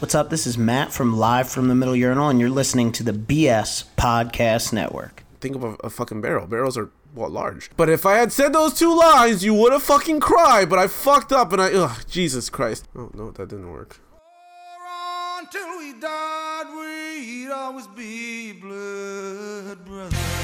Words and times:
What's 0.00 0.14
up? 0.14 0.30
This 0.30 0.46
is 0.46 0.56
Matt 0.56 0.92
from 0.92 1.18
Live 1.18 1.50
from 1.50 1.68
the 1.68 1.74
Middle 1.74 1.94
Urinal, 1.94 2.30
and 2.30 2.40
you're 2.40 2.48
listening 2.48 2.90
to 2.92 3.02
the 3.02 3.12
BS 3.12 3.84
Podcast 3.98 4.72
Network. 4.72 5.24
Think 5.42 5.56
of 5.56 5.62
a, 5.62 5.74
a 5.84 5.90
fucking 5.90 6.22
barrel. 6.22 6.46
Barrels 6.46 6.78
are 6.78 6.90
what 7.12 7.30
large. 7.30 7.70
But 7.76 7.90
if 7.90 8.06
I 8.06 8.16
had 8.16 8.32
said 8.32 8.54
those 8.54 8.72
two 8.72 8.96
lines, 8.96 9.44
you 9.44 9.52
would 9.52 9.72
have 9.72 9.82
fucking 9.82 10.20
cried. 10.20 10.70
But 10.70 10.78
I 10.78 10.86
fucked 10.86 11.32
up, 11.32 11.52
and 11.52 11.60
I 11.60 11.70
ugh, 11.74 12.02
Jesus 12.08 12.48
Christ. 12.48 12.88
Oh 12.96 13.10
no, 13.12 13.30
that 13.32 13.48
didn't 13.48 13.70
work. 13.70 14.00
Until 15.38 15.76
we 15.76 15.92
died, 16.00 16.64
we'd 16.74 17.50
always 17.50 17.86
be 17.88 18.52
blood 18.52 19.84
brothers. 19.84 20.39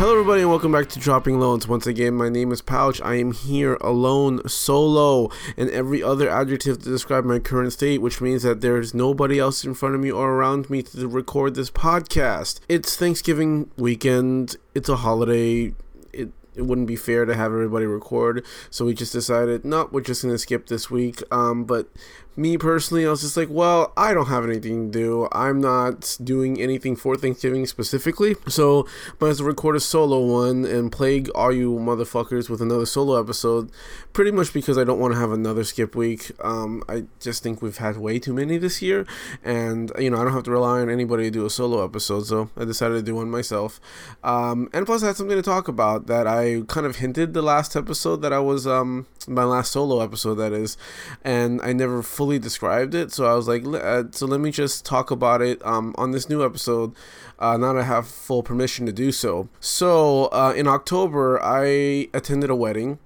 Hello, 0.00 0.12
everybody, 0.12 0.40
and 0.40 0.48
welcome 0.48 0.72
back 0.72 0.88
to 0.88 0.98
Dropping 0.98 1.38
Loans. 1.38 1.68
Once 1.68 1.86
again, 1.86 2.14
my 2.14 2.30
name 2.30 2.52
is 2.52 2.62
Pouch. 2.62 3.02
I 3.02 3.16
am 3.16 3.32
here 3.32 3.74
alone, 3.82 4.40
solo, 4.48 5.30
and 5.58 5.68
every 5.68 6.02
other 6.02 6.26
adjective 6.26 6.78
to 6.78 6.88
describe 6.88 7.26
my 7.26 7.38
current 7.38 7.74
state, 7.74 8.00
which 8.00 8.18
means 8.18 8.42
that 8.42 8.62
there's 8.62 8.94
nobody 8.94 9.38
else 9.38 9.62
in 9.62 9.74
front 9.74 9.94
of 9.94 10.00
me 10.00 10.10
or 10.10 10.30
around 10.30 10.70
me 10.70 10.82
to 10.84 11.06
record 11.06 11.54
this 11.54 11.70
podcast. 11.70 12.60
It's 12.66 12.96
Thanksgiving 12.96 13.70
weekend, 13.76 14.56
it's 14.74 14.88
a 14.88 14.96
holiday. 14.96 15.74
It 16.14 16.30
it 16.54 16.62
wouldn't 16.62 16.88
be 16.88 16.96
fair 16.96 17.26
to 17.26 17.34
have 17.34 17.52
everybody 17.52 17.84
record, 17.84 18.42
so 18.70 18.86
we 18.86 18.94
just 18.94 19.12
decided, 19.12 19.66
no, 19.66 19.90
we're 19.92 20.00
just 20.00 20.22
gonna 20.22 20.38
skip 20.38 20.68
this 20.68 20.90
week. 20.90 21.22
Um, 21.30 21.64
but 21.64 21.90
me 22.40 22.56
personally, 22.56 23.06
I 23.06 23.10
was 23.10 23.20
just 23.20 23.36
like, 23.36 23.48
well, 23.50 23.92
I 23.96 24.14
don't 24.14 24.26
have 24.26 24.44
anything 24.44 24.90
to 24.90 24.98
do. 24.98 25.28
I'm 25.32 25.60
not 25.60 26.16
doing 26.24 26.60
anything 26.60 26.96
for 26.96 27.16
Thanksgiving 27.16 27.66
specifically, 27.66 28.34
so 28.48 28.88
might 29.20 29.28
as 29.28 29.42
well 29.42 29.48
record 29.48 29.76
a 29.76 29.80
solo 29.80 30.24
one 30.24 30.64
and 30.64 30.90
plague 30.90 31.28
all 31.34 31.52
you 31.52 31.72
motherfuckers 31.72 32.48
with 32.48 32.62
another 32.62 32.86
solo 32.86 33.20
episode. 33.20 33.70
Pretty 34.12 34.30
much 34.30 34.52
because 34.52 34.78
I 34.78 34.84
don't 34.84 34.98
want 34.98 35.12
to 35.12 35.20
have 35.20 35.30
another 35.30 35.64
skip 35.64 35.94
week. 35.94 36.32
Um, 36.42 36.82
I 36.88 37.04
just 37.20 37.42
think 37.42 37.60
we've 37.60 37.76
had 37.76 37.98
way 37.98 38.18
too 38.18 38.32
many 38.32 38.56
this 38.56 38.80
year, 38.80 39.06
and 39.44 39.92
you 39.98 40.10
know 40.10 40.18
I 40.18 40.24
don't 40.24 40.32
have 40.32 40.44
to 40.44 40.50
rely 40.50 40.80
on 40.80 40.88
anybody 40.90 41.24
to 41.24 41.30
do 41.30 41.46
a 41.46 41.50
solo 41.50 41.84
episode, 41.84 42.26
so 42.26 42.50
I 42.56 42.64
decided 42.64 42.94
to 42.94 43.02
do 43.02 43.14
one 43.14 43.30
myself. 43.30 43.80
Um, 44.24 44.68
and 44.72 44.86
plus, 44.86 45.02
I 45.02 45.08
had 45.08 45.16
something 45.16 45.36
to 45.36 45.42
talk 45.42 45.68
about 45.68 46.06
that 46.06 46.26
I 46.26 46.62
kind 46.68 46.86
of 46.86 46.96
hinted 46.96 47.34
the 47.34 47.42
last 47.42 47.76
episode 47.76 48.22
that 48.22 48.32
I 48.32 48.38
was 48.38 48.66
um 48.66 49.06
my 49.28 49.44
last 49.44 49.72
solo 49.72 50.00
episode 50.00 50.34
that 50.36 50.52
is, 50.52 50.76
and 51.24 51.60
I 51.62 51.72
never 51.72 52.02
fully 52.02 52.38
described 52.38 52.94
it. 52.94 53.12
So 53.12 53.26
I 53.26 53.34
was 53.34 53.48
like, 53.48 53.64
uh, 53.66 54.04
so 54.12 54.26
let 54.26 54.40
me 54.40 54.50
just 54.50 54.84
talk 54.84 55.10
about 55.10 55.42
it 55.42 55.64
um, 55.64 55.94
on 55.98 56.12
this 56.12 56.28
new 56.28 56.44
episode. 56.44 56.94
Uh, 57.38 57.56
now 57.56 57.72
that 57.72 57.80
I 57.80 57.84
have 57.84 58.06
full 58.06 58.42
permission 58.42 58.86
to 58.86 58.92
do 58.92 59.12
so. 59.12 59.48
So 59.60 60.26
uh, 60.26 60.52
in 60.56 60.66
October, 60.66 61.42
I 61.42 62.08
attended 62.12 62.50
a 62.50 62.56
wedding. 62.56 62.98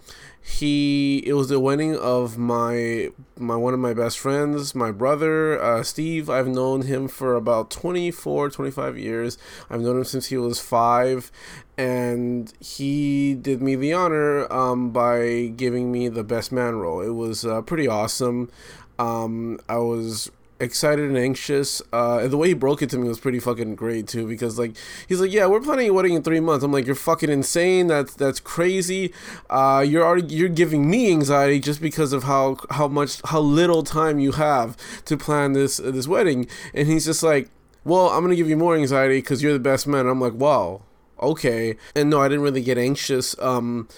He 0.46 1.22
it 1.24 1.32
was 1.32 1.48
the 1.48 1.58
wedding 1.58 1.96
of 1.96 2.36
my 2.36 3.08
my 3.38 3.56
one 3.56 3.72
of 3.72 3.80
my 3.80 3.94
best 3.94 4.18
friends, 4.18 4.74
my 4.74 4.90
brother 4.90 5.58
uh, 5.58 5.82
Steve. 5.82 6.28
I've 6.28 6.48
known 6.48 6.82
him 6.82 7.08
for 7.08 7.34
about 7.34 7.70
24, 7.70 8.50
25 8.50 8.98
years. 8.98 9.38
I've 9.70 9.80
known 9.80 9.96
him 9.96 10.04
since 10.04 10.26
he 10.26 10.36
was 10.36 10.60
five, 10.60 11.32
and 11.77 12.53
he 12.61 13.34
did 13.34 13.61
me 13.61 13.75
the 13.75 13.92
honor 13.92 14.50
um, 14.53 14.91
by 14.91 15.53
giving 15.56 15.91
me 15.91 16.08
the 16.08 16.25
best 16.25 16.53
man 16.53 16.77
role. 16.77 17.00
It 17.00 17.14
was 17.14 17.44
uh, 17.44 17.62
pretty 17.62 17.89
awesome. 17.89 18.50
Um, 18.98 19.58
I 19.69 19.78
was 19.78 20.30
excited 20.61 21.05
and 21.05 21.19
anxious. 21.19 21.83
Uh, 21.92 22.19
and 22.19 22.30
the 22.30 22.36
way 22.36 22.48
he 22.48 22.55
broke 22.55 22.83
it 22.83 22.91
to 22.91 22.98
me 22.98 23.08
was 23.08 23.19
pretty 23.19 23.41
fucking 23.41 23.75
great 23.75 24.06
too, 24.06 24.27
because 24.27 24.58
like 24.58 24.77
he's 25.08 25.20
like, 25.20 25.33
"Yeah, 25.33 25.47
we're 25.47 25.61
planning 25.61 25.89
a 25.89 25.92
wedding 25.92 26.14
in 26.14 26.22
three 26.22 26.41
months." 26.41 26.64
I'm 26.64 26.72
like, 26.72 26.86
"You're 26.86 26.95
fucking 26.95 27.30
insane. 27.30 27.89
That's 27.89 28.14
that's 28.14 28.41
crazy. 28.41 29.12
Uh, 29.50 29.84
you're 29.86 30.05
already 30.05 30.34
you're 30.34 30.48
giving 30.48 30.89
me 30.89 31.11
anxiety 31.11 31.61
just 31.61 31.80
because 31.80 32.12
of 32.12 32.25
how 32.25 32.56
how 32.70 32.89
much 32.89 33.20
how 33.27 33.41
little 33.41 33.83
time 33.83 34.19
you 34.19 34.33
have 34.33 34.77
to 35.06 35.17
plan 35.17 35.52
this 35.52 35.78
this 35.78 36.08
wedding." 36.08 36.47
And 36.72 36.89
he's 36.89 37.05
just 37.05 37.22
like, 37.22 37.50
"Well, 37.84 38.08
I'm 38.08 38.22
gonna 38.22 38.36
give 38.36 38.48
you 38.48 38.56
more 38.56 38.77
anxiety 38.77 39.19
because 39.19 39.42
you're 39.42 39.52
the 39.52 39.58
best 39.58 39.86
man." 39.86 40.06
I'm 40.06 40.20
like, 40.20 40.34
"Wow." 40.34 40.83
Okay, 41.20 41.76
and 41.94 42.10
no, 42.10 42.20
I 42.20 42.28
didn't 42.28 42.42
really 42.42 42.62
get 42.62 42.78
anxious. 42.78 43.39
Um, 43.39 43.89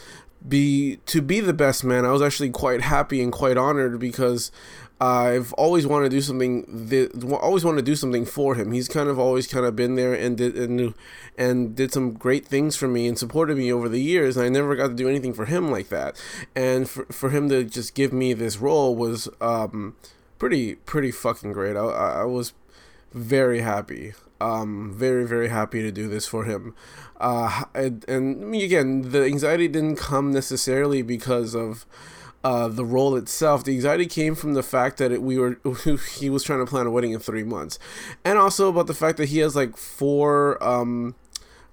be 0.47 0.97
to 1.07 1.23
be 1.23 1.41
the 1.41 1.53
best 1.53 1.85
man. 1.85 2.05
I 2.05 2.13
was 2.13 2.23
actually 2.23 2.51
quite 2.51 2.83
happy 2.83 3.23
and 3.23 3.33
quite 3.33 3.57
honored 3.57 3.99
because 3.99 4.53
I've 5.01 5.53
always 5.55 5.87
wanted 5.87 6.11
to 6.11 6.17
do 6.17 6.21
something. 6.21 6.65
That, 6.89 7.39
always 7.41 7.65
wanted 7.65 7.79
to 7.79 7.91
do 7.91 7.97
something 7.97 8.25
for 8.25 8.55
him. 8.55 8.73
He's 8.73 8.89
kind 8.89 9.09
of 9.09 9.19
always 9.19 9.47
kind 9.47 9.67
of 9.67 9.77
been 9.77 9.95
there 9.97 10.15
and 10.15 10.37
did 10.37 10.57
and, 10.57 10.95
and 11.37 11.75
did 11.75 11.93
some 11.93 12.13
great 12.13 12.47
things 12.47 12.77
for 12.77 12.89
me 12.89 13.07
and 13.07 13.19
supported 13.19 13.57
me 13.57 13.73
over 13.73 13.89
the 13.89 14.01
years. 14.01 14.37
And 14.37 14.47
I 14.47 14.49
never 14.49 14.77
got 14.77 14.89
to 14.89 14.95
do 14.95 15.09
anything 15.09 15.35
for 15.35 15.47
him 15.47 15.71
like 15.71 15.89
that. 15.89 16.21
And 16.55 16.89
for 16.89 17.05
for 17.07 17.31
him 17.31 17.49
to 17.49 17.65
just 17.65 17.95
give 17.95 18.13
me 18.13 18.33
this 18.33 18.59
role 18.59 18.95
was 18.95 19.29
um, 19.41 19.97
pretty 20.39 20.77
pretty 20.77 21.11
fucking 21.11 21.53
great. 21.53 21.77
I 21.77 21.83
I 21.83 22.25
was 22.25 22.53
very 23.13 23.61
happy. 23.61 24.15
Um, 24.41 24.93
very 24.93 25.27
very 25.27 25.49
happy 25.49 25.83
to 25.83 25.91
do 25.91 26.09
this 26.09 26.27
for 26.27 26.45
him. 26.45 26.75
Uh, 27.19 27.65
and, 27.75 28.05
and 28.09 28.55
again, 28.55 29.11
the 29.11 29.25
anxiety 29.25 29.69
didn't 29.69 29.97
come 29.97 30.33
necessarily 30.33 31.01
because 31.03 31.55
of 31.55 31.87
uh, 32.45 32.69
the 32.69 32.85
role 32.85 33.17
itself. 33.17 33.65
The 33.65 33.73
anxiety 33.73 34.07
came 34.07 34.35
from 34.35 34.55
the 34.55 34.63
fact 34.63 34.99
that 34.99 35.11
it, 35.11 35.21
we 35.23 35.39
were 35.39 35.59
he 36.19 36.31
was 36.31 36.43
trying 36.43 36.61
to 36.61 36.67
plan 36.67 36.87
a 36.87 36.91
wedding 36.91 37.13
in 37.13 37.19
three 37.19 37.43
months, 37.43 37.79
and 38.25 38.39
also 38.39 38.69
about 38.69 38.87
the 38.87 38.95
fact 38.95 39.19
that 39.19 39.31
he 39.31 39.39
has 39.39 39.57
like 39.57 39.77
four. 39.77 40.63
Um, 40.63 41.17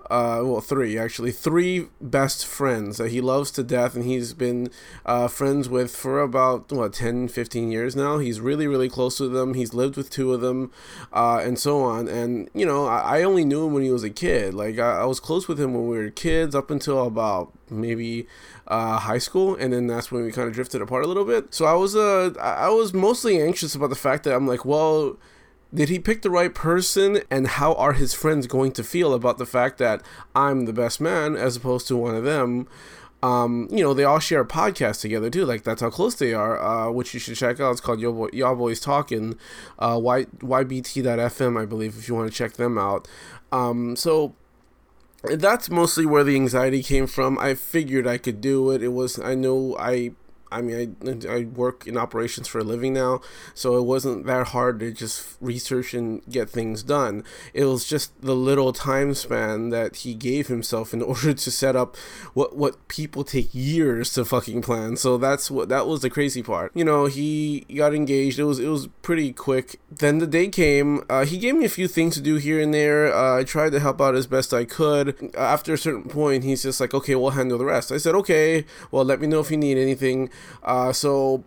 uh, 0.09 0.41
well, 0.43 0.59
three 0.59 0.97
actually, 0.97 1.31
three 1.31 1.87
best 2.01 2.45
friends 2.45 2.97
that 2.97 3.11
he 3.11 3.21
loves 3.21 3.51
to 3.51 3.63
death, 3.63 3.95
and 3.95 4.03
he's 4.03 4.33
been 4.33 4.69
uh, 5.05 5.27
friends 5.27 5.69
with 5.69 5.95
for 5.95 6.19
about 6.19 6.71
what 6.71 6.93
10, 6.93 7.29
15 7.29 7.71
years 7.71 7.95
now. 7.95 8.17
He's 8.17 8.41
really, 8.41 8.67
really 8.67 8.89
close 8.89 9.17
to 9.17 9.29
them. 9.29 9.53
He's 9.53 9.73
lived 9.73 9.95
with 9.95 10.09
two 10.09 10.33
of 10.33 10.41
them, 10.41 10.71
uh, 11.13 11.41
and 11.43 11.57
so 11.57 11.81
on. 11.81 12.07
And 12.07 12.49
you 12.53 12.65
know, 12.65 12.85
I, 12.85 13.19
I, 13.19 13.23
only 13.23 13.45
knew 13.45 13.65
him 13.65 13.73
when 13.73 13.83
he 13.83 13.91
was 13.91 14.03
a 14.03 14.09
kid. 14.09 14.53
Like 14.53 14.77
I, 14.77 15.01
I 15.01 15.05
was 15.05 15.19
close 15.19 15.47
with 15.47 15.59
him 15.59 15.73
when 15.73 15.87
we 15.87 15.97
were 15.97 16.09
kids, 16.09 16.53
up 16.53 16.69
until 16.69 17.05
about 17.05 17.53
maybe 17.69 18.27
uh, 18.67 18.99
high 18.99 19.19
school, 19.19 19.55
and 19.55 19.71
then 19.71 19.87
that's 19.87 20.11
when 20.11 20.23
we 20.23 20.31
kind 20.31 20.49
of 20.49 20.53
drifted 20.53 20.81
apart 20.81 21.05
a 21.05 21.07
little 21.07 21.25
bit. 21.25 21.53
So 21.53 21.65
I 21.65 21.73
was 21.73 21.95
uh, 21.95 22.33
I 22.41 22.69
was 22.69 22.93
mostly 22.93 23.41
anxious 23.41 23.73
about 23.73 23.89
the 23.89 23.95
fact 23.95 24.25
that 24.25 24.35
I'm 24.35 24.47
like, 24.47 24.65
well 24.65 25.17
did 25.73 25.89
he 25.89 25.99
pick 25.99 26.21
the 26.21 26.29
right 26.29 26.53
person 26.53 27.21
and 27.31 27.47
how 27.47 27.73
are 27.73 27.93
his 27.93 28.13
friends 28.13 28.47
going 28.47 28.71
to 28.71 28.83
feel 28.83 29.13
about 29.13 29.37
the 29.37 29.45
fact 29.45 29.77
that 29.77 30.01
i'm 30.35 30.65
the 30.65 30.73
best 30.73 31.01
man 31.01 31.35
as 31.35 31.55
opposed 31.55 31.87
to 31.87 31.97
one 31.97 32.15
of 32.15 32.23
them 32.23 32.67
um, 33.23 33.69
you 33.71 33.81
know, 33.81 33.93
they 33.93 34.03
all 34.03 34.19
share 34.19 34.41
a 34.41 34.45
podcast 34.45 34.99
together 34.99 35.29
too. 35.29 35.45
Like 35.45 35.63
that's 35.63 35.81
how 35.81 35.89
close 35.89 36.13
they 36.13 36.33
are, 36.33 36.61
uh, 36.61 36.91
which 36.91 37.13
you 37.13 37.21
should 37.21 37.37
check 37.37 37.61
out. 37.61 37.71
It's 37.71 37.79
called 37.79 38.01
Yo 38.01 38.11
Boy, 38.11 38.27
Y'all 38.33 38.53
Boys 38.53 38.81
Talking, 38.81 39.37
uh, 39.79 39.97
y, 40.01 40.25
YBT.FM, 40.39 41.59
I 41.59 41.65
believe, 41.65 41.97
if 41.97 42.09
you 42.09 42.15
want 42.15 42.29
to 42.29 42.37
check 42.37 42.53
them 42.53 42.77
out. 42.77 43.07
Um, 43.53 43.95
so 43.95 44.35
that's 45.23 45.69
mostly 45.69 46.05
where 46.05 46.25
the 46.25 46.35
anxiety 46.35 46.83
came 46.83 47.07
from. 47.07 47.39
I 47.39 47.53
figured 47.53 48.05
I 48.05 48.17
could 48.17 48.41
do 48.41 48.71
it. 48.71 48.83
It 48.83 48.89
was, 48.89 49.17
I 49.17 49.35
know 49.35 49.77
I 49.79 50.11
I 50.53 50.61
mean, 50.61 50.95
I, 51.05 51.27
I 51.27 51.43
work 51.45 51.87
in 51.87 51.97
operations 51.97 52.47
for 52.47 52.59
a 52.59 52.63
living 52.63 52.93
now, 52.93 53.21
so 53.53 53.77
it 53.77 53.83
wasn't 53.83 54.25
that 54.27 54.47
hard 54.47 54.79
to 54.79 54.91
just 54.91 55.37
research 55.41 55.93
and 55.93 56.23
get 56.29 56.49
things 56.49 56.83
done. 56.83 57.23
It 57.53 57.65
was 57.65 57.85
just 57.85 58.19
the 58.21 58.35
little 58.35 58.71
time 58.71 59.13
span 59.15 59.69
that 59.69 59.97
he 59.97 60.13
gave 60.13 60.47
himself 60.47 60.93
in 60.93 61.01
order 61.13 61.33
to 61.33 61.51
set 61.51 61.75
up 61.75 61.95
what 62.33 62.55
what 62.55 62.87
people 62.87 63.23
take 63.23 63.49
years 63.53 64.13
to 64.13 64.25
fucking 64.25 64.61
plan. 64.61 64.95
So 64.97 65.17
that's 65.17 65.49
what 65.49 65.69
that 65.69 65.87
was 65.87 66.01
the 66.01 66.09
crazy 66.09 66.43
part. 66.43 66.71
You 66.75 66.85
know, 66.85 67.05
he 67.05 67.65
got 67.75 67.93
engaged. 67.93 68.39
It 68.39 68.45
was 68.45 68.59
it 68.59 68.67
was 68.67 68.87
pretty 69.01 69.33
quick. 69.33 69.79
Then 69.91 70.19
the 70.19 70.27
day 70.27 70.47
came. 70.47 71.03
Uh, 71.09 71.25
he 71.25 71.37
gave 71.37 71.55
me 71.55 71.65
a 71.65 71.69
few 71.69 71.87
things 71.87 72.15
to 72.15 72.21
do 72.21 72.35
here 72.35 72.59
and 72.59 72.73
there. 72.73 73.13
Uh, 73.13 73.39
I 73.39 73.43
tried 73.43 73.71
to 73.71 73.79
help 73.79 73.99
out 73.99 74.15
as 74.15 74.27
best 74.27 74.53
I 74.53 74.65
could. 74.65 75.31
After 75.35 75.73
a 75.73 75.77
certain 75.77 76.09
point, 76.09 76.43
he's 76.43 76.63
just 76.63 76.79
like, 76.79 76.93
"Okay, 76.93 77.15
we'll 77.15 77.31
handle 77.31 77.57
the 77.57 77.65
rest." 77.65 77.91
I 77.91 77.97
said, 77.97 78.15
"Okay, 78.15 78.65
well, 78.91 79.03
let 79.03 79.19
me 79.19 79.27
know 79.27 79.39
if 79.39 79.49
you 79.49 79.57
need 79.57 79.77
anything." 79.77 80.29
Uh, 80.63 80.91
so 80.91 81.43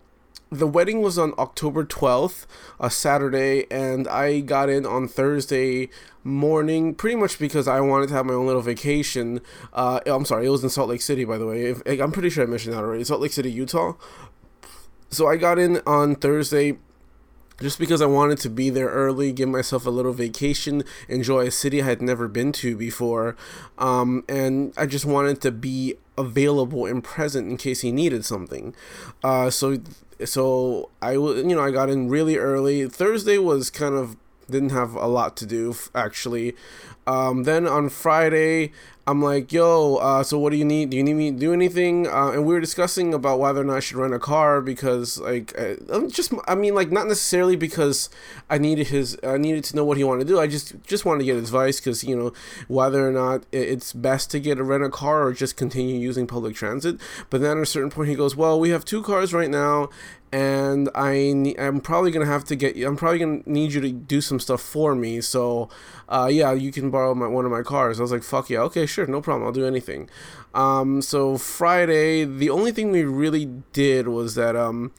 the 0.49 0.67
wedding 0.67 1.01
was 1.01 1.17
on 1.17 1.33
October 1.37 1.83
12th, 1.83 2.45
a 2.79 2.89
Saturday, 2.89 3.65
and 3.69 4.07
I 4.07 4.39
got 4.39 4.69
in 4.69 4.85
on 4.85 5.07
Thursday 5.07 5.89
morning, 6.23 6.95
pretty 6.95 7.15
much 7.15 7.39
because 7.39 7.67
I 7.67 7.79
wanted 7.81 8.07
to 8.09 8.15
have 8.15 8.25
my 8.25 8.33
own 8.33 8.47
little 8.47 8.61
vacation. 8.61 9.41
Uh, 9.73 9.99
I'm 10.05 10.25
sorry, 10.25 10.45
it 10.45 10.49
was 10.49 10.63
in 10.63 10.69
Salt 10.69 10.89
Lake 10.89 11.01
City, 11.01 11.25
by 11.25 11.37
the 11.37 11.45
way. 11.45 11.65
If, 11.65 11.81
I'm 11.99 12.11
pretty 12.11 12.29
sure 12.29 12.43
I 12.43 12.47
mentioned 12.47 12.73
that 12.75 12.83
already. 12.83 13.03
Salt 13.03 13.21
Lake 13.21 13.33
City, 13.33 13.51
Utah. 13.51 13.93
So 15.09 15.27
I 15.27 15.37
got 15.37 15.57
in 15.57 15.81
on 15.85 16.15
Thursday 16.15 16.77
just 17.61 17.79
because 17.79 18.01
I 18.01 18.05
wanted 18.05 18.37
to 18.39 18.49
be 18.49 18.69
there 18.69 18.87
early, 18.87 19.31
give 19.31 19.49
myself 19.49 19.85
a 19.85 19.89
little 19.89 20.13
vacation, 20.13 20.83
enjoy 21.09 21.47
a 21.47 21.51
city 21.51 21.81
I 21.81 21.85
had 21.85 22.01
never 22.01 22.27
been 22.27 22.51
to 22.53 22.77
before, 22.77 23.35
um, 23.79 24.23
and 24.29 24.73
I 24.77 24.85
just 24.85 25.05
wanted 25.05 25.41
to 25.41 25.51
be 25.51 25.95
available 26.17 26.85
and 26.85 27.03
present 27.03 27.49
in 27.49 27.57
case 27.57 27.81
he 27.81 27.91
needed 27.91 28.25
something. 28.25 28.73
Uh, 29.23 29.49
so 29.49 29.77
so 30.25 30.89
I 31.01 31.13
you 31.13 31.55
know 31.55 31.63
I 31.63 31.71
got 31.71 31.89
in 31.89 32.09
really 32.09 32.37
early. 32.37 32.87
Thursday 32.87 33.37
was 33.37 33.69
kind 33.69 33.95
of 33.95 34.17
didn't 34.49 34.69
have 34.71 34.95
a 34.95 35.07
lot 35.07 35.37
to 35.37 35.45
do 35.45 35.75
actually. 35.93 36.55
Um, 37.05 37.43
then 37.43 37.67
on 37.67 37.89
Friday, 37.89 38.71
I'm 39.07 39.21
like, 39.21 39.53
yo, 39.53 39.95
uh, 39.95 40.21
so 40.21 40.37
what 40.37 40.51
do 40.51 40.57
you 40.57 40.65
need? 40.65 40.89
Do 40.89 40.97
you 40.97 41.03
need 41.03 41.13
me 41.13 41.31
to 41.31 41.37
do 41.37 41.53
anything? 41.53 42.07
Uh, 42.07 42.31
and 42.31 42.45
we 42.45 42.53
were 42.53 42.59
discussing 42.59 43.13
about 43.13 43.39
whether 43.39 43.61
or 43.61 43.63
not 43.63 43.77
I 43.77 43.79
should 43.79 43.95
rent 43.95 44.13
a 44.13 44.19
car 44.19 44.59
because, 44.59 45.17
like, 45.17 45.57
I, 45.57 45.77
I'm 45.89 46.11
just, 46.11 46.33
I 46.45 46.55
mean, 46.55 46.75
like, 46.75 46.91
not 46.91 47.07
necessarily 47.07 47.55
because 47.55 48.09
I 48.49 48.57
needed 48.57 48.87
his, 48.87 49.17
I 49.23 49.37
needed 49.37 49.63
to 49.63 49.77
know 49.77 49.85
what 49.85 49.95
he 49.95 50.03
wanted 50.03 50.27
to 50.27 50.33
do. 50.33 50.41
I 50.41 50.47
just, 50.47 50.83
just 50.83 51.05
wanted 51.05 51.19
to 51.19 51.25
get 51.25 51.37
advice 51.37 51.79
because, 51.79 52.03
you 52.03 52.17
know, 52.17 52.33
whether 52.67 53.07
or 53.07 53.13
not 53.13 53.45
it's 53.53 53.93
best 53.93 54.29
to 54.31 54.41
get 54.41 54.59
a 54.59 54.63
rent 54.63 54.83
a 54.83 54.89
car 54.89 55.23
or 55.23 55.31
just 55.31 55.55
continue 55.55 55.97
using 55.97 56.27
public 56.27 56.53
transit. 56.53 56.99
But 57.29 57.39
then 57.39 57.55
at 57.55 57.63
a 57.63 57.65
certain 57.65 57.89
point, 57.89 58.09
he 58.09 58.15
goes, 58.15 58.35
well, 58.35 58.59
we 58.59 58.71
have 58.71 58.83
two 58.83 59.01
cars 59.01 59.33
right 59.33 59.49
now, 59.49 59.87
and 60.31 60.89
I 60.95 61.55
I'm 61.57 61.79
probably 61.79 62.11
gonna 62.11 62.25
have 62.25 62.43
to 62.45 62.55
get 62.55 62.75
you. 62.75 62.87
I'm 62.87 62.97
probably 62.97 63.19
gonna 63.19 63.41
need 63.45 63.73
you 63.73 63.81
to 63.81 63.91
do 63.91 64.21
some 64.21 64.39
stuff 64.39 64.61
for 64.61 64.95
me. 64.95 65.21
So, 65.21 65.69
uh, 66.09 66.29
yeah, 66.31 66.53
you 66.53 66.71
can 66.71 66.89
borrow 66.91 67.15
my 67.15 67.27
one 67.27 67.45
of 67.45 67.51
my 67.51 67.61
cars. 67.63 67.99
I 67.99 68.03
was 68.03 68.11
like, 68.11 68.23
fuck 68.23 68.49
yeah, 68.49 68.59
okay, 68.61 68.85
sure, 68.85 69.07
no 69.07 69.21
problem. 69.21 69.45
I'll 69.45 69.53
do 69.53 69.65
anything. 69.65 70.09
Um, 70.53 71.01
so 71.01 71.37
Friday, 71.37 72.25
the 72.25 72.49
only 72.49 72.71
thing 72.71 72.91
we 72.91 73.03
really 73.03 73.45
did 73.73 74.07
was 74.07 74.35
that 74.35 74.55
um. 74.55 74.91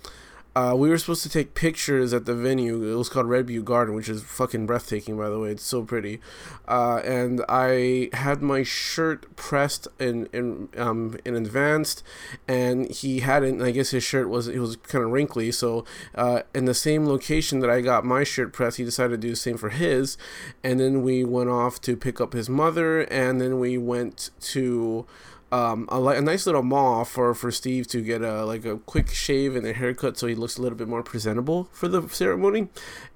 Uh, 0.58 0.74
we 0.74 0.90
were 0.90 0.98
supposed 0.98 1.22
to 1.22 1.28
take 1.28 1.54
pictures 1.54 2.12
at 2.12 2.24
the 2.24 2.34
venue. 2.34 2.82
It 2.82 2.96
was 2.96 3.08
called 3.08 3.28
Red 3.28 3.46
Butte 3.46 3.64
Garden, 3.64 3.94
which 3.94 4.08
is 4.08 4.24
fucking 4.24 4.66
breathtaking, 4.66 5.16
by 5.16 5.28
the 5.28 5.38
way. 5.38 5.50
It's 5.50 5.62
so 5.62 5.84
pretty. 5.84 6.20
Uh, 6.66 6.96
and 7.04 7.44
I 7.48 8.10
had 8.12 8.42
my 8.42 8.64
shirt 8.64 9.36
pressed 9.36 9.86
in 10.00 10.26
in 10.32 10.68
um, 10.76 11.16
in 11.24 11.36
advance, 11.36 12.02
and 12.48 12.90
he 12.90 13.20
hadn't. 13.20 13.62
I 13.62 13.70
guess 13.70 13.90
his 13.90 14.02
shirt 14.02 14.28
was 14.28 14.48
it 14.48 14.58
was 14.58 14.74
kind 14.74 15.04
of 15.04 15.12
wrinkly. 15.12 15.52
So 15.52 15.84
uh, 16.16 16.42
in 16.52 16.64
the 16.64 16.74
same 16.74 17.06
location 17.06 17.60
that 17.60 17.70
I 17.70 17.80
got 17.80 18.04
my 18.04 18.24
shirt 18.24 18.52
pressed, 18.52 18.78
he 18.78 18.84
decided 18.84 19.20
to 19.20 19.28
do 19.28 19.30
the 19.30 19.36
same 19.36 19.58
for 19.58 19.68
his. 19.68 20.18
And 20.64 20.80
then 20.80 21.02
we 21.02 21.22
went 21.22 21.50
off 21.50 21.80
to 21.82 21.96
pick 21.96 22.20
up 22.20 22.32
his 22.32 22.48
mother, 22.48 23.02
and 23.02 23.40
then 23.40 23.60
we 23.60 23.78
went 23.78 24.30
to 24.40 25.06
um, 25.50 25.88
a, 25.90 26.02
a 26.02 26.20
nice 26.20 26.46
little 26.46 26.62
mall 26.62 27.04
for, 27.04 27.34
for 27.34 27.50
Steve 27.50 27.86
to 27.88 28.02
get 28.02 28.22
a 28.22 28.44
like 28.44 28.64
a 28.64 28.76
quick 28.78 29.08
shave 29.08 29.56
and 29.56 29.66
a 29.66 29.72
haircut 29.72 30.18
so 30.18 30.26
he 30.26 30.34
looks 30.34 30.58
a 30.58 30.62
little 30.62 30.76
bit 30.76 30.88
more 30.88 31.02
presentable 31.02 31.68
for 31.72 31.88
the 31.88 32.06
ceremony. 32.08 32.68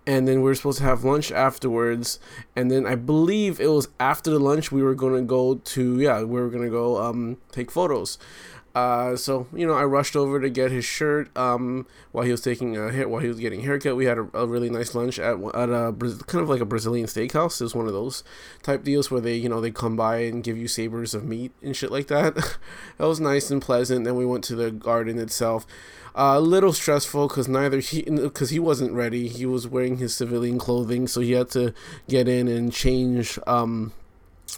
And 0.06 0.26
then 0.26 0.38
we 0.38 0.44
were 0.44 0.54
supposed 0.54 0.78
to 0.78 0.84
have 0.84 1.04
lunch 1.04 1.30
afterwards. 1.30 2.18
And 2.56 2.70
then 2.70 2.86
I 2.86 2.94
believe 2.94 3.60
it 3.60 3.68
was 3.68 3.88
after 4.00 4.30
the 4.30 4.40
lunch 4.40 4.72
we 4.72 4.82
were 4.82 4.94
gonna 4.94 5.22
go 5.22 5.56
to 5.56 6.00
yeah 6.00 6.22
we 6.22 6.40
were 6.40 6.48
gonna 6.48 6.70
go 6.70 7.02
um, 7.02 7.36
take 7.50 7.70
photos. 7.70 8.18
Uh, 8.74 9.16
so 9.16 9.46
you 9.54 9.66
know, 9.66 9.74
I 9.74 9.84
rushed 9.84 10.16
over 10.16 10.40
to 10.40 10.48
get 10.48 10.70
his 10.70 10.84
shirt 10.84 11.36
um, 11.36 11.86
while 12.10 12.24
he 12.24 12.30
was 12.30 12.40
taking 12.40 12.76
a 12.76 12.90
hair 12.90 13.08
while 13.08 13.20
he 13.20 13.28
was 13.28 13.38
getting 13.38 13.60
a 13.60 13.64
haircut. 13.64 13.96
We 13.96 14.06
had 14.06 14.18
a, 14.18 14.28
a 14.32 14.46
really 14.46 14.70
nice 14.70 14.94
lunch 14.94 15.18
at 15.18 15.36
at 15.54 15.68
a 15.68 15.94
kind 16.26 16.42
of 16.42 16.48
like 16.48 16.60
a 16.60 16.66
Brazilian 16.66 17.06
steakhouse. 17.06 17.60
It 17.60 17.64
was 17.64 17.74
one 17.74 17.86
of 17.86 17.92
those 17.92 18.24
type 18.62 18.82
deals 18.82 19.10
where 19.10 19.20
they 19.20 19.36
you 19.36 19.48
know 19.48 19.60
they 19.60 19.70
come 19.70 19.96
by 19.96 20.18
and 20.18 20.42
give 20.42 20.56
you 20.56 20.68
sabers 20.68 21.14
of 21.14 21.24
meat 21.24 21.52
and 21.62 21.76
shit 21.76 21.90
like 21.90 22.06
that. 22.06 22.34
that 22.98 23.06
was 23.06 23.20
nice 23.20 23.50
and 23.50 23.60
pleasant. 23.60 24.04
Then 24.04 24.16
we 24.16 24.24
went 24.24 24.44
to 24.44 24.56
the 24.56 24.70
garden 24.70 25.18
itself. 25.18 25.66
Uh, 26.14 26.34
a 26.36 26.40
little 26.40 26.74
stressful 26.74 27.28
because 27.28 27.48
neither 27.48 27.80
he 27.80 28.02
because 28.02 28.50
he 28.50 28.58
wasn't 28.58 28.92
ready. 28.92 29.28
He 29.28 29.46
was 29.46 29.66
wearing 29.66 29.98
his 29.98 30.14
civilian 30.14 30.58
clothing, 30.58 31.06
so 31.06 31.20
he 31.20 31.32
had 31.32 31.50
to 31.50 31.74
get 32.08 32.28
in 32.28 32.48
and 32.48 32.72
change. 32.72 33.38
Um, 33.46 33.92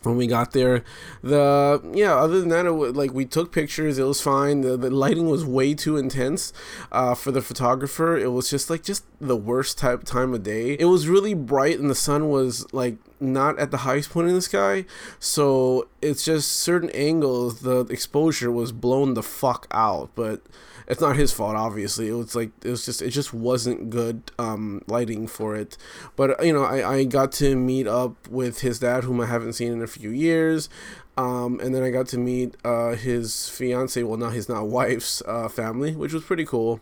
when 0.03 0.17
we 0.17 0.27
got 0.27 0.53
there. 0.53 0.83
The 1.23 1.81
yeah 1.95 2.15
other 2.17 2.41
than 2.41 2.49
that 2.51 2.67
it 2.67 2.73
wa- 2.73 2.93
like 2.93 3.13
we 3.13 3.25
took 3.25 3.53
pictures. 3.53 3.99
It 3.99 4.05
was 4.05 4.21
fine. 4.21 4.63
The, 4.63 4.77
the 4.77 4.91
lighting 4.91 5.29
was 5.29 5.45
way 5.45 5.75
too 5.75 5.97
intense 5.97 6.53
uh, 6.93 7.15
for 7.15 7.31
the 7.31 7.43
photographer. 7.43 8.17
It 8.17 8.33
was 8.33 8.51
just 8.51 8.71
like 8.71 8.83
just 8.83 9.05
the 9.21 9.37
worst 9.37 9.79
type 9.79 10.05
time 10.05 10.35
of 10.35 10.43
day. 10.43 10.77
It 10.79 10.87
was 10.87 11.09
really 11.09 11.35
bright 11.35 11.79
and 11.79 11.91
the 11.91 11.95
sun 11.95 12.29
was 12.29 12.67
like 12.73 12.97
not 13.21 13.59
at 13.59 13.71
the 13.71 13.79
highest 13.79 14.11
point 14.11 14.29
in 14.29 14.35
the 14.35 14.43
sky. 14.43 14.85
So 15.19 15.89
it's 16.03 16.25
just 16.25 16.53
certain 16.53 16.91
angles 16.91 17.61
the 17.61 17.81
exposure 17.87 18.51
was 18.51 18.73
blown 18.73 19.15
the 19.15 19.23
fuck 19.23 19.67
out. 19.71 20.11
But 20.15 20.43
it's 20.87 21.01
not 21.01 21.17
his 21.17 21.33
fault 21.33 21.57
obviously. 21.57 22.09
It 22.09 22.13
was 22.15 22.35
like 22.35 22.51
it 22.65 22.71
was 22.71 22.85
just 22.85 23.03
it 23.03 23.11
just 23.11 23.33
wasn't 23.35 23.91
good 23.91 24.31
um 24.39 24.83
lighting 24.87 25.27
for 25.27 25.57
it. 25.57 25.77
But 26.17 26.45
you 26.45 26.53
know 26.53 26.65
i 26.65 26.97
i 26.97 27.05
got 27.05 27.33
to 27.33 27.57
meet 27.57 27.87
up 27.87 28.29
with 28.29 28.61
his 28.61 28.79
dad 28.79 29.05
whom 29.05 29.21
i 29.21 29.27
haven't 29.27 29.55
seen 29.55 29.73
in 29.73 29.83
a 29.83 29.87
few 29.87 30.11
years. 30.11 30.69
Um 31.17 31.61
and 31.61 31.75
then 31.75 31.83
i 31.85 31.91
got 31.91 32.09
to 32.09 32.19
meet 32.19 32.57
uh 32.65 32.95
his 32.95 33.49
fiance 33.49 34.03
well 34.03 34.17
now 34.19 34.31
he's 34.31 34.49
not 34.49 34.67
wife's 34.67 35.23
uh 35.27 35.49
family 35.49 35.95
which 35.95 36.13
was 36.13 36.25
pretty 36.25 36.45
cool 36.45 36.81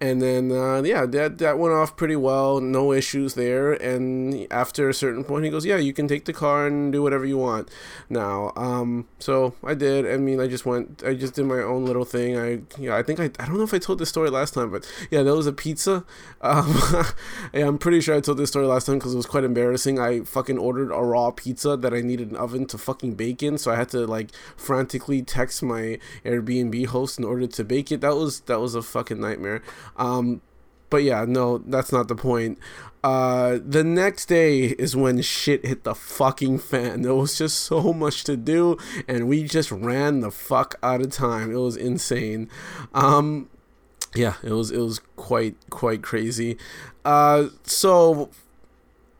and 0.00 0.20
then 0.20 0.50
uh, 0.52 0.82
yeah 0.82 1.06
that 1.06 1.38
that 1.38 1.58
went 1.58 1.74
off 1.74 1.96
pretty 1.96 2.16
well. 2.16 2.60
No 2.60 2.92
issues 2.92 3.34
there. 3.34 3.72
And 3.72 4.46
after 4.50 4.88
a 4.88 4.94
certain 4.94 5.24
point 5.24 5.44
he 5.44 5.50
goes 5.50 5.64
yeah 5.64 5.76
you 5.76 5.92
can 5.92 6.08
take 6.08 6.24
the 6.24 6.32
car 6.32 6.66
and 6.66 6.92
do 6.92 7.02
whatever 7.02 7.24
you 7.24 7.38
want 7.38 7.70
now. 8.08 8.52
Um 8.56 9.06
so 9.18 9.54
i 9.64 9.74
did. 9.74 10.06
I 10.10 10.16
mean 10.16 10.40
i 10.40 10.46
just 10.46 10.66
went 10.66 11.02
i 11.04 11.14
just 11.14 11.34
did 11.34 11.46
my 11.46 11.60
own 11.60 11.84
little 11.84 12.04
thing. 12.04 12.38
I 12.38 12.60
yeah 12.78 12.96
i 12.96 13.02
think 13.02 13.20
i, 13.20 13.24
I 13.38 13.46
don't 13.46 13.56
know 13.56 13.64
if 13.64 13.74
i 13.74 13.78
told 13.78 13.98
this 13.98 14.08
story 14.08 14.30
last 14.30 14.54
time 14.54 14.70
but 14.70 14.90
yeah 15.10 15.22
there 15.22 15.34
was 15.34 15.46
a 15.46 15.52
pizza. 15.52 16.04
Um 16.44 16.74
yeah 17.54 17.66
i'm 17.66 17.78
pretty 17.78 18.02
sure 18.02 18.14
i 18.14 18.20
told 18.20 18.36
this 18.36 18.50
story 18.50 18.66
last 18.66 18.84
time 18.84 18.98
because 18.98 19.14
it 19.14 19.16
was 19.16 19.26
quite 19.26 19.44
embarrassing. 19.44 19.98
I 19.98 20.20
fucking 20.20 20.58
ordered 20.58 20.90
a 20.92 21.00
raw 21.02 21.30
pizza 21.30 21.76
that 21.76 21.94
i 21.94 22.00
needed 22.00 22.30
an 22.30 22.36
oven 22.36 22.66
to 22.66 22.76
fucking 22.78 23.14
bake 23.14 23.42
in 23.42 23.56
so 23.56 23.70
i 23.72 23.76
had 23.76 23.88
to 23.90 24.06
like 24.06 24.30
frantically 24.56 25.22
text 25.22 25.62
my 25.62 25.98
airbnb 26.24 26.86
host 26.86 27.18
in 27.18 27.24
order 27.24 27.46
to 27.46 27.64
bake 27.64 27.90
it. 27.92 28.00
That 28.00 28.16
was 28.16 28.40
that 28.40 28.60
was 28.60 28.74
a 28.74 28.82
fucking 28.82 29.20
nightmare 29.20 29.43
um 29.96 30.40
but 30.94 31.02
yeah, 31.02 31.24
no, 31.26 31.58
that's 31.58 31.90
not 31.90 32.06
the 32.06 32.14
point. 32.14 32.56
Uh, 33.02 33.58
the 33.66 33.82
next 33.82 34.26
day 34.26 34.60
is 34.78 34.94
when 34.94 35.20
shit 35.22 35.66
hit 35.66 35.82
the 35.82 35.92
fucking 35.92 36.58
fan. 36.58 37.02
There 37.02 37.14
was 37.16 37.36
just 37.36 37.58
so 37.60 37.92
much 37.92 38.22
to 38.24 38.36
do, 38.36 38.78
and 39.08 39.26
we 39.26 39.42
just 39.42 39.72
ran 39.72 40.20
the 40.20 40.30
fuck 40.30 40.76
out 40.84 41.00
of 41.00 41.10
time. 41.10 41.50
It 41.50 41.56
was 41.58 41.76
insane. 41.76 42.48
Um, 42.94 43.50
yeah, 44.14 44.34
it 44.44 44.52
was 44.52 44.70
it 44.70 44.78
was 44.78 45.00
quite 45.16 45.56
quite 45.68 46.00
crazy. 46.00 46.56
Uh, 47.04 47.48
so 47.64 48.30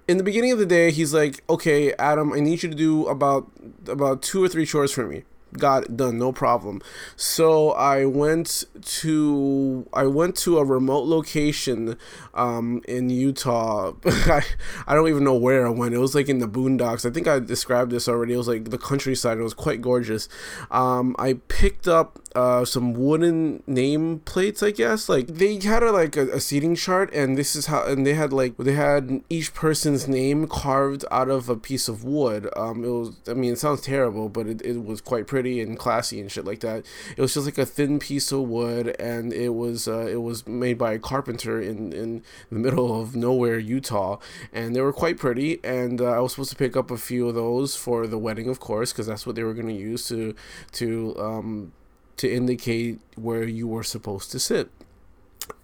in 0.07 0.17
the 0.17 0.23
beginning 0.23 0.53
of 0.53 0.61
the 0.61 0.67
day, 0.67 0.93
he's 0.93 1.13
like, 1.13 1.43
"Okay, 1.51 1.93
Adam, 1.95 2.33
I 2.33 2.39
need 2.39 2.63
you 2.63 2.71
to 2.71 2.77
do 2.77 3.07
about 3.09 3.51
about 3.89 4.23
two 4.23 4.45
or 4.45 4.49
three 4.49 4.65
chores 4.65 4.93
for 4.93 5.07
me." 5.07 5.25
Got 5.57 5.85
it 5.85 5.97
done, 5.97 6.19
no 6.19 6.33
problem. 6.33 6.83
So 7.15 7.71
I 7.73 8.07
went 8.07 8.65
to 8.83 9.89
I 9.93 10.05
went 10.07 10.37
to 10.39 10.59
a 10.59 10.65
remote 10.65 11.07
location 11.07 11.97
um, 12.35 12.83
in 12.89 13.09
Utah. 13.09 13.93
I, 14.05 14.43
I 14.89 14.95
don't 14.95 15.09
even 15.09 15.23
know 15.23 15.37
where 15.37 15.65
I 15.65 15.71
went. 15.71 15.95
It 15.95 15.99
was 15.99 16.15
like 16.15 16.29
in 16.29 16.39
the 16.39 16.49
boondocks. 16.49 17.09
I 17.09 17.13
think 17.13 17.29
I 17.29 17.39
described 17.39 17.93
this 17.93 18.09
already. 18.09 18.35
It 18.35 18.39
was 18.39 18.49
like 18.49 18.71
the 18.71 18.79
countryside. 18.79 19.39
It 19.39 19.43
was 19.43 19.55
quite 19.55 19.81
gorgeous. 19.81 20.29
Um, 20.73 21.15
I 21.21 21.35
picked 21.47 21.87
up 21.87 22.19
uh, 22.35 22.65
some 22.65 22.93
wooden 22.93 23.63
name 23.67 24.21
plates, 24.21 24.61
I 24.61 24.73
guess. 24.73 25.09
Like 25.09 25.29
they 25.29 25.61
had 25.61 25.85
a, 25.85 25.93
like 25.93 26.17
a, 26.17 26.29
a 26.31 26.41
seating 26.41 26.75
chart, 26.75 27.15
and 27.15 27.39
this 27.39 27.55
is 27.55 27.67
how, 27.67 27.85
and 27.85 28.05
they 28.05 28.15
had 28.15 28.33
like 28.33 28.57
they 28.57 28.73
had 28.73 29.23
each 29.31 29.55
person's 29.55 30.09
name 30.09 30.49
carved 30.49 31.05
out 31.13 31.29
of 31.29 31.49
a 31.49 31.57
piece 31.57 31.87
of 31.87 32.03
wood. 32.03 32.49
Um, 32.57 32.85
it 32.85 32.89
was, 32.89 33.17
I 33.29 33.35
mean, 33.35 33.53
it 33.53 33.59
sounds 33.61 33.83
terrible, 33.83 34.29
but 34.29 34.49
it, 34.49 34.63
it 34.63 34.85
was 34.85 35.01
quite 35.01 35.29
pretty 35.29 35.44
and 35.45 35.79
classy 35.79 36.21
and 36.21 36.31
shit 36.31 36.45
like 36.45 36.61
that. 36.61 36.85
It 37.17 37.21
was 37.21 37.35
just 37.35 37.47
like 37.47 37.59
a 37.59 37.67
thin 37.67 37.99
piece 37.99 38.33
of 38.33 38.43
wood, 38.43 38.97
and 38.99 39.33
it 39.33 39.51
was 39.51 39.89
uh, 39.89 40.07
it 40.07 40.23
was 40.23 40.47
made 40.47 40.79
by 40.79 40.93
a 40.95 40.99
carpenter 40.99 41.61
in 41.61 41.93
in 41.93 42.23
the 42.51 42.59
middle 42.59 43.01
of 43.01 43.15
nowhere, 43.15 43.59
Utah, 43.59 44.19
and 44.53 44.75
they 44.75 44.81
were 44.81 44.93
quite 44.93 45.19
pretty. 45.19 45.61
And 45.65 46.01
uh, 46.01 46.13
I 46.13 46.21
was 46.21 46.33
supposed 46.33 46.51
to 46.51 46.57
pick 46.57 46.77
up 46.77 46.91
a 46.91 46.97
few 46.97 47.29
of 47.29 47.35
those 47.35 47.77
for 47.77 48.07
the 48.07 48.19
wedding, 48.19 48.49
of 48.49 48.61
course, 48.61 48.93
because 48.93 49.07
that's 49.07 49.27
what 49.27 49.37
they 49.37 49.43
were 49.43 49.55
going 49.55 49.69
to 49.69 49.75
use 49.75 50.09
to 50.09 50.35
to 50.73 51.17
um, 51.19 51.73
to 52.17 52.33
indicate 52.33 53.01
where 53.17 53.45
you 53.45 53.67
were 53.67 53.83
supposed 53.83 54.31
to 54.33 54.39
sit. 54.39 54.71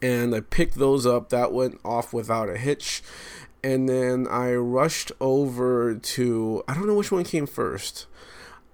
And 0.03 0.35
I 0.35 0.41
picked 0.41 0.75
those 0.77 1.07
up. 1.07 1.31
That 1.31 1.53
went 1.53 1.81
off 1.85 2.13
without 2.13 2.49
a 2.49 2.59
hitch. 2.59 3.03
And 3.63 3.89
then 3.89 4.27
I 4.29 4.55
rushed 4.55 5.13
over 5.21 5.95
to 5.95 6.63
I 6.67 6.75
don't 6.75 6.87
know 6.87 6.95
which 6.95 7.13
one 7.13 7.25
came 7.25 7.47
first. 7.47 8.07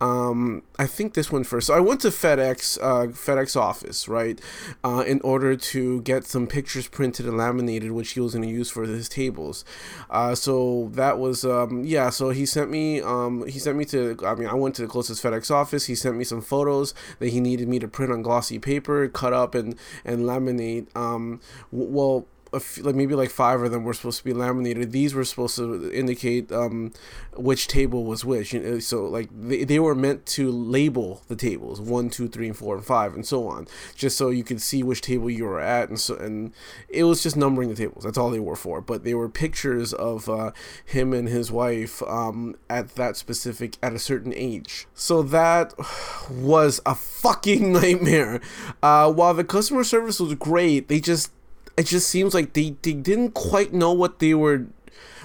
Um, 0.01 0.63
I 0.79 0.87
think 0.87 1.15
this 1.15 1.33
one 1.33 1.45
first. 1.45 1.69
So 1.69 1.75
I 1.75 1.81
went 1.81 2.01
to 2.03 2.09
FedEx, 2.09 2.79
uh, 2.83 3.07
FedEx 3.07 3.57
office, 3.57 4.09
right, 4.09 4.39
uh, 4.85 5.05
in 5.07 5.21
order 5.23 5.57
to 5.57 6.03
get 6.03 6.25
some 6.25 6.47
pictures 6.47 6.87
printed 6.87 7.27
and 7.27 7.39
laminated, 7.39 7.93
which 7.93 8.11
he 8.11 8.21
was 8.21 8.35
going 8.35 8.47
to 8.47 8.55
use 8.55 8.71
for 8.71 8.85
his 8.85 9.09
tables. 9.09 9.65
Uh, 10.11 10.35
so 10.35 10.91
that 10.93 11.19
was, 11.19 11.45
um, 11.45 11.85
yeah. 11.85 12.11
So 12.11 12.31
he 12.31 12.45
sent 12.45 12.71
me, 12.71 13.01
um, 13.01 13.47
he 13.47 13.59
sent 13.59 13.79
me 13.79 13.85
to. 13.87 14.17
I 14.25 14.35
mean, 14.35 14.49
I 14.49 14.55
went 14.55 14.75
to 14.77 14.83
the 14.83 14.89
closest 14.89 15.23
FedEx 15.23 15.51
office. 15.51 15.87
He 15.87 15.95
sent 15.95 16.17
me 16.17 16.25
some 16.25 16.43
photos 16.43 16.93
that 17.19 17.29
he 17.29 17.41
needed 17.41 17.69
me 17.69 17.79
to 17.79 17.89
print 17.89 18.13
on 18.13 18.23
glossy 18.23 18.59
paper, 18.59 19.09
cut 19.09 19.33
up 19.33 19.55
and 19.55 19.77
and 20.05 20.21
laminate. 20.21 20.95
Um, 20.95 21.41
w- 21.73 21.91
well 21.91 22.27
a 22.53 22.57
f- 22.57 22.79
like 22.83 22.95
maybe 22.95 23.15
like 23.15 23.31
five 23.31 23.61
of 23.63 23.71
them 23.71 23.85
were 23.85 23.95
supposed 23.95 24.19
to 24.19 24.25
be 24.25 24.33
laminated. 24.33 24.93
These 24.93 25.15
were 25.15 25.25
supposed 25.25 25.57
to 25.57 25.91
indicate 25.93 26.53
um, 26.53 26.93
which 27.35 27.69
table 27.69 28.05
was 28.05 28.25
which. 28.25 28.53
You 28.53 28.61
know, 28.61 28.79
so 28.79 29.07
like 29.07 29.29
they, 29.33 29.65
they 29.65 29.79
were 29.79 29.95
meant 29.95 30.27
to 30.27 30.51
label 30.51 31.23
the 31.29 31.37
tables 31.37 31.81
one, 31.81 32.11
two, 32.11 32.29
three, 32.29 32.47
and 32.49 32.57
four, 32.57 32.77
and 32.77 32.85
five, 32.85 33.15
and 33.15 33.27
so 33.27 33.49
on, 33.49 33.67
just 33.95 34.17
so 34.17 34.31
you 34.31 34.45
could 34.45 34.63
see 34.63 34.83
which 34.83 35.01
table 35.01 35.31
you 35.31 35.45
were 35.45 35.61
at, 35.61 35.89
and 35.89 35.99
so 35.99 36.17
and 36.17 36.53
it 36.89 37.05
was 37.05 37.23
just 37.23 37.37
numbering 37.37 37.69
the 37.69 37.75
tables. 37.75 38.05
That's 38.05 38.19
all 38.19 38.31
they 38.31 38.41
were 38.41 38.57
for. 38.57 38.81
But 38.81 39.05
they 39.05 39.15
were 39.15 39.29
pictures 39.29 39.93
of 39.93 40.29
uh, 40.29 40.53
him 40.85 41.13
and 41.13 41.29
his 41.29 41.51
wife 41.51 42.03
um, 42.03 42.57
at 42.71 42.95
that 42.97 43.17
specific 43.17 43.77
at 43.83 43.93
a 43.93 43.99
certain 43.99 44.33
age. 44.35 44.87
So 44.95 45.23
that 45.23 45.75
was 46.31 46.81
a 46.87 46.95
fucking 46.95 47.73
nightmare. 47.81 48.41
Uh, 48.83 49.13
while 49.13 49.35
the 49.35 49.45
customer 49.45 49.85
service 49.85 50.21
was 50.21 50.35
great, 50.35 50.89
they 50.89 51.01
just 51.01 51.33
it 51.77 51.87
just 51.87 52.09
seems 52.09 52.35
like 52.35 52.55
they, 52.55 52.77
they 52.83 52.93
didn't 52.93 53.33
quite 53.33 53.73
know 53.73 53.93
what 53.93 54.19
they 54.19 54.35
were 54.35 54.67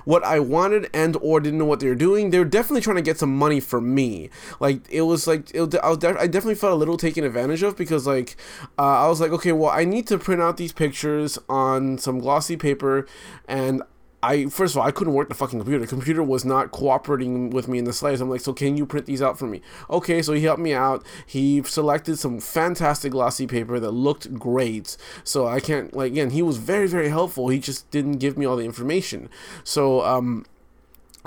what 0.04 0.24
I 0.24 0.40
wanted 0.40 0.90
and 0.94 1.16
or 1.22 1.40
didn't 1.40 1.60
know 1.60 1.66
what 1.66 1.80
they 1.80 1.88
were 1.88 1.96
doing. 1.96 2.32
They 2.32 2.40
were 2.40 2.46
definitely 2.46 2.82
trying 2.82 2.96
to 2.98 3.02
get 3.02 3.20
some 3.20 3.38
money 3.38 3.60
from 3.60 3.94
me. 3.94 4.30
Like 4.60 4.82
it 4.90 5.02
was 5.02 5.28
like 5.28 5.52
it, 5.54 5.76
I, 5.76 5.90
was 5.90 5.98
def- 6.00 6.18
I 6.18 6.28
definitely 6.28 6.56
felt 6.56 6.74
a 6.74 6.76
little 6.76 6.98
taken 6.98 7.24
advantage 7.24 7.64
of 7.64 7.78
because 7.78 8.08
like 8.08 8.36
uh, 8.78 9.06
I 9.06 9.08
was 9.08 9.22
like 9.22 9.32
okay 9.32 9.52
well 9.52 9.70
I 9.72 9.86
need 9.86 10.08
to 10.08 10.18
print 10.18 10.42
out 10.42 10.58
these 10.58 10.74
pictures 10.74 11.38
on 11.50 11.98
some 11.98 12.20
glossy 12.20 12.58
paper 12.58 13.08
and 13.48 13.84
I 14.24 14.46
first 14.46 14.76
of 14.76 14.80
all 14.80 14.88
I 14.88 14.92
couldn't 14.92 15.14
work 15.14 15.30
the 15.30 15.36
fucking 15.36 15.60
computer. 15.60 15.80
The 15.80 15.88
computer 15.88 16.24
was 16.24 16.46
not 16.46 16.72
cooperating 16.72 17.50
with 17.50 17.68
me 17.68 17.80
in 17.80 17.86
the 17.86 17.94
slides. 17.94 18.22
I'm 18.22 18.30
like, 18.30 18.42
so 18.42 18.54
can 18.54 18.78
you 18.78 18.86
print 18.86 19.06
these 19.06 19.22
out 19.22 19.40
for 19.40 19.48
me? 19.48 19.62
Okay, 19.90 20.22
so 20.22 20.34
he 20.34 20.44
helped 20.44 20.62
me 20.62 20.74
out. 20.74 21.06
He 21.26 21.64
selected 21.64 22.18
some 22.18 22.40
fantastic 22.40 23.12
glossy 23.12 23.48
paper 23.48 23.80
that 23.80 23.92
looked 23.92 24.34
great. 24.34 24.98
So 25.24 25.48
I 25.48 25.60
can't 25.60 25.96
like 25.96 26.12
again, 26.12 26.32
he 26.32 26.42
was 26.42 26.58
very 26.58 26.88
very 26.88 27.10
helpful. 27.10 27.50
He 27.50 27.60
just 27.60 27.90
didn't 27.92 28.18
give 28.18 28.38
me 28.38 28.46
all 28.46 28.56
the 28.56 28.66
information. 28.66 29.30
So 29.64 30.04
um 30.06 30.46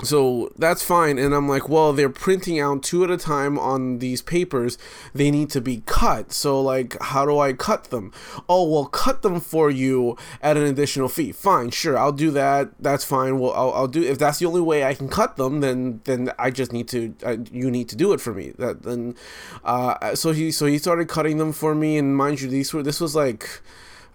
so 0.03 0.51
that's 0.57 0.83
fine 0.83 1.17
and 1.17 1.33
i'm 1.33 1.47
like 1.47 1.69
well 1.69 1.93
they're 1.93 2.09
printing 2.09 2.59
out 2.59 2.83
two 2.83 3.03
at 3.03 3.09
a 3.09 3.17
time 3.17 3.57
on 3.57 3.99
these 3.99 4.21
papers. 4.21 4.77
They 5.13 5.31
need 5.31 5.49
to 5.51 5.61
be 5.61 5.83
cut. 5.85 6.31
So 6.31 6.61
like 6.61 6.97
how 7.01 7.25
do 7.25 7.39
i 7.39 7.53
cut 7.53 7.85
them? 7.85 8.11
Oh 8.49 8.69
well 8.69 8.85
cut 8.85 9.21
them 9.21 9.39
for 9.39 9.69
you 9.69 10.17
at 10.41 10.57
an 10.57 10.63
additional 10.63 11.09
fee. 11.09 11.31
Fine 11.31 11.71
sure 11.71 11.97
i'll 11.97 12.11
do 12.11 12.31
that. 12.31 12.71
That's 12.79 13.03
fine. 13.03 13.39
Well 13.39 13.53
i'll, 13.53 13.73
I'll 13.73 13.87
do 13.87 14.03
if 14.03 14.17
that's 14.19 14.39
the 14.39 14.45
only 14.45 14.61
way 14.61 14.83
i 14.83 14.93
can 14.93 15.09
cut 15.09 15.37
them 15.37 15.61
then 15.61 16.01
then 16.03 16.31
i 16.37 16.51
just 16.51 16.73
need 16.73 16.87
to 16.89 17.15
you 17.51 17.71
need 17.71 17.89
to 17.89 17.95
do 17.95 18.13
it 18.13 18.21
for 18.21 18.33
me. 18.33 18.53
That 18.57 18.83
then 18.83 19.15
uh 19.63 20.15
so 20.15 20.31
he 20.31 20.51
so 20.51 20.65
he 20.65 20.77
started 20.77 21.07
cutting 21.07 21.37
them 21.37 21.53
for 21.53 21.73
me 21.73 21.97
and 21.97 22.15
mind 22.15 22.41
you 22.41 22.49
these 22.49 22.73
were 22.73 22.83
this 22.83 22.99
was 22.99 23.15
like 23.15 23.61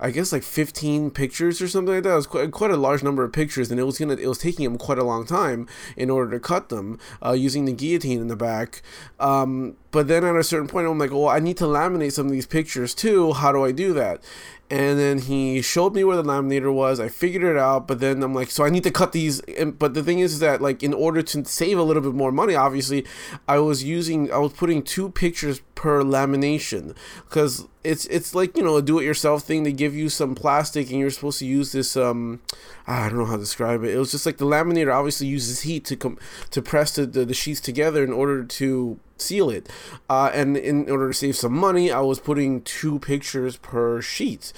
I 0.00 0.10
guess 0.10 0.32
like 0.32 0.42
15 0.42 1.10
pictures 1.10 1.60
or 1.60 1.68
something 1.68 1.94
like 1.94 2.04
that. 2.04 2.12
It 2.12 2.16
was 2.16 2.26
quite, 2.26 2.50
quite 2.50 2.70
a 2.70 2.76
large 2.76 3.02
number 3.02 3.22
of 3.22 3.32
pictures, 3.32 3.70
and 3.70 3.78
it 3.78 3.84
was 3.84 3.98
gonna 3.98 4.14
it 4.14 4.26
was 4.26 4.38
taking 4.38 4.64
him 4.64 4.78
quite 4.78 4.98
a 4.98 5.04
long 5.04 5.26
time 5.26 5.68
in 5.96 6.10
order 6.10 6.30
to 6.32 6.40
cut 6.40 6.70
them 6.70 6.98
uh, 7.24 7.32
using 7.32 7.66
the 7.66 7.72
guillotine 7.72 8.20
in 8.20 8.28
the 8.28 8.36
back. 8.36 8.82
Um, 9.18 9.76
but 9.90 10.08
then 10.08 10.24
at 10.24 10.36
a 10.36 10.44
certain 10.44 10.68
point, 10.68 10.86
I'm 10.86 10.98
like, 10.98 11.10
well, 11.10 11.28
I 11.28 11.38
need 11.38 11.56
to 11.58 11.64
laminate 11.64 12.12
some 12.12 12.26
of 12.26 12.32
these 12.32 12.46
pictures 12.46 12.94
too. 12.94 13.32
How 13.34 13.52
do 13.52 13.64
I 13.64 13.72
do 13.72 13.92
that? 13.94 14.22
And 14.70 15.00
then 15.00 15.18
he 15.18 15.62
showed 15.62 15.96
me 15.96 16.04
where 16.04 16.16
the 16.16 16.22
laminator 16.22 16.72
was. 16.72 17.00
I 17.00 17.08
figured 17.08 17.42
it 17.42 17.58
out, 17.58 17.88
but 17.88 17.98
then 17.98 18.22
I'm 18.22 18.32
like, 18.32 18.52
so 18.52 18.64
I 18.64 18.70
need 18.70 18.84
to 18.84 18.92
cut 18.92 19.10
these. 19.10 19.40
And, 19.40 19.76
but 19.76 19.94
the 19.94 20.02
thing 20.02 20.20
is 20.20 20.38
that, 20.38 20.62
like, 20.62 20.84
in 20.84 20.94
order 20.94 21.22
to 21.22 21.44
save 21.44 21.76
a 21.76 21.82
little 21.82 22.02
bit 22.02 22.14
more 22.14 22.30
money, 22.30 22.54
obviously, 22.54 23.04
I 23.48 23.58
was 23.58 23.82
using, 23.82 24.32
I 24.32 24.38
was 24.38 24.52
putting 24.52 24.84
two 24.84 25.10
pictures 25.10 25.60
per 25.74 26.04
lamination 26.04 26.94
because 27.24 27.66
it's 27.82 28.04
it's 28.06 28.34
like 28.34 28.56
you 28.56 28.62
know 28.62 28.76
a 28.76 28.82
do-it-yourself 28.82 29.42
thing. 29.42 29.62
They 29.62 29.72
give 29.72 29.94
you 29.94 30.08
some 30.08 30.34
plastic, 30.34 30.90
and 30.90 30.98
you're 30.98 31.10
supposed 31.10 31.38
to 31.38 31.46
use 31.46 31.72
this. 31.72 31.96
Um, 31.96 32.40
I 32.86 33.08
don't 33.08 33.18
know 33.18 33.24
how 33.24 33.36
to 33.36 33.40
describe 33.40 33.84
it. 33.84 33.94
It 33.94 33.98
was 33.98 34.10
just 34.10 34.26
like 34.26 34.36
the 34.36 34.44
laminator 34.44 34.94
obviously 34.94 35.26
uses 35.26 35.62
heat 35.62 35.84
to 35.86 35.96
come 35.96 36.18
to 36.50 36.60
press 36.60 36.94
the, 36.94 37.06
the, 37.06 37.24
the 37.24 37.34
sheets 37.34 37.60
together 37.60 38.04
in 38.04 38.12
order 38.12 38.44
to 38.44 38.98
seal 39.16 39.50
it. 39.50 39.68
Uh, 40.08 40.30
and 40.34 40.56
in 40.56 40.90
order 40.90 41.08
to 41.08 41.14
save 41.14 41.36
some 41.36 41.52
money, 41.52 41.90
I 41.90 42.00
was 42.00 42.20
putting 42.20 42.62
two 42.62 42.98
pictures 42.98 43.56
per 43.56 44.02
sheet. 44.02 44.52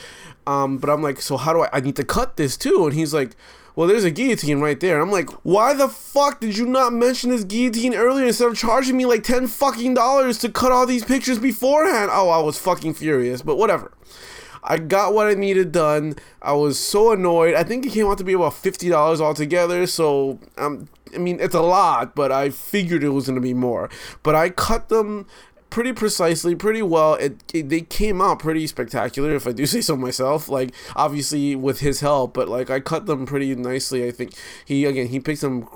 Um, 0.46 0.78
but 0.78 0.90
I'm 0.90 1.02
like, 1.02 1.20
so 1.20 1.36
how 1.36 1.52
do 1.52 1.62
I? 1.62 1.68
I 1.72 1.80
need 1.80 1.96
to 1.96 2.04
cut 2.04 2.36
this 2.36 2.56
too. 2.56 2.86
And 2.86 2.94
he's 2.94 3.14
like, 3.14 3.36
well, 3.74 3.88
there's 3.88 4.04
a 4.04 4.10
guillotine 4.10 4.60
right 4.60 4.78
there. 4.78 5.00
I'm 5.00 5.10
like, 5.10 5.30
why 5.44 5.74
the 5.74 5.88
fuck 5.88 6.40
did 6.40 6.56
you 6.56 6.66
not 6.66 6.92
mention 6.92 7.30
this 7.30 7.44
guillotine 7.44 7.94
earlier 7.94 8.26
instead 8.26 8.48
of 8.48 8.56
charging 8.56 8.96
me 8.96 9.06
like 9.06 9.22
10 9.24 9.46
fucking 9.46 9.94
dollars 9.94 10.38
to 10.38 10.50
cut 10.50 10.72
all 10.72 10.86
these 10.86 11.04
pictures 11.04 11.38
beforehand? 11.38 12.10
Oh, 12.12 12.28
I 12.28 12.38
was 12.38 12.58
fucking 12.58 12.94
furious, 12.94 13.42
but 13.42 13.56
whatever. 13.56 13.92
I 14.64 14.78
got 14.78 15.12
what 15.12 15.26
I 15.26 15.34
needed 15.34 15.72
done. 15.72 16.14
I 16.40 16.52
was 16.52 16.78
so 16.78 17.12
annoyed. 17.12 17.54
I 17.54 17.64
think 17.64 17.84
it 17.84 17.92
came 17.92 18.06
out 18.06 18.18
to 18.18 18.24
be 18.24 18.32
about 18.32 18.54
fifty 18.54 18.88
dollars 18.88 19.20
altogether. 19.20 19.88
So 19.88 20.38
um, 20.56 20.88
I 21.14 21.18
mean, 21.18 21.40
it's 21.40 21.54
a 21.54 21.62
lot, 21.62 22.14
but 22.14 22.30
I 22.30 22.50
figured 22.50 23.02
it 23.02 23.08
was 23.08 23.26
gonna 23.26 23.40
be 23.40 23.54
more. 23.54 23.90
But 24.22 24.36
I 24.36 24.50
cut 24.50 24.88
them 24.88 25.26
pretty 25.72 25.94
precisely, 25.94 26.54
pretty 26.54 26.82
well. 26.82 27.14
It, 27.14 27.42
it, 27.54 27.70
they 27.70 27.80
came 27.80 28.20
out 28.20 28.38
pretty 28.38 28.66
spectacular, 28.66 29.34
if 29.34 29.46
I 29.46 29.52
do 29.52 29.64
say 29.74 29.80
so 29.80 29.96
myself. 29.96 30.48
Like 30.48 30.72
obviously 30.94 31.56
with 31.56 31.80
his 31.80 32.00
help, 32.00 32.34
but 32.34 32.48
like 32.48 32.68
I 32.70 32.78
cut 32.78 33.06
them 33.06 33.24
pretty 33.24 33.54
nicely. 33.54 34.06
I 34.06 34.10
think 34.10 34.34
he 34.64 34.84
again 34.84 35.08
he 35.08 35.18
picked 35.18 35.40
some 35.40 35.66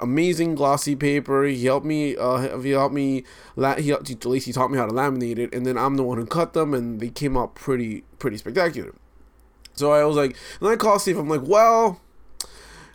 amazing 0.00 0.56
glossy 0.56 0.96
paper. 0.96 1.44
He 1.44 1.64
helped 1.64 1.86
me. 1.86 2.16
Uh, 2.16 2.58
he 2.58 2.70
helped 2.70 2.94
me. 2.94 3.24
La- 3.54 3.76
he 3.76 3.92
at 3.92 4.26
least 4.26 4.46
he 4.46 4.52
taught 4.52 4.72
me 4.72 4.76
how 4.76 4.86
to 4.86 4.92
laminate 4.92 5.38
it, 5.38 5.54
and 5.54 5.64
then 5.64 5.78
I'm 5.78 5.96
the 5.96 6.02
one 6.02 6.18
who 6.18 6.26
cut 6.26 6.52
them, 6.52 6.74
and 6.74 7.00
they 7.00 7.08
came 7.08 7.36
out 7.36 7.54
pretty 7.54 8.02
pretty 8.18 8.36
spectacular. 8.36 8.94
So 9.74 9.92
I 9.92 10.04
was 10.04 10.16
like, 10.16 10.36
and 10.60 10.68
I 10.68 10.74
called 10.76 11.00
Steve. 11.00 11.16
I'm 11.16 11.28
like, 11.28 11.42
well. 11.44 12.00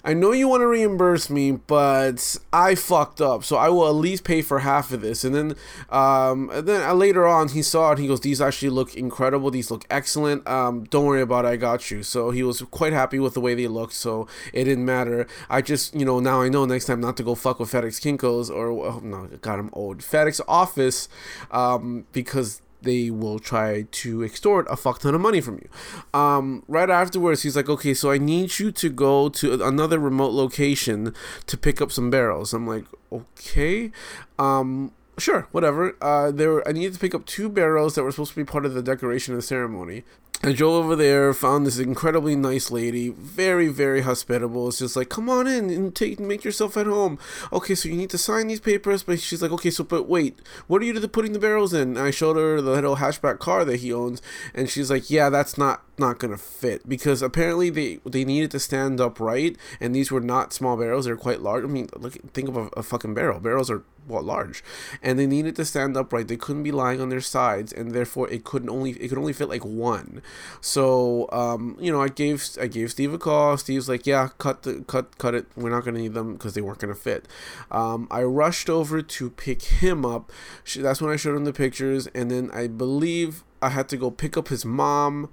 I 0.06 0.14
know 0.14 0.34
you 0.34 0.50
want 0.50 0.62
to 0.62 0.68
reimburse 0.68 1.30
me, 1.30 1.52
but 1.52 2.38
I 2.52 2.76
fucked 2.76 3.22
up, 3.22 3.46
so 3.46 3.56
I 3.56 3.70
will 3.70 3.88
at 3.88 3.96
least 3.96 4.26
pay 4.26 4.42
for 4.42 4.60
half 4.60 4.92
of 4.92 5.00
this. 5.00 5.24
And 5.24 5.34
then, 5.34 5.56
um, 5.90 6.50
and 6.50 6.68
then 6.68 6.82
uh, 6.82 6.94
later 6.94 7.26
on, 7.26 7.48
he 7.48 7.62
saw 7.62 7.94
it. 7.94 8.00
he 8.00 8.08
goes, 8.08 8.20
"These 8.20 8.42
actually 8.42 8.70
look 8.72 8.96
incredible. 8.96 9.50
These 9.50 9.72
look 9.72 9.86
excellent. 9.90 10.46
Um, 10.46 10.84
don't 10.86 11.06
worry 11.06 11.22
about 11.22 11.46
it. 11.46 11.50
I 11.50 11.56
got 11.56 11.90
you." 11.90 12.04
So 12.04 12.32
he 12.32 12.44
was 12.44 12.62
quite 12.64 12.92
happy 12.92 13.18
with 13.18 13.34
the 13.34 13.40
way 13.40 13.56
they 13.56 13.68
looked. 13.68 13.94
So 13.94 14.28
it 14.52 14.66
didn't 14.66 14.86
matter. 14.86 15.26
I 15.50 15.62
just, 15.62 15.96
you 15.96 16.06
know, 16.06 16.20
now 16.20 16.42
I 16.42 16.50
know 16.50 16.66
next 16.66 16.86
time 16.86 17.00
not 17.00 17.16
to 17.18 17.24
go 17.24 17.34
fuck 17.34 17.60
with 17.60 17.72
FedEx 17.72 18.02
Kinkos 18.02 18.50
or 18.50 18.72
oh, 18.72 19.00
no, 19.00 19.30
God, 19.40 19.60
I'm 19.60 19.70
old. 19.72 20.00
FedEx 20.00 20.42
Office, 20.50 21.08
um, 21.50 22.06
because 22.12 22.62
they 22.84 23.10
will 23.10 23.40
try 23.40 23.86
to 23.92 24.24
extort 24.24 24.68
a 24.70 24.76
fuck 24.76 25.00
ton 25.00 25.16
of 25.16 25.22
money 25.22 25.42
from 25.42 25.56
you. 25.56 26.20
Um, 26.20 26.64
right 26.68 26.90
afterwards, 26.90 27.44
he's 27.44 27.56
like, 27.56 27.70
okay, 27.70 27.94
so 27.94 28.12
I 28.12 28.18
need 28.18 28.60
you 28.60 28.72
to 28.72 28.90
go 28.90 29.30
to 29.30 29.64
another 29.66 30.00
remote 30.00 30.34
location 30.34 31.14
to 31.48 31.58
pick 31.58 31.82
up 31.82 31.92
some 31.92 32.10
barrels. 32.10 32.54
I'm 32.54 32.68
like, 32.68 32.86
okay. 33.12 33.92
Um, 34.38 34.92
sure, 35.18 35.48
whatever. 35.52 35.96
Uh, 36.02 36.32
there, 36.32 36.68
I 36.68 36.72
needed 36.72 36.94
to 36.94 37.00
pick 37.00 37.16
up 37.16 37.26
two 37.26 37.50
barrels 37.50 37.96
that 37.96 38.04
were 38.04 38.12
supposed 38.12 38.32
to 38.32 38.38
be 38.38 38.46
part 38.46 38.66
of 38.66 38.74
the 38.74 38.84
decoration 38.84 39.34
of 39.34 39.40
the 39.40 39.48
ceremony. 39.48 40.04
I 40.46 40.52
drove 40.52 40.84
over 40.84 40.98
there, 40.98 41.34
found 41.34 41.66
this 41.66 41.80
incredibly 41.80 42.36
nice 42.36 42.70
lady, 42.70 43.08
very, 43.08 43.70
very 43.70 44.02
hospitable. 44.02 44.68
It's 44.68 44.80
just 44.80 44.98
like, 44.98 45.08
come 45.08 45.30
on 45.30 45.48
in 45.48 45.70
and 45.70 45.96
take, 45.96 46.20
make 46.20 46.44
yourself 46.44 46.76
at 46.76 46.86
home. 46.86 47.18
Okay, 47.54 47.76
so 47.76 47.88
you 47.88 47.96
need 47.96 48.10
to 48.10 48.18
sign 48.18 48.48
these 48.48 48.60
papers, 48.60 49.04
but 49.04 49.22
she's 49.22 49.42
like, 49.42 49.52
okay, 49.52 49.70
so 49.70 49.86
but 49.86 50.10
wait, 50.10 50.40
what 50.68 50.82
are 50.82 50.86
you 50.86 51.08
putting 51.08 51.32
the 51.32 51.40
barrels 51.40 51.74
in? 51.74 51.96
And 51.96 52.00
I 52.00 52.12
showed 52.12 52.36
her 52.36 52.60
the 52.60 52.72
little 52.72 52.98
hatchback 52.98 53.40
car 53.40 53.64
that 53.64 53.78
he 53.78 53.94
owns, 53.94 54.22
and 54.54 54.70
she's 54.70 54.92
like, 54.92 55.10
yeah, 55.10 55.30
that's 55.30 55.58
not 55.58 55.82
not 55.98 56.20
gonna 56.20 56.38
fit 56.38 56.88
because 56.88 57.22
apparently 57.22 57.70
they 57.70 58.00
they 58.06 58.26
needed 58.26 58.52
to 58.52 58.60
stand 58.60 59.00
upright, 59.00 59.58
and 59.80 59.96
these 59.96 60.12
were 60.12 60.22
not 60.22 60.54
small 60.54 60.78
barrels; 60.78 61.06
they're 61.06 61.16
quite 61.16 61.42
large. 61.42 61.64
I 61.64 61.68
mean, 61.68 61.90
look, 61.96 62.14
think 62.34 62.50
of 62.50 62.58
a, 62.58 62.68
a 62.78 62.84
fucking 62.84 63.14
barrel. 63.14 63.40
Barrels 63.40 63.70
are 63.70 63.84
what 64.08 64.26
large, 64.26 64.64
and 65.02 65.18
they 65.18 65.28
needed 65.28 65.56
to 65.56 65.66
stand 65.66 65.96
upright. 65.96 66.28
They 66.28 66.36
couldn't 66.36 66.64
be 66.64 66.72
lying 66.72 67.00
on 67.00 67.10
their 67.10 67.22
sides, 67.22 67.72
and 67.72 67.92
therefore 67.92 68.30
it 68.30 68.44
couldn't 68.44 68.70
only 68.70 68.92
it 68.92 69.10
could 69.10 69.18
only 69.18 69.34
fit 69.34 69.50
like 69.50 69.64
one. 69.64 70.22
So 70.62 71.30
um, 71.32 71.78
you 71.80 71.92
know, 71.92 72.02
I 72.02 72.10
gave 72.10 72.48
I 72.60 72.68
gave 72.68 72.92
Steve 72.92 73.14
a 73.14 73.18
call. 73.18 73.58
Steve's 73.58 73.90
like, 73.90 74.08
yeah, 74.08 74.30
cut 74.38 74.64
the 74.64 74.84
cut 74.88 75.18
cut 75.18 75.36
it. 75.36 75.46
We're 75.56 75.70
not 75.70 75.86
gonna 75.86 76.00
need 76.00 76.14
them 76.14 76.34
because 76.34 76.54
they 76.54 76.62
weren't 76.62 76.80
gonna 76.80 76.96
fit. 76.96 77.28
Um, 77.72 78.08
I 78.12 78.24
rushed 78.24 78.70
over 78.70 79.02
to 79.02 79.30
pick 79.30 79.62
him 79.64 80.06
up. 80.06 80.32
That's 80.76 81.02
when 81.02 81.12
I 81.12 81.16
showed 81.16 81.36
him 81.36 81.46
the 81.46 81.54
pictures, 81.54 82.08
and 82.08 82.32
then 82.32 82.50
I 82.52 82.68
believe 82.68 83.44
I 83.62 83.70
had 83.70 83.88
to 83.90 83.98
go 83.98 84.12
pick 84.12 84.36
up 84.36 84.50
his 84.50 84.66
mom 84.66 85.30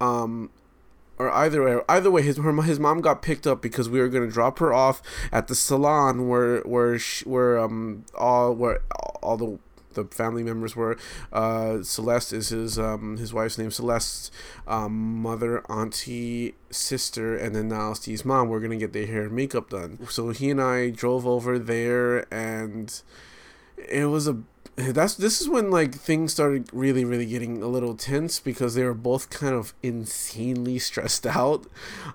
um, 0.00 0.50
or 1.18 1.30
either 1.32 1.64
way, 1.64 1.82
either 1.88 2.10
way, 2.10 2.22
his 2.22 2.36
her, 2.36 2.62
his 2.62 2.78
mom 2.78 3.00
got 3.00 3.22
picked 3.22 3.46
up 3.46 3.60
because 3.60 3.88
we 3.88 4.00
were 4.00 4.08
gonna 4.08 4.28
drop 4.28 4.58
her 4.60 4.72
off 4.72 5.02
at 5.32 5.48
the 5.48 5.54
salon 5.54 6.28
where 6.28 6.60
where 6.60 6.98
she, 6.98 7.24
where 7.28 7.58
um 7.58 8.04
all 8.14 8.54
where 8.54 8.80
all 9.22 9.36
the 9.36 9.58
the 9.94 10.04
family 10.04 10.44
members 10.44 10.76
were. 10.76 10.96
Uh, 11.32 11.82
Celeste 11.82 12.32
is 12.32 12.48
his 12.50 12.78
um 12.78 13.16
his 13.16 13.32
wife's 13.34 13.58
name. 13.58 13.70
Celeste's 13.70 14.30
um, 14.66 15.20
mother, 15.20 15.60
auntie, 15.70 16.54
sister, 16.70 17.36
and 17.36 17.54
then 17.54 17.68
now 17.68 17.92
Steve's 17.94 18.24
mom. 18.24 18.48
We're 18.48 18.60
gonna 18.60 18.76
get 18.76 18.92
their 18.92 19.06
hair 19.06 19.24
and 19.24 19.32
makeup 19.32 19.70
done. 19.70 19.98
So 20.08 20.30
he 20.30 20.50
and 20.50 20.62
I 20.62 20.90
drove 20.90 21.26
over 21.26 21.58
there, 21.58 22.32
and 22.32 23.02
it 23.76 24.06
was 24.06 24.28
a 24.28 24.38
that's 24.92 25.14
this 25.14 25.40
is 25.40 25.48
when 25.48 25.70
like 25.70 25.94
things 25.94 26.32
started 26.32 26.68
really 26.72 27.04
really 27.04 27.26
getting 27.26 27.62
a 27.62 27.66
little 27.66 27.94
tense 27.94 28.38
because 28.38 28.74
they 28.74 28.84
were 28.84 28.94
both 28.94 29.28
kind 29.30 29.54
of 29.54 29.74
insanely 29.82 30.78
stressed 30.78 31.26
out. 31.38 31.66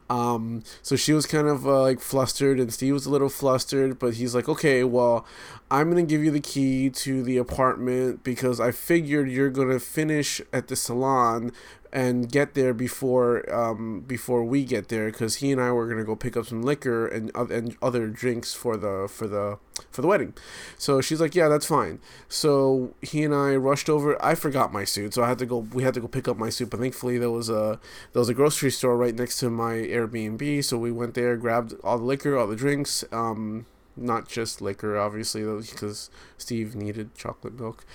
Um 0.09 0.63
so 0.81 0.95
she 0.95 1.13
was 1.13 1.25
kind 1.25 1.47
of 1.47 1.67
uh, 1.67 1.81
like 1.81 1.99
flustered 1.99 2.59
and 2.59 2.73
steve 2.73 2.93
was 2.93 3.05
a 3.05 3.09
little 3.09 3.29
flustered 3.29 3.99
but 3.99 4.15
he's 4.15 4.33
like 4.33 4.47
okay 4.47 4.83
well 4.83 5.25
i'm 5.69 5.89
gonna 5.89 6.03
give 6.03 6.23
you 6.23 6.31
the 6.31 6.39
key 6.39 6.89
to 6.89 7.23
the 7.23 7.37
apartment 7.37 8.23
because 8.23 8.59
i 8.59 8.71
figured 8.71 9.29
you're 9.29 9.49
gonna 9.49 9.79
finish 9.79 10.41
at 10.51 10.67
the 10.67 10.75
salon 10.75 11.51
and 11.93 12.31
get 12.31 12.55
there 12.55 12.73
before 12.73 13.47
um, 13.53 14.01
before 14.01 14.43
we 14.43 14.65
get 14.65 14.89
there 14.89 15.11
because 15.11 15.35
he 15.35 15.51
and 15.51 15.61
I 15.61 15.71
were 15.71 15.87
gonna 15.87 16.03
go 16.03 16.15
pick 16.15 16.35
up 16.35 16.47
some 16.47 16.63
liquor 16.63 17.05
and 17.05 17.31
and 17.35 17.77
other 17.83 18.07
drinks 18.07 18.51
for 18.51 18.75
the 18.75 19.07
for 19.07 19.27
the 19.27 19.59
for 19.91 20.01
the 20.01 20.07
wedding. 20.07 20.33
So 20.75 21.01
she's 21.01 21.21
like, 21.21 21.35
yeah, 21.35 21.47
that's 21.47 21.67
fine. 21.67 21.99
So 22.27 22.95
he 23.03 23.23
and 23.23 23.33
I 23.33 23.55
rushed 23.55 23.91
over. 23.91 24.19
I 24.25 24.33
forgot 24.33 24.73
my 24.73 24.85
suit, 24.85 25.13
so 25.13 25.23
I 25.23 25.29
had 25.29 25.37
to 25.37 25.45
go. 25.45 25.59
We 25.59 25.83
had 25.83 25.93
to 25.93 25.99
go 25.99 26.07
pick 26.07 26.27
up 26.27 26.35
my 26.35 26.49
suit, 26.49 26.71
but 26.71 26.79
thankfully 26.79 27.19
there 27.19 27.29
was 27.29 27.47
a 27.47 27.79
there 28.11 28.19
was 28.19 28.29
a 28.29 28.33
grocery 28.33 28.71
store 28.71 28.97
right 28.97 29.13
next 29.13 29.37
to 29.41 29.51
my 29.51 29.75
Airbnb. 29.75 30.63
So 30.65 30.79
we 30.79 30.91
went 30.91 31.13
there, 31.13 31.37
grabbed 31.37 31.75
all 31.83 31.99
the 31.99 32.05
liquor, 32.05 32.35
all 32.35 32.47
the 32.47 32.55
drinks. 32.55 33.05
Um, 33.11 33.67
not 33.95 34.27
just 34.27 34.59
liquor, 34.59 34.97
obviously, 34.97 35.43
because 35.43 36.09
Steve 36.39 36.75
needed 36.75 37.13
chocolate 37.13 37.59
milk, 37.59 37.85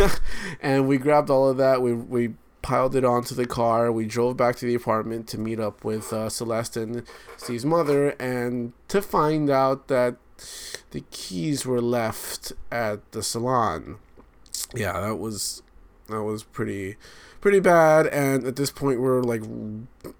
and 0.60 0.86
we 0.86 0.98
grabbed 0.98 1.30
all 1.30 1.48
of 1.48 1.56
that. 1.56 1.80
We 1.80 1.94
we 1.94 2.34
piled 2.68 2.94
it 2.94 3.02
onto 3.02 3.34
the 3.34 3.46
car. 3.46 3.90
We 3.90 4.04
drove 4.04 4.36
back 4.36 4.56
to 4.56 4.66
the 4.66 4.74
apartment 4.74 5.26
to 5.28 5.38
meet 5.38 5.58
up 5.58 5.84
with 5.84 6.12
uh, 6.12 6.28
Celeste 6.28 6.76
and 6.76 7.02
Steve's 7.38 7.64
mother, 7.64 8.10
and 8.20 8.74
to 8.88 9.00
find 9.00 9.48
out 9.48 9.88
that 9.88 10.16
the 10.90 11.02
keys 11.10 11.64
were 11.64 11.80
left 11.80 12.52
at 12.70 13.10
the 13.12 13.22
salon. 13.22 13.96
Yeah, 14.74 15.00
that 15.00 15.16
was 15.16 15.62
that 16.08 16.22
was 16.22 16.42
pretty 16.42 16.96
pretty 17.40 17.60
bad 17.60 18.06
and 18.08 18.44
at 18.44 18.56
this 18.56 18.70
point 18.70 19.00
we're 19.00 19.22
like 19.22 19.42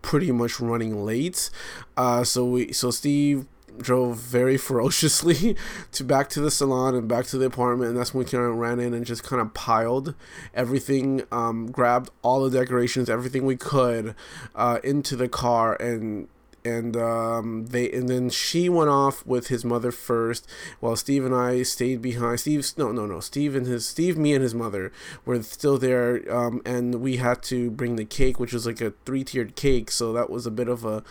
pretty 0.03 0.31
much 0.31 0.61
running 0.61 1.05
late 1.05 1.51
uh 1.97 2.23
so 2.23 2.45
we 2.45 2.73
so 2.73 2.93
steve 2.93 3.45
drove 3.79 4.19
very 4.19 4.57
ferociously 4.57 5.57
to 5.93 6.05
back 6.05 6.29
to 6.29 6.41
the 6.41 6.51
salon 6.51 6.95
and 6.95 7.09
back 7.09 7.27
to 7.27 7.39
the 7.39 7.47
apartment 7.47 7.91
and 7.91 7.99
that's 7.99 8.15
when 8.15 8.25
of 8.27 8.57
ran 8.57 8.81
in 8.81 8.95
and 8.95 9.07
just 9.07 9.23
kind 9.23 9.41
of 9.41 9.55
piled 9.55 10.15
everything 10.55 11.23
um, 11.33 11.71
grabbed 11.71 12.11
all 12.23 12.49
the 12.49 12.59
decorations 12.59 13.09
everything 13.09 13.45
we 13.45 13.57
could 13.57 14.15
uh, 14.55 14.79
into 14.83 15.17
the 15.17 15.29
car 15.29 15.75
and 15.81 16.29
and 16.65 16.97
um, 16.97 17.67
they 17.67 17.91
and 17.91 18.09
then 18.09 18.31
she 18.31 18.69
went 18.69 18.91
off 18.91 19.25
with 19.27 19.49
his 19.49 19.65
mother 19.65 19.91
first, 19.91 20.47
while 20.81 20.97
Steve 20.97 21.25
and 21.25 21.35
I 21.35 21.63
stayed 21.63 22.03
behind. 22.03 22.41
Steve's 22.41 22.77
no 22.77 22.93
no 22.93 23.07
no 23.07 23.21
Steve 23.21 23.55
and 23.55 23.67
his 23.67 23.87
Steve 23.87 24.19
me 24.19 24.35
and 24.35 24.43
his 24.43 24.55
mother 24.55 24.93
were 25.25 25.43
still 25.43 25.79
there, 25.79 26.23
um, 26.33 26.61
and 26.65 26.97
we 26.97 27.17
had 27.17 27.43
to 27.45 27.71
bring 27.71 27.97
the 27.97 28.05
cake, 28.05 28.39
which 28.39 28.53
was 28.53 28.67
like 28.67 28.81
a 28.81 28.93
three 29.05 29.25
tiered 29.25 29.57
cake, 29.57 29.91
so 29.91 30.13
that 30.13 30.31
was 30.31 30.47
a 30.47 30.51
bit 30.51 30.69
of 30.69 30.85
a 30.85 31.03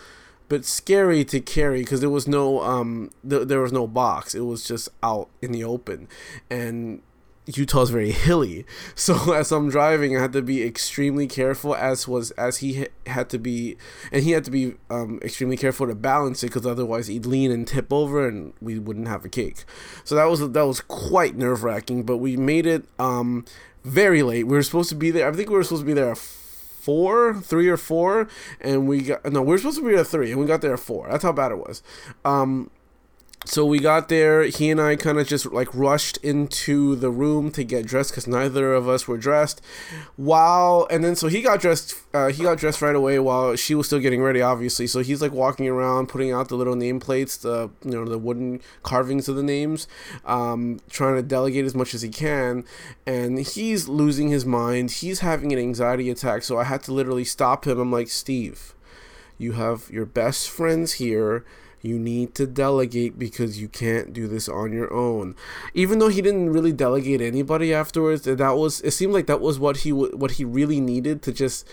but 0.49 0.65
scary 0.65 1.25
to 1.25 1.39
carry 1.39 1.81
because 1.81 1.99
there 2.01 2.09
was 2.09 2.27
no 2.27 2.61
um 2.61 3.11
th- 3.27 3.47
there 3.47 3.61
was 3.61 3.73
no 3.73 3.87
box. 3.87 4.33
It 4.35 4.41
was 4.41 4.63
just 4.63 4.89
out 5.03 5.29
in 5.41 5.51
the 5.51 5.63
open. 5.63 6.07
And 6.49 7.01
Utah's 7.45 7.89
very 7.89 8.11
hilly. 8.25 8.65
So 8.95 9.33
as 9.33 9.51
I'm 9.51 9.69
driving 9.69 10.15
I 10.17 10.21
had 10.21 10.33
to 10.33 10.41
be 10.41 10.63
extremely 10.63 11.27
careful 11.27 11.75
as 11.75 12.07
was 12.07 12.31
as 12.31 12.57
he 12.57 12.81
ha- 12.81 12.91
had 13.05 13.29
to 13.29 13.39
be 13.39 13.77
and 14.11 14.23
he 14.23 14.31
had 14.31 14.43
to 14.45 14.51
be 14.51 14.75
um, 14.89 15.19
extremely 15.21 15.57
careful 15.57 15.87
to 15.87 15.95
balance 15.95 16.43
it 16.43 16.47
because 16.47 16.65
otherwise 16.65 17.07
he'd 17.07 17.25
lean 17.25 17.51
and 17.51 17.67
tip 17.67 17.91
over 17.91 18.27
and 18.27 18.53
we 18.61 18.79
wouldn't 18.79 19.07
have 19.07 19.25
a 19.25 19.29
cake 19.29 19.65
so 20.03 20.15
that 20.15 20.25
was 20.25 20.39
that 20.51 20.65
was 20.65 20.81
quite 20.81 21.35
nerve-wracking 21.35 22.03
but 22.03 22.17
we 22.17 22.35
made 22.37 22.65
it 22.65 22.85
um 22.99 23.45
very 23.83 24.21
late. 24.21 24.43
We 24.43 24.57
were 24.57 24.63
supposed 24.63 24.89
to 24.89 24.95
be 24.95 25.11
there 25.11 25.29
I 25.29 25.33
think 25.33 25.49
we 25.49 25.55
were 25.55 25.63
supposed 25.63 25.83
to 25.83 25.87
be 25.87 25.93
there 25.93 26.11
at 26.11 26.17
four, 26.87 27.33
three 27.41 27.67
or 27.67 27.75
four, 27.75 28.29
and 28.61 28.87
we 28.87 29.01
got 29.01 29.29
no. 29.29 29.41
We 29.41 29.55
are 29.55 29.57
supposed 29.57 29.79
to 29.79 29.85
be 29.85 29.93
at 29.95 30.07
three, 30.07 30.31
and 30.31 30.39
we 30.39 30.45
got 30.47 30.61
there 30.61 30.73
at 30.73 30.79
four. 30.79 31.05
That's 31.11 31.23
how 31.23 31.33
bad 31.33 31.51
it 31.51 31.57
was. 31.57 31.83
Um, 32.23 32.71
so 33.45 33.65
we 33.65 33.79
got 33.79 34.09
there. 34.09 34.43
He 34.43 34.69
and 34.69 34.81
I 34.81 34.95
kind 34.95 35.19
of 35.19 35.27
just 35.27 35.45
like 35.45 35.69
rushed 35.73 36.17
into 36.17 36.95
the 36.95 37.09
room 37.09 37.51
to 37.51 37.63
get 37.63 37.85
dressed 37.85 38.11
because 38.11 38.27
neither 38.27 38.73
of 38.73 38.89
us 38.89 39.07
were 39.07 39.17
dressed. 39.17 39.61
While 40.15 40.87
and 40.89 41.03
then 41.03 41.15
so 41.15 41.27
he 41.27 41.41
got 41.41 41.61
dressed. 41.61 41.95
Uh, 42.13 42.27
he 42.27 42.43
got 42.43 42.57
dressed 42.57 42.81
right 42.81 42.95
away 42.95 43.19
while 43.19 43.55
she 43.55 43.73
was 43.75 43.87
still 43.87 43.99
getting 43.99 44.21
ready, 44.21 44.41
obviously. 44.41 44.87
So 44.87 44.99
he's 44.99 45.21
like 45.21 45.31
walking 45.31 45.67
around, 45.67 46.07
putting 46.07 46.31
out 46.31 46.49
the 46.49 46.55
little 46.55 46.75
nameplates, 46.75 47.39
the 47.39 47.69
you 47.87 47.95
know 47.95 48.05
the 48.05 48.17
wooden 48.17 48.59
carvings 48.83 49.29
of 49.29 49.35
the 49.35 49.43
names, 49.43 49.87
um, 50.25 50.79
trying 50.89 51.15
to 51.15 51.23
delegate 51.23 51.65
as 51.65 51.75
much 51.75 51.93
as 51.93 52.01
he 52.01 52.09
can. 52.09 52.65
And 53.05 53.39
he's 53.39 53.87
losing 53.87 54.29
his 54.29 54.45
mind. 54.45 54.91
He's 54.91 55.19
having 55.19 55.53
an 55.53 55.59
anxiety 55.59 56.09
attack. 56.09 56.43
So 56.43 56.57
I 56.57 56.65
had 56.65 56.83
to 56.83 56.91
literally 56.91 57.23
stop 57.25 57.65
him. 57.65 57.79
I'm 57.79 57.91
like, 57.91 58.09
Steve, 58.09 58.73
you 59.37 59.53
have 59.53 59.89
your 59.89 60.05
best 60.05 60.49
friends 60.49 60.93
here 60.93 61.45
you 61.87 61.97
need 61.97 62.35
to 62.35 62.45
delegate 62.45 63.17
because 63.17 63.59
you 63.59 63.67
can't 63.67 64.13
do 64.13 64.27
this 64.27 64.47
on 64.49 64.71
your 64.71 64.93
own. 64.93 65.35
Even 65.73 65.99
though 65.99 66.09
he 66.09 66.21
didn't 66.21 66.51
really 66.51 66.73
delegate 66.73 67.21
anybody 67.21 67.73
afterwards, 67.73 68.23
that 68.23 68.57
was 68.57 68.81
it 68.81 68.91
seemed 68.91 69.13
like 69.13 69.27
that 69.27 69.41
was 69.41 69.59
what 69.59 69.77
he 69.77 69.91
what 69.91 70.31
he 70.31 70.45
really 70.45 70.79
needed 70.79 71.21
to 71.23 71.31
just 71.31 71.67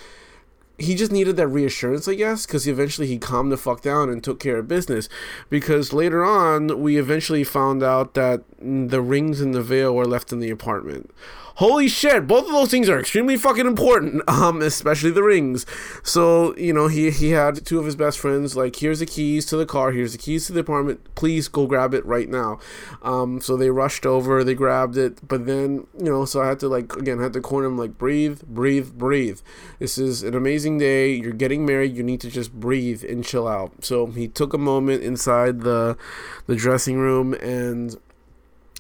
he 0.76 0.94
just 0.94 1.12
needed 1.12 1.36
that 1.36 1.48
reassurance, 1.48 2.08
I 2.08 2.14
guess, 2.14 2.46
because 2.46 2.66
eventually 2.66 3.06
he 3.06 3.18
calmed 3.18 3.52
the 3.52 3.56
fuck 3.56 3.80
down 3.80 4.10
and 4.10 4.22
took 4.22 4.40
care 4.40 4.58
of 4.58 4.66
business. 4.66 5.08
Because 5.48 5.92
later 5.92 6.24
on, 6.24 6.80
we 6.82 6.96
eventually 6.96 7.44
found 7.44 7.82
out 7.82 8.14
that 8.14 8.42
the 8.58 9.00
rings 9.00 9.40
and 9.40 9.54
the 9.54 9.62
veil 9.62 9.94
were 9.94 10.06
left 10.06 10.32
in 10.32 10.40
the 10.40 10.50
apartment 10.50 11.12
holy 11.56 11.88
shit, 11.88 12.26
both 12.26 12.46
of 12.46 12.52
those 12.52 12.70
things 12.70 12.88
are 12.88 12.98
extremely 12.98 13.36
fucking 13.36 13.66
important, 13.66 14.22
um, 14.28 14.60
especially 14.62 15.10
the 15.10 15.22
rings. 15.22 15.66
So, 16.02 16.56
you 16.56 16.72
know, 16.72 16.88
he, 16.88 17.10
he 17.10 17.30
had 17.30 17.64
two 17.64 17.78
of 17.78 17.86
his 17.86 17.96
best 17.96 18.18
friends, 18.18 18.56
like, 18.56 18.76
here's 18.76 19.00
the 19.00 19.06
keys 19.06 19.46
to 19.46 19.56
the 19.56 19.66
car, 19.66 19.92
here's 19.92 20.12
the 20.12 20.18
keys 20.18 20.46
to 20.46 20.52
the 20.52 20.60
apartment, 20.60 21.14
please 21.14 21.48
go 21.48 21.66
grab 21.66 21.94
it 21.94 22.04
right 22.04 22.28
now. 22.28 22.58
Um, 23.02 23.40
so 23.40 23.56
they 23.56 23.70
rushed 23.70 24.06
over, 24.06 24.42
they 24.42 24.54
grabbed 24.54 24.96
it, 24.96 25.26
but 25.26 25.46
then, 25.46 25.86
you 25.98 26.06
know, 26.06 26.24
so 26.24 26.42
I 26.42 26.48
had 26.48 26.60
to, 26.60 26.68
like, 26.68 26.94
again, 26.96 27.20
I 27.20 27.24
had 27.24 27.32
to 27.34 27.40
corner 27.40 27.68
him, 27.68 27.78
like, 27.78 27.98
breathe, 27.98 28.42
breathe, 28.42 28.92
breathe. 28.92 29.40
This 29.78 29.98
is 29.98 30.22
an 30.22 30.34
amazing 30.34 30.78
day, 30.78 31.12
you're 31.14 31.32
getting 31.32 31.64
married, 31.64 31.96
you 31.96 32.02
need 32.02 32.20
to 32.22 32.30
just 32.30 32.52
breathe 32.52 33.04
and 33.04 33.24
chill 33.24 33.46
out. 33.46 33.84
So 33.84 34.06
he 34.06 34.28
took 34.28 34.52
a 34.52 34.58
moment 34.58 35.02
inside 35.02 35.60
the, 35.60 35.96
the 36.46 36.56
dressing 36.56 36.98
room 36.98 37.34
and 37.34 37.96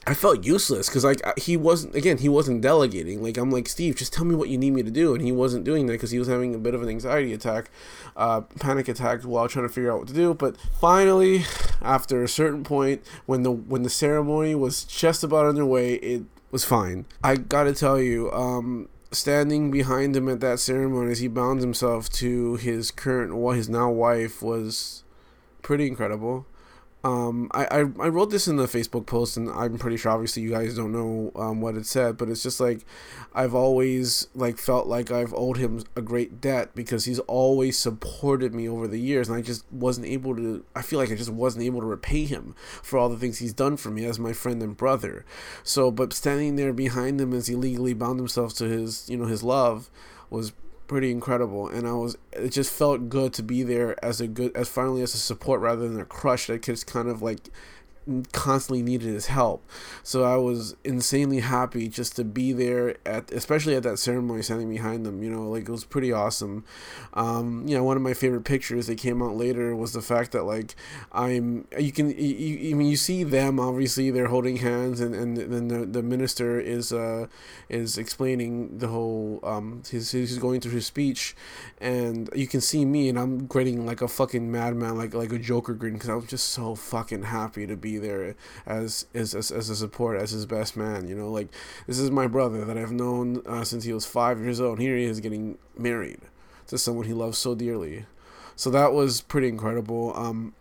I 0.06 0.14
felt 0.14 0.44
useless 0.44 0.88
because 0.88 1.04
like 1.04 1.20
he 1.38 1.56
wasn't 1.56 1.94
again 1.94 2.18
he 2.18 2.28
wasn't 2.28 2.60
delegating. 2.60 3.22
Like 3.22 3.36
I'm 3.36 3.50
like 3.50 3.68
Steve, 3.68 3.96
just 3.96 4.12
tell 4.12 4.24
me 4.24 4.34
what 4.34 4.48
you 4.48 4.58
need 4.58 4.72
me 4.72 4.82
to 4.82 4.90
do, 4.90 5.14
and 5.14 5.22
he 5.22 5.32
wasn't 5.32 5.64
doing 5.64 5.86
that 5.86 5.94
because 5.94 6.10
he 6.10 6.18
was 6.18 6.28
having 6.28 6.54
a 6.54 6.58
bit 6.58 6.74
of 6.74 6.82
an 6.82 6.88
anxiety 6.88 7.32
attack, 7.32 7.70
uh, 8.16 8.42
panic 8.60 8.88
attack 8.88 9.22
while 9.22 9.48
trying 9.48 9.66
to 9.66 9.72
figure 9.72 9.92
out 9.92 10.00
what 10.00 10.08
to 10.08 10.14
do. 10.14 10.34
But 10.34 10.56
finally, 10.78 11.44
after 11.80 12.22
a 12.22 12.28
certain 12.28 12.64
point, 12.64 13.02
when 13.26 13.42
the 13.42 13.50
when 13.50 13.82
the 13.82 13.90
ceremony 13.90 14.54
was 14.54 14.84
just 14.84 15.24
about 15.24 15.46
underway, 15.46 15.94
it 15.94 16.24
was 16.50 16.64
fine. 16.64 17.06
I 17.22 17.36
gotta 17.36 17.72
tell 17.72 17.98
you, 17.98 18.30
um, 18.32 18.88
standing 19.10 19.70
behind 19.70 20.16
him 20.16 20.28
at 20.28 20.40
that 20.40 20.60
ceremony 20.60 21.12
as 21.12 21.20
he 21.20 21.28
bound 21.28 21.60
himself 21.60 22.10
to 22.10 22.56
his 22.56 22.90
current, 22.90 23.34
well, 23.34 23.54
his 23.54 23.68
now 23.68 23.90
wife 23.90 24.42
was 24.42 25.02
pretty 25.62 25.86
incredible. 25.86 26.46
Um, 27.04 27.50
I, 27.52 27.66
I, 27.66 27.78
I 27.80 28.08
wrote 28.08 28.30
this 28.30 28.48
in 28.48 28.56
the 28.56 28.64
Facebook 28.64 29.04
post, 29.04 29.36
and 29.36 29.50
I'm 29.50 29.76
pretty 29.76 29.98
sure 29.98 30.10
obviously 30.10 30.42
you 30.42 30.50
guys 30.50 30.74
don't 30.74 30.90
know 30.90 31.32
um, 31.36 31.60
what 31.60 31.76
it 31.76 31.84
said, 31.84 32.16
but 32.16 32.30
it's 32.30 32.42
just 32.42 32.60
like 32.60 32.86
I've 33.34 33.54
always 33.54 34.28
like 34.34 34.56
felt 34.56 34.86
like 34.86 35.10
I've 35.10 35.34
owed 35.34 35.58
him 35.58 35.84
a 35.96 36.00
great 36.00 36.40
debt 36.40 36.74
because 36.74 37.04
he's 37.04 37.18
always 37.20 37.78
supported 37.78 38.54
me 38.54 38.66
over 38.66 38.88
the 38.88 38.98
years, 38.98 39.28
and 39.28 39.36
I 39.36 39.42
just 39.42 39.70
wasn't 39.70 40.06
able 40.06 40.34
to. 40.36 40.64
I 40.74 40.80
feel 40.80 40.98
like 40.98 41.12
I 41.12 41.14
just 41.14 41.28
wasn't 41.28 41.66
able 41.66 41.80
to 41.80 41.86
repay 41.86 42.24
him 42.24 42.54
for 42.82 42.98
all 42.98 43.10
the 43.10 43.18
things 43.18 43.38
he's 43.38 43.52
done 43.52 43.76
for 43.76 43.90
me 43.90 44.06
as 44.06 44.18
my 44.18 44.32
friend 44.32 44.62
and 44.62 44.74
brother. 44.74 45.26
So, 45.62 45.90
but 45.90 46.14
standing 46.14 46.56
there 46.56 46.72
behind 46.72 47.20
him 47.20 47.34
as 47.34 47.48
he 47.48 47.54
legally 47.54 47.92
bound 47.92 48.18
himself 48.18 48.54
to 48.54 48.64
his 48.64 49.10
you 49.10 49.18
know 49.18 49.26
his 49.26 49.42
love 49.42 49.90
was 50.30 50.52
pretty 50.86 51.10
incredible 51.10 51.68
and 51.68 51.86
i 51.86 51.92
was 51.92 52.16
it 52.32 52.50
just 52.50 52.70
felt 52.70 53.08
good 53.08 53.32
to 53.32 53.42
be 53.42 53.62
there 53.62 54.02
as 54.04 54.20
a 54.20 54.28
good 54.28 54.54
as 54.56 54.68
finally 54.68 55.02
as 55.02 55.14
a 55.14 55.18
support 55.18 55.60
rather 55.60 55.88
than 55.88 56.00
a 56.00 56.04
crush 56.04 56.46
that 56.46 56.62
just 56.62 56.86
kind 56.86 57.08
of 57.08 57.22
like 57.22 57.48
constantly 58.32 58.82
needed 58.82 59.08
his 59.08 59.26
help. 59.26 59.68
So 60.02 60.24
I 60.24 60.36
was 60.36 60.76
insanely 60.84 61.40
happy 61.40 61.88
just 61.88 62.16
to 62.16 62.24
be 62.24 62.52
there 62.52 62.96
at, 63.06 63.32
especially 63.32 63.74
at 63.74 63.82
that 63.84 63.98
ceremony, 63.98 64.42
standing 64.42 64.70
behind 64.70 65.06
them. 65.06 65.22
You 65.22 65.30
know, 65.30 65.48
like 65.48 65.68
it 65.68 65.72
was 65.72 65.84
pretty 65.84 66.12
awesome. 66.12 66.64
Um, 67.14 67.64
you 67.66 67.76
know, 67.76 67.84
one 67.84 67.96
of 67.96 68.02
my 68.02 68.14
favorite 68.14 68.44
pictures 68.44 68.86
that 68.86 68.98
came 68.98 69.22
out 69.22 69.36
later 69.36 69.74
was 69.74 69.92
the 69.92 70.02
fact 70.02 70.32
that 70.32 70.44
like 70.44 70.74
I'm, 71.12 71.66
you 71.78 71.92
can, 71.92 72.10
you, 72.10 72.70
I 72.70 72.74
mean, 72.74 72.88
you 72.88 72.96
see 72.96 73.24
them 73.24 73.58
obviously 73.58 74.10
they're 74.10 74.28
holding 74.28 74.56
hands, 74.58 75.00
and 75.00 75.14
and 75.14 75.36
then 75.36 75.68
the, 75.68 75.86
the 75.86 76.02
minister 76.02 76.60
is 76.60 76.92
uh 76.92 77.26
is 77.68 77.98
explaining 77.98 78.78
the 78.78 78.88
whole 78.88 79.40
um 79.42 79.82
he's 79.90 80.10
he's 80.12 80.38
going 80.38 80.60
through 80.60 80.72
his 80.72 80.86
speech, 80.86 81.34
and 81.78 82.28
you 82.34 82.46
can 82.46 82.60
see 82.60 82.84
me 82.84 83.08
and 83.08 83.18
I'm 83.18 83.46
grinning 83.46 83.86
like 83.86 84.02
a 84.02 84.08
fucking 84.08 84.50
madman, 84.50 84.96
like 84.96 85.14
like 85.14 85.32
a 85.32 85.38
Joker 85.38 85.74
grin 85.74 85.94
because 85.94 86.10
I 86.10 86.14
was 86.14 86.26
just 86.26 86.50
so 86.50 86.74
fucking 86.74 87.24
happy 87.24 87.66
to 87.66 87.76
be 87.76 87.93
there 87.98 88.34
as 88.66 89.06
as 89.14 89.34
as, 89.34 89.50
as 89.50 89.70
a 89.70 89.76
support, 89.76 90.20
as 90.20 90.30
his 90.30 90.46
best 90.46 90.76
man. 90.76 91.08
You 91.08 91.14
know, 91.14 91.30
like 91.30 91.48
this 91.86 91.98
is 91.98 92.10
my 92.10 92.26
brother 92.26 92.64
that 92.64 92.76
I've 92.78 92.92
known 92.92 93.42
uh, 93.46 93.64
since 93.64 93.84
he 93.84 93.92
was 93.92 94.06
five 94.06 94.40
years 94.40 94.60
old. 94.60 94.78
Here 94.80 94.96
he 94.96 95.04
is 95.04 95.20
getting 95.20 95.58
married 95.76 96.20
to 96.68 96.78
someone 96.78 97.06
he 97.06 97.12
loves 97.12 97.38
so 97.38 97.54
dearly. 97.54 98.06
So 98.56 98.70
that 98.70 98.92
was 98.92 99.20
pretty 99.20 99.48
incredible. 99.48 100.16
Um, 100.16 100.54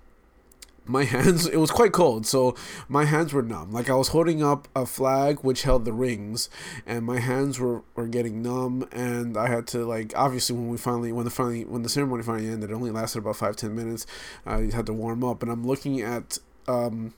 my 0.85 1.03
hands 1.05 1.47
it 1.47 1.57
was 1.57 1.71
quite 1.71 1.91
cold 1.91 2.25
so 2.25 2.55
my 2.87 3.05
hands 3.05 3.33
were 3.33 3.41
numb 3.41 3.71
like 3.71 3.89
i 3.89 3.95
was 3.95 4.09
holding 4.09 4.43
up 4.43 4.67
a 4.75 4.85
flag 4.85 5.39
which 5.39 5.63
held 5.63 5.85
the 5.85 5.93
rings 5.93 6.49
and 6.85 7.05
my 7.05 7.19
hands 7.19 7.59
were, 7.59 7.83
were 7.95 8.07
getting 8.07 8.41
numb 8.41 8.87
and 8.91 9.37
i 9.37 9.47
had 9.47 9.65
to 9.65 9.85
like 9.85 10.13
obviously 10.15 10.55
when 10.55 10.69
we 10.69 10.77
finally 10.77 11.11
when 11.11 11.25
the 11.25 11.31
finally 11.31 11.63
when 11.65 11.83
the 11.83 11.89
ceremony 11.89 12.23
finally 12.23 12.49
ended 12.49 12.69
it 12.69 12.73
only 12.73 12.91
lasted 12.91 13.19
about 13.19 13.35
five 13.35 13.55
ten 13.55 13.75
minutes 13.75 14.05
i 14.45 14.69
had 14.73 14.85
to 14.85 14.93
warm 14.93 15.23
up 15.23 15.41
and 15.41 15.51
i'm 15.51 15.65
looking 15.65 16.01
at 16.01 16.37
um 16.67 17.13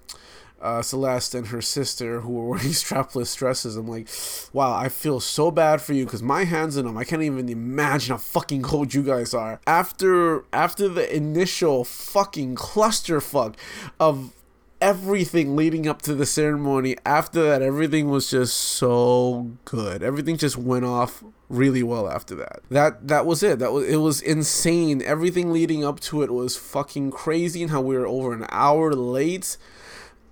uh, 0.61 0.81
Celeste 0.81 1.35
and 1.35 1.47
her 1.47 1.61
sister 1.61 2.21
who 2.21 2.33
were 2.33 2.45
wearing 2.49 2.69
strapless 2.69 3.37
dresses. 3.37 3.75
I'm 3.75 3.87
like, 3.87 4.07
wow, 4.51 4.73
I 4.73 4.89
feel 4.89 5.19
so 5.19 5.51
bad 5.51 5.81
for 5.81 5.93
you 5.93 6.05
because 6.05 6.23
my 6.23 6.43
hands 6.43 6.75
in 6.75 6.85
them. 6.85 6.97
I 6.97 7.03
can't 7.03 7.21
even 7.21 7.49
imagine 7.49 8.13
how 8.13 8.17
fucking 8.17 8.61
cold 8.63 8.93
you 8.93 9.03
guys 9.03 9.33
are. 9.33 9.59
After 9.67 10.43
after 10.51 10.87
the 10.87 11.13
initial 11.15 11.83
fucking 11.83 12.55
clusterfuck 12.55 13.55
of 13.99 14.33
everything 14.81 15.55
leading 15.55 15.87
up 15.87 16.01
to 16.03 16.13
the 16.13 16.25
ceremony 16.25 16.95
after 17.05 17.41
that 17.43 17.61
everything 17.61 18.09
was 18.09 18.29
just 18.29 18.55
so 18.55 19.51
good. 19.65 20.03
Everything 20.03 20.37
just 20.37 20.57
went 20.57 20.85
off 20.85 21.23
really 21.49 21.83
well 21.83 22.09
after 22.09 22.35
that. 22.35 22.61
That 22.69 23.07
that 23.07 23.25
was 23.25 23.43
it. 23.43 23.59
That 23.59 23.71
was 23.71 23.87
it 23.87 23.97
was 23.97 24.21
insane. 24.21 25.01
Everything 25.01 25.51
leading 25.51 25.83
up 25.83 25.99
to 26.01 26.21
it 26.23 26.31
was 26.31 26.57
fucking 26.57 27.11
crazy 27.11 27.61
and 27.61 27.71
how 27.71 27.81
we 27.81 27.97
were 27.97 28.07
over 28.07 28.33
an 28.33 28.45
hour 28.49 28.93
late. 28.93 29.57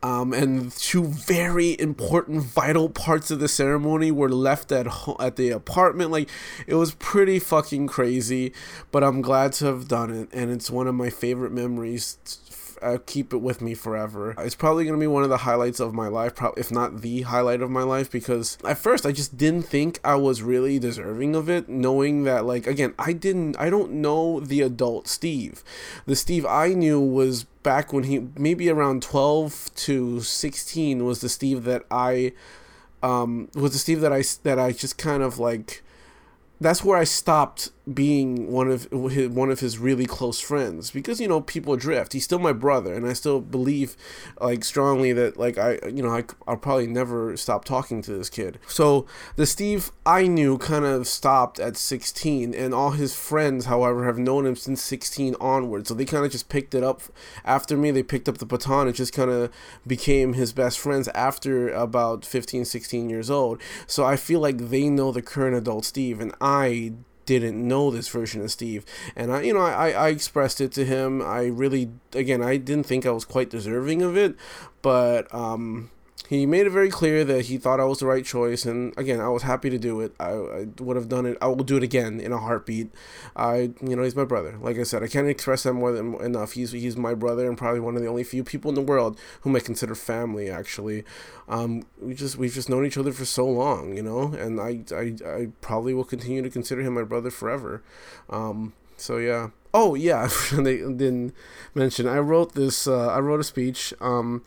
Um, 0.02 0.34
and 0.34 0.70
two 0.74 1.06
very 1.06 1.80
important, 1.80 2.44
vital 2.44 2.90
parts 2.90 3.32
of 3.32 3.40
the 3.40 3.48
ceremony 3.48 4.12
were 4.12 4.28
left 4.28 4.70
at 4.74 4.86
ho- 4.86 5.16
at 5.18 5.38
the 5.38 5.52
apartment. 5.52 6.12
Like 6.12 6.30
it 6.68 6.76
was 6.76 6.94
pretty 6.96 7.40
fucking 7.40 7.88
crazy, 7.88 8.52
but 8.92 9.02
I'm 9.02 9.22
glad 9.22 9.54
to 9.54 9.66
have 9.68 9.88
done 9.88 10.12
it, 10.12 10.28
and 10.34 10.52
it's 10.52 10.70
one 10.70 10.88
of 10.88 10.96
my 10.96 11.10
favorite 11.10 11.54
memories. 11.54 12.18
I 12.84 12.98
keep 12.98 13.34
it 13.34 13.38
with 13.38 13.62
me 13.62 13.74
forever. 13.74 14.36
It's 14.38 14.56
probably 14.56 14.86
gonna 14.86 14.98
be 14.98 15.08
one 15.08 15.24
of 15.24 15.30
the 15.30 15.38
highlights 15.38 15.80
of 15.80 15.94
my 15.94 16.08
life, 16.08 16.36
pro- 16.36 16.54
if 16.58 16.72
not 16.72 17.02
the 17.02 17.22
highlight 17.22 17.62
of 17.62 17.70
my 17.70 17.84
life, 17.84 18.12
because 18.12 18.58
at 18.66 18.78
first 18.78 19.06
I 19.06 19.12
just 19.12 19.38
didn't 19.38 19.64
think 19.64 20.00
I 20.04 20.16
was 20.16 20.42
really 20.42 20.80
deserving 20.80 21.36
of 21.36 21.50
it, 21.50 21.70
knowing 21.70 22.24
that 22.24 22.46
like 22.46 22.68
again 22.68 22.94
I 23.00 23.14
didn't 23.14 23.58
I 23.60 23.70
don't 23.70 23.92
know 23.94 24.40
the 24.40 24.62
adult 24.62 25.08
Steve. 25.08 25.64
The 26.06 26.16
Steve 26.16 26.46
I 26.46 26.70
knew 26.74 27.00
was 27.00 27.46
back 27.64 27.94
when 27.94 28.04
he 28.04 28.28
maybe 28.38 28.70
around 28.70 29.02
12 29.02 29.72
to 29.76 30.22
16 30.22 31.06
was 31.06 31.22
the 31.22 31.30
Steve 31.30 31.64
that 31.64 31.86
I 31.90 32.34
um 33.02 33.50
was 33.56 33.74
the 33.74 33.80
Steve 33.80 34.02
that 34.02 34.14
I 34.14 34.24
that 34.44 34.60
I 34.60 34.72
just 34.72 34.98
kind 34.98 35.24
of 35.24 35.40
like 35.40 35.84
that's 36.64 36.84
where 36.84 36.98
I 36.98 37.04
stopped 37.04 37.70
being 37.92 38.50
one 38.50 38.72
of 38.72 38.88
his, 39.12 39.30
one 39.30 39.52
of 39.52 39.60
his 39.60 39.78
really 39.78 40.06
close 40.06 40.40
friends 40.40 40.90
because 40.90 41.20
you 41.20 41.28
know 41.28 41.42
people 41.42 41.76
drift. 41.76 42.14
He's 42.14 42.24
still 42.24 42.40
my 42.40 42.54
brother, 42.54 42.94
and 42.94 43.06
I 43.06 43.14
still 43.14 43.42
believe 43.42 43.98
like 44.40 44.64
strongly 44.64 45.12
that 45.14 45.38
like 45.38 45.58
I 45.58 45.80
you 45.88 46.02
know 46.02 46.10
I 46.10 46.24
I'll 46.48 46.58
probably 46.58 46.88
never 46.88 47.36
stop 47.36 47.66
talking 47.66 48.02
to 48.04 48.14
this 48.14 48.30
kid. 48.30 48.60
So 48.68 49.06
the 49.36 49.46
Steve 49.46 49.92
I 50.06 50.28
knew 50.28 50.58
kind 50.58 50.86
of 50.86 51.08
stopped 51.08 51.60
at 51.60 51.76
16, 51.76 52.54
and 52.54 52.74
all 52.74 52.92
his 52.92 53.16
friends, 53.16 53.66
however, 53.66 54.06
have 54.06 54.18
known 54.18 54.46
him 54.46 54.56
since 54.56 54.82
16 54.82 55.36
onward. 55.42 55.88
So 55.88 55.94
they 55.94 56.06
kind 56.06 56.26
of 56.26 56.32
just 56.32 56.50
picked 56.50 56.74
it 56.74 56.84
up 56.84 57.02
after 57.44 57.76
me. 57.76 57.92
They 57.92 58.04
picked 58.04 58.30
up 58.30 58.38
the 58.38 58.46
baton. 58.46 58.88
It 58.88 58.94
just 58.94 59.14
kind 59.14 59.30
of 59.32 59.52
became 59.86 60.34
his 60.34 60.54
best 60.54 60.80
friends 60.80 61.10
after 61.10 61.70
about 61.70 62.26
15, 62.26 62.64
16 62.64 63.10
years 63.10 63.30
old. 63.30 63.62
So 63.88 64.06
I 64.06 64.16
feel 64.16 64.40
like 64.40 64.70
they 64.70 64.90
know 64.90 65.12
the 65.12 65.22
current 65.22 65.58
adult 65.58 65.84
Steve, 65.84 66.22
and 66.22 66.34
I 66.40 66.53
didn't 67.26 67.66
know 67.68 67.90
this 67.90 68.10
version 68.10 68.42
of 68.42 68.52
Steve. 68.52 68.86
And 69.16 69.32
I, 69.32 69.42
you 69.42 69.54
know, 69.54 69.62
I, 69.62 69.92
I 69.92 70.10
expressed 70.10 70.60
it 70.62 70.72
to 70.74 70.86
him. 70.86 71.22
I 71.22 71.46
really, 71.46 71.92
again, 72.14 72.42
I 72.42 72.58
didn't 72.58 72.86
think 72.86 73.06
I 73.06 73.12
was 73.12 73.26
quite 73.26 73.50
deserving 73.50 74.02
of 74.02 74.18
it, 74.18 74.36
but 74.82 75.34
um, 75.34 75.90
he 76.30 76.46
made 76.46 76.66
it 76.66 76.70
very 76.70 76.90
clear 76.90 77.26
that 77.26 77.46
he 77.46 77.58
thought 77.58 77.80
I 77.80 77.86
was 77.86 78.00
the 78.00 78.06
right 78.06 78.24
choice. 78.24 78.66
And 78.66 78.98
again, 78.98 79.20
I 79.20 79.28
was 79.28 79.44
happy 79.44 79.70
to 79.70 79.78
do 79.78 80.00
it. 80.00 80.14
I, 80.20 80.32
I 80.32 80.68
would 80.80 80.96
have 80.96 81.10
done 81.10 81.26
it. 81.26 81.38
I 81.42 81.48
will 81.48 81.64
do 81.64 81.78
it 81.78 81.84
again 81.84 82.20
in 82.20 82.32
a 82.32 82.38
heartbeat. 82.38 82.92
I, 83.36 83.74
you 83.82 83.96
know, 83.96 84.04
he's 84.04 84.16
my 84.16 84.24
brother. 84.24 84.58
Like 84.62 84.78
I 84.78 84.84
said, 84.84 85.04
I 85.04 85.08
can't 85.08 85.28
express 85.28 85.64
that 85.64 85.74
more 85.74 85.92
than 85.92 86.16
enough. 86.16 86.54
He's 86.54 86.72
he's 86.72 86.96
my 86.96 87.14
brother 87.14 87.48
and 87.48 87.58
probably 87.58 87.82
one 87.82 87.96
of 87.96 88.02
the 88.02 88.08
only 88.08 88.24
few 88.24 88.44
people 88.44 88.70
in 88.70 88.76
the 88.76 88.82
world 88.82 89.20
whom 89.42 89.56
I 89.56 89.60
consider 89.60 89.96
family. 89.96 90.50
Actually, 90.50 91.04
um, 91.50 91.84
we 92.02 92.14
just 92.14 92.38
we've 92.38 92.54
just 92.54 92.70
known 92.70 92.86
each 92.86 92.98
other 92.98 93.12
for 93.12 93.26
so 93.26 93.46
long, 93.46 93.96
you 93.96 94.04
know, 94.04 94.34
and 94.34 94.62
I 94.62 94.82
I, 94.96 95.16
I 95.28 95.48
probably 95.62 95.94
will 95.94 96.06
continue 96.06 96.42
to 96.42 96.50
consider 96.50 96.82
him 96.82 96.94
my 96.94 97.04
brother 97.04 97.32
forever. 97.32 97.84
Um, 98.30 98.74
so 98.98 99.18
yeah. 99.18 99.50
Oh 99.74 99.96
yeah, 99.96 100.30
they 100.54 100.78
didn't 100.78 101.34
mention. 101.76 102.08
I 102.08 102.20
wrote 102.20 102.54
this. 102.54 102.88
Uh, 102.88 103.08
I 103.08 103.20
wrote 103.20 103.40
a 103.40 103.44
speech. 103.44 103.94
Um, 104.00 104.44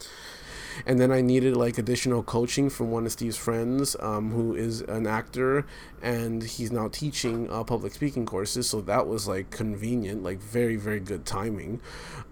and 0.85 0.99
then 0.99 1.11
I 1.11 1.21
needed 1.21 1.57
like 1.57 1.79
additional 1.79 2.23
coaching 2.23 2.69
from 2.69 2.91
one 2.91 3.07
of 3.07 3.13
Steve's 3.13 3.37
friends, 3.37 3.97
um, 4.01 4.33
who 4.33 4.55
is 4.55 4.83
an 4.83 5.07
actor, 5.07 5.65
and 6.07 6.41
he's 6.45 6.71
now 6.71 6.87
teaching 6.87 7.51
uh, 7.51 7.65
public 7.65 7.93
speaking 7.93 8.25
courses. 8.25 8.71
So 8.71 8.81
that 8.83 9.09
was 9.09 9.27
like 9.27 9.51
convenient, 9.51 10.23
like 10.23 10.39
very 10.39 10.77
very 10.77 11.01
good 11.01 11.27
timing, 11.27 11.81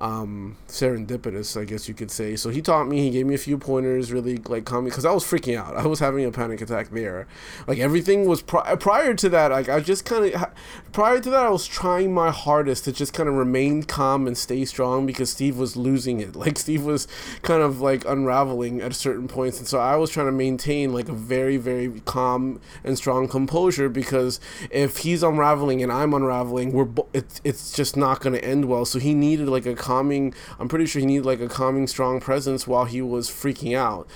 um, 0.00 0.56
serendipitous, 0.68 1.60
I 1.60 1.64
guess 1.64 1.88
you 1.88 1.94
could 1.94 2.12
say. 2.12 2.36
So 2.36 2.50
he 2.50 2.62
taught 2.62 2.86
me. 2.86 3.00
He 3.00 3.10
gave 3.10 3.26
me 3.26 3.34
a 3.34 3.38
few 3.38 3.58
pointers, 3.58 4.12
really 4.12 4.36
like 4.36 4.64
calm 4.64 4.84
me 4.84 4.90
because 4.90 5.04
I 5.04 5.10
was 5.10 5.24
freaking 5.24 5.58
out. 5.58 5.76
I 5.76 5.86
was 5.86 5.98
having 5.98 6.24
a 6.24 6.30
panic 6.30 6.60
attack 6.60 6.90
there. 6.90 7.26
Like 7.66 7.78
everything 7.78 8.26
was 8.26 8.42
pri- 8.42 8.76
prior 8.76 9.12
to 9.14 9.28
that. 9.30 9.50
Like 9.50 9.68
I 9.68 9.80
just 9.80 10.04
kind 10.04 10.32
of 10.32 10.46
prior 10.92 11.18
to 11.18 11.30
that, 11.30 11.44
I 11.44 11.50
was 11.50 11.66
trying 11.66 12.14
my 12.14 12.30
hardest 12.30 12.84
to 12.84 12.92
just 12.92 13.12
kind 13.12 13.28
of 13.28 13.34
remain 13.34 13.82
calm 13.82 14.28
and 14.28 14.38
stay 14.38 14.64
strong 14.66 15.04
because 15.04 15.30
Steve 15.30 15.58
was 15.58 15.76
losing 15.76 16.20
it. 16.20 16.36
Like 16.44 16.58
Steve 16.58 16.84
was 16.84 17.08
kind 17.40 17.62
of 17.62 17.80
like 17.80 18.04
unraveling 18.04 18.82
at 18.82 18.94
certain 18.94 19.28
points, 19.28 19.58
and 19.58 19.66
so 19.66 19.78
I 19.78 19.96
was 19.96 20.10
trying 20.10 20.26
to 20.26 20.32
maintain 20.32 20.92
like 20.92 21.08
a 21.08 21.14
very 21.14 21.56
very 21.56 22.02
calm 22.04 22.60
and 22.84 22.98
strong 22.98 23.28
composure 23.28 23.63
because 23.88 24.40
if 24.70 24.98
he's 24.98 25.22
unraveling 25.22 25.82
and 25.82 25.92
I'm 25.92 26.14
unraveling, 26.14 26.72
we're 26.72 26.84
bo- 26.84 27.08
it's 27.12 27.40
it's 27.44 27.72
just 27.72 27.96
not 27.96 28.20
going 28.20 28.34
to 28.34 28.44
end 28.44 28.66
well. 28.66 28.84
So 28.84 28.98
he 28.98 29.14
needed 29.14 29.48
like 29.48 29.66
a 29.66 29.74
calming. 29.74 30.34
I'm 30.58 30.68
pretty 30.68 30.86
sure 30.86 31.00
he 31.00 31.06
needed 31.06 31.26
like 31.26 31.40
a 31.40 31.48
calming, 31.48 31.86
strong 31.86 32.20
presence 32.20 32.66
while 32.66 32.84
he 32.84 33.02
was 33.02 33.28
freaking 33.28 33.76
out. 33.76 34.08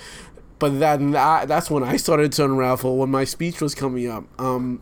But 0.59 0.79
then 0.79 1.11
that 1.11 1.47
that's 1.47 1.69
when 1.71 1.83
I 1.83 1.97
started 1.97 2.31
to 2.33 2.45
unravel 2.45 2.97
when 2.97 3.09
my 3.09 3.23
speech 3.23 3.61
was 3.61 3.73
coming 3.73 4.09
up. 4.09 4.25
Um, 4.39 4.81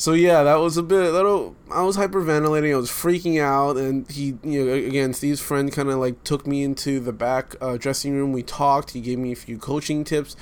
so 0.00 0.14
yeah, 0.14 0.42
that 0.44 0.54
was 0.54 0.78
a 0.78 0.82
bit. 0.82 1.12
Little, 1.12 1.54
I 1.70 1.82
was 1.82 1.98
hyperventilating. 1.98 2.72
I 2.72 2.76
was 2.76 2.88
freaking 2.88 3.38
out, 3.38 3.76
and 3.76 4.10
he, 4.10 4.38
you 4.42 4.64
know, 4.64 4.72
again, 4.72 5.12
Steve's 5.12 5.42
friend 5.42 5.70
kind 5.70 5.90
of 5.90 5.98
like 5.98 6.24
took 6.24 6.46
me 6.46 6.62
into 6.64 7.00
the 7.00 7.12
back 7.12 7.54
uh, 7.60 7.76
dressing 7.76 8.14
room. 8.14 8.32
We 8.32 8.42
talked. 8.42 8.92
He 8.92 9.02
gave 9.02 9.18
me 9.18 9.32
a 9.32 9.36
few 9.36 9.58
coaching 9.58 10.02
tips, 10.04 10.36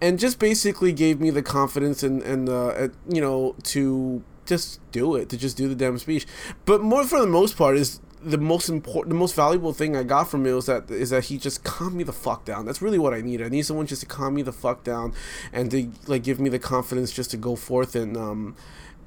and 0.00 0.18
just 0.18 0.40
basically 0.40 0.92
gave 0.92 1.20
me 1.20 1.30
the 1.30 1.42
confidence 1.42 2.02
and 2.02 2.24
and 2.24 2.48
uh, 2.48 2.88
you 3.08 3.20
know 3.20 3.54
to 3.62 4.24
just 4.46 4.80
do 4.90 5.14
it, 5.14 5.28
to 5.28 5.36
just 5.36 5.56
do 5.56 5.68
the 5.68 5.76
damn 5.76 5.96
speech. 5.98 6.26
But 6.64 6.80
more 6.80 7.04
for 7.04 7.20
the 7.20 7.28
most 7.28 7.56
part 7.56 7.76
is 7.76 8.00
the 8.20 8.36
most 8.36 8.68
important, 8.68 9.10
the 9.10 9.18
most 9.18 9.36
valuable 9.36 9.72
thing 9.72 9.94
I 9.94 10.02
got 10.02 10.28
from 10.28 10.44
it 10.44 10.52
was 10.52 10.66
that 10.66 10.90
is 10.90 11.10
that 11.10 11.26
he 11.26 11.38
just 11.38 11.62
calmed 11.62 11.94
me 11.94 12.02
the 12.02 12.12
fuck 12.12 12.44
down. 12.44 12.66
That's 12.66 12.82
really 12.82 12.98
what 12.98 13.14
I 13.14 13.20
need. 13.20 13.40
I 13.42 13.48
need 13.48 13.62
someone 13.62 13.86
just 13.86 14.00
to 14.00 14.08
calm 14.08 14.34
me 14.34 14.42
the 14.42 14.52
fuck 14.52 14.82
down, 14.82 15.14
and 15.52 15.70
to 15.70 15.92
like 16.08 16.24
give 16.24 16.40
me 16.40 16.48
the 16.48 16.58
confidence 16.58 17.12
just 17.12 17.30
to 17.30 17.36
go 17.36 17.54
forth 17.54 17.94
and 17.94 18.16
um 18.16 18.56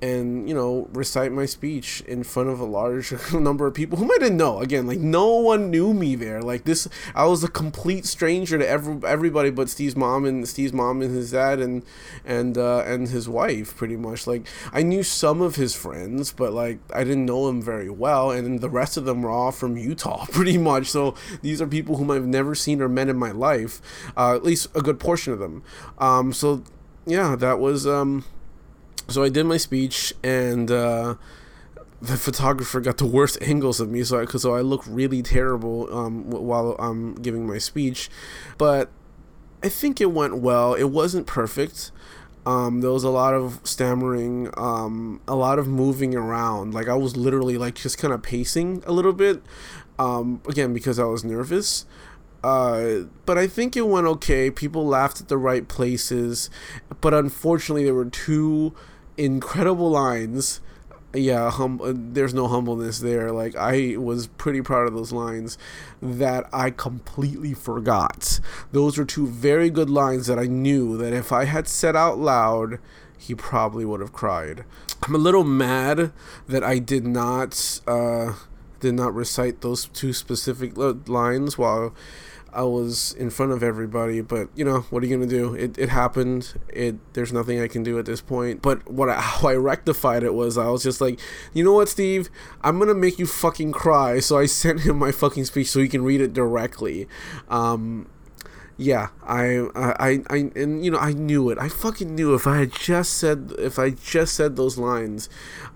and 0.02 0.48
you 0.48 0.54
know 0.54 0.88
recite 0.94 1.32
my 1.32 1.46
speech 1.46 2.02
in 2.02 2.24
front 2.24 2.50
of 2.50 2.60
a 2.60 2.66
large 2.66 3.14
number 3.34 3.66
of 3.66 3.74
people 3.74 3.98
whom 3.98 4.12
I 4.12 4.18
didn't 4.20 4.38
know. 4.38 4.60
Again, 4.60 4.88
like 4.88 5.00
no 5.00 5.36
one 5.36 5.72
knew 5.72 5.94
me 5.94 6.16
there. 6.16 6.42
Like 6.42 6.66
this, 6.66 6.88
I 7.16 7.26
was 7.26 7.44
a 7.44 7.48
complete 7.48 8.06
stranger 8.06 8.58
to 8.58 8.68
every 8.68 9.00
everybody 9.08 9.50
but 9.50 9.70
Steve's 9.70 9.96
mom 9.96 10.26
and 10.26 10.48
Steve's 10.48 10.74
mom 10.74 11.02
and 11.02 11.16
his 11.16 11.32
dad 11.32 11.60
and 11.60 11.84
and 12.26 12.58
uh, 12.58 12.84
and 12.86 13.08
his 13.08 13.28
wife. 13.28 13.76
Pretty 13.76 13.96
much, 13.96 14.28
like 14.28 14.48
I 14.72 14.84
knew 14.84 15.04
some 15.04 15.42
of 15.42 15.56
his 15.56 15.76
friends, 15.76 16.32
but 16.32 16.54
like 16.54 16.80
I 16.94 17.04
didn't 17.04 17.26
know 17.26 17.48
him 17.50 17.62
very 17.62 17.90
well, 17.90 18.32
and 18.32 18.62
the 18.62 18.70
rest 18.70 18.98
of 18.98 19.06
them 19.06 19.22
were 19.22 19.32
all 19.32 19.52
from 19.52 19.78
Utah, 19.78 20.26
pretty 20.32 20.58
much. 20.58 20.88
So 20.88 21.16
these 21.42 21.62
are 21.62 21.68
people 21.68 21.98
whom 21.98 22.12
I've 22.12 22.28
never 22.28 22.56
seen 22.56 22.82
or 22.82 22.90
met 22.90 23.10
in 23.10 23.18
my 23.18 23.32
life, 23.32 23.82
uh, 24.16 24.36
at 24.36 24.44
least 24.44 24.68
a 24.76 24.82
good 24.82 25.00
portion 25.00 25.34
of 25.34 25.40
them. 25.40 25.64
Um, 25.98 26.34
so 26.34 26.64
yeah, 27.06 27.36
that 27.36 27.60
was 27.60 27.88
um 27.88 28.26
so 29.08 29.24
I 29.24 29.30
did 29.30 29.46
my 29.46 29.58
speech 29.58 30.14
and 30.24 30.70
uh, 30.70 31.16
the 32.02 32.18
photographer 32.18 32.80
got 32.80 32.98
the 32.98 33.06
worst 33.06 33.38
angles 33.42 33.80
of 33.80 33.90
me 33.90 34.04
so 34.04 34.20
I, 34.22 34.26
so 34.26 34.56
I 34.56 34.62
look 34.62 34.84
really 34.88 35.22
terrible 35.22 35.94
um, 35.96 36.30
while 36.30 36.76
I'm 36.80 37.16
giving 37.16 37.48
my 37.48 37.58
speech. 37.58 38.10
But 38.58 38.90
I 39.64 39.70
think 39.70 40.00
it 40.00 40.12
went 40.12 40.38
well. 40.38 40.74
It 40.74 40.86
wasn't 40.86 41.28
perfect. 41.28 41.92
Um, 42.46 42.80
there 42.80 42.92
was 42.92 43.04
a 43.04 43.10
lot 43.10 43.34
of 43.34 43.60
stammering 43.64 44.50
um, 44.56 45.20
a 45.28 45.36
lot 45.36 45.60
of 45.60 45.68
moving 45.68 46.16
around. 46.16 46.74
Like 46.74 46.88
I 46.88 46.94
was 46.94 47.18
literally 47.18 47.58
like 47.58 47.76
just 47.76 47.98
kind 47.98 48.14
of 48.14 48.24
pacing 48.24 48.84
a 48.86 48.92
little 48.94 49.12
bit 49.12 49.42
um, 50.00 50.42
again 50.48 50.74
because 50.74 51.00
I 51.00 51.06
was 51.06 51.24
nervous. 51.26 51.86
Uh, 52.44 53.08
but 53.26 53.38
I 53.38 53.48
think 53.48 53.76
it 53.76 53.88
went 53.88 54.08
okay. 54.08 54.50
People 54.50 54.86
laughed 54.86 55.20
at 55.20 55.28
the 55.28 55.38
right 55.38 55.68
places, 55.68 56.50
but 57.02 57.14
unfortunately, 57.14 57.84
there 57.84 57.94
were 57.96 58.06
two 58.06 58.74
incredible 59.18 59.90
lines. 59.90 60.62
Yeah, 61.14 61.50
hum- 61.50 61.82
uh, 61.82 61.94
there's 61.96 62.34
no 62.34 62.48
humbleness 62.48 63.00
there. 63.00 63.32
Like 63.32 63.56
I 63.56 63.96
was 63.98 64.28
pretty 64.28 64.62
proud 64.62 64.88
of 64.88 64.94
those 64.94 65.12
lines 65.12 65.58
that 66.02 66.48
I 66.54 66.70
completely 66.70 67.54
forgot. 67.54 68.40
Those 68.72 68.98
were 68.98 69.06
two 69.06 69.28
very 69.28 69.70
good 69.70 69.90
lines 69.90 70.28
that 70.28 70.38
I 70.38 70.46
knew 70.46 70.98
that 70.98 71.14
if 71.14 71.32
I 71.32 71.46
had 71.46 71.68
said 71.68 71.96
out 71.96 72.20
loud, 72.20 72.80
he 73.18 73.34
probably 73.34 73.86
would 73.86 74.00
have 74.02 74.14
cried. 74.14 74.64
I'm 75.04 75.16
a 75.16 75.20
little 75.20 75.44
mad 75.44 76.12
that 76.48 76.64
I 76.64 76.80
did 76.80 77.06
not 77.06 77.82
uh, 77.88 78.34
did 78.80 78.94
not 78.94 79.14
recite 79.14 79.62
those 79.62 79.86
two 79.86 80.14
specific 80.14 80.74
lines 80.76 81.58
while 81.58 81.96
I 82.58 82.64
was 82.64 83.14
in 83.14 83.30
front 83.30 83.52
of 83.52 83.62
everybody, 83.62 84.20
but 84.22 84.50
you 84.56 84.66
know 84.66 84.80
what 84.90 85.04
are 85.04 85.06
you 85.06 85.16
gonna 85.16 85.30
do? 85.30 85.54
It, 85.54 85.78
it 85.78 85.90
happened. 85.90 86.56
It 86.70 86.96
there's 87.14 87.32
nothing 87.32 87.62
I 87.62 87.68
can 87.68 87.84
do 87.84 88.00
at 88.00 88.06
this 88.06 88.20
point. 88.20 88.64
But 88.64 88.90
what 88.90 89.10
I, 89.10 89.14
how 89.22 89.50
I 89.50 89.54
rectified 89.54 90.24
it 90.24 90.34
was 90.34 90.58
I 90.58 90.68
was 90.68 90.82
just 90.82 91.00
like, 91.00 91.20
you 91.54 91.64
know 91.64 91.74
what, 91.74 91.88
Steve, 91.88 92.32
I'm 92.62 92.80
gonna 92.80 92.96
make 92.96 93.20
you 93.20 93.28
fucking 93.28 93.74
cry. 93.74 94.20
So 94.20 94.40
I 94.40 94.46
sent 94.64 94.80
him 94.82 94.98
my 94.98 95.12
fucking 95.12 95.46
speech 95.46 95.70
so 95.70 95.80
he 95.80 95.88
can 95.88 96.04
read 96.04 96.20
it 96.20 96.34
directly. 96.34 97.08
Um, 97.48 98.10
yeah, 98.80 99.08
I, 99.26 99.68
I, 99.76 100.20
I, 100.30 100.52
and 100.56 100.86
you 100.86 100.92
know, 100.92 101.00
I 101.00 101.14
knew 101.14 101.50
it. 101.50 101.58
I 101.58 101.68
fucking 101.68 102.14
knew 102.14 102.36
if 102.36 102.46
I 102.46 102.58
had 102.58 102.72
just 102.72 103.14
said, 103.14 103.52
if 103.58 103.80
I 103.80 103.90
just 103.90 104.36
said 104.36 104.56
those 104.56 104.78
lines, 104.78 105.30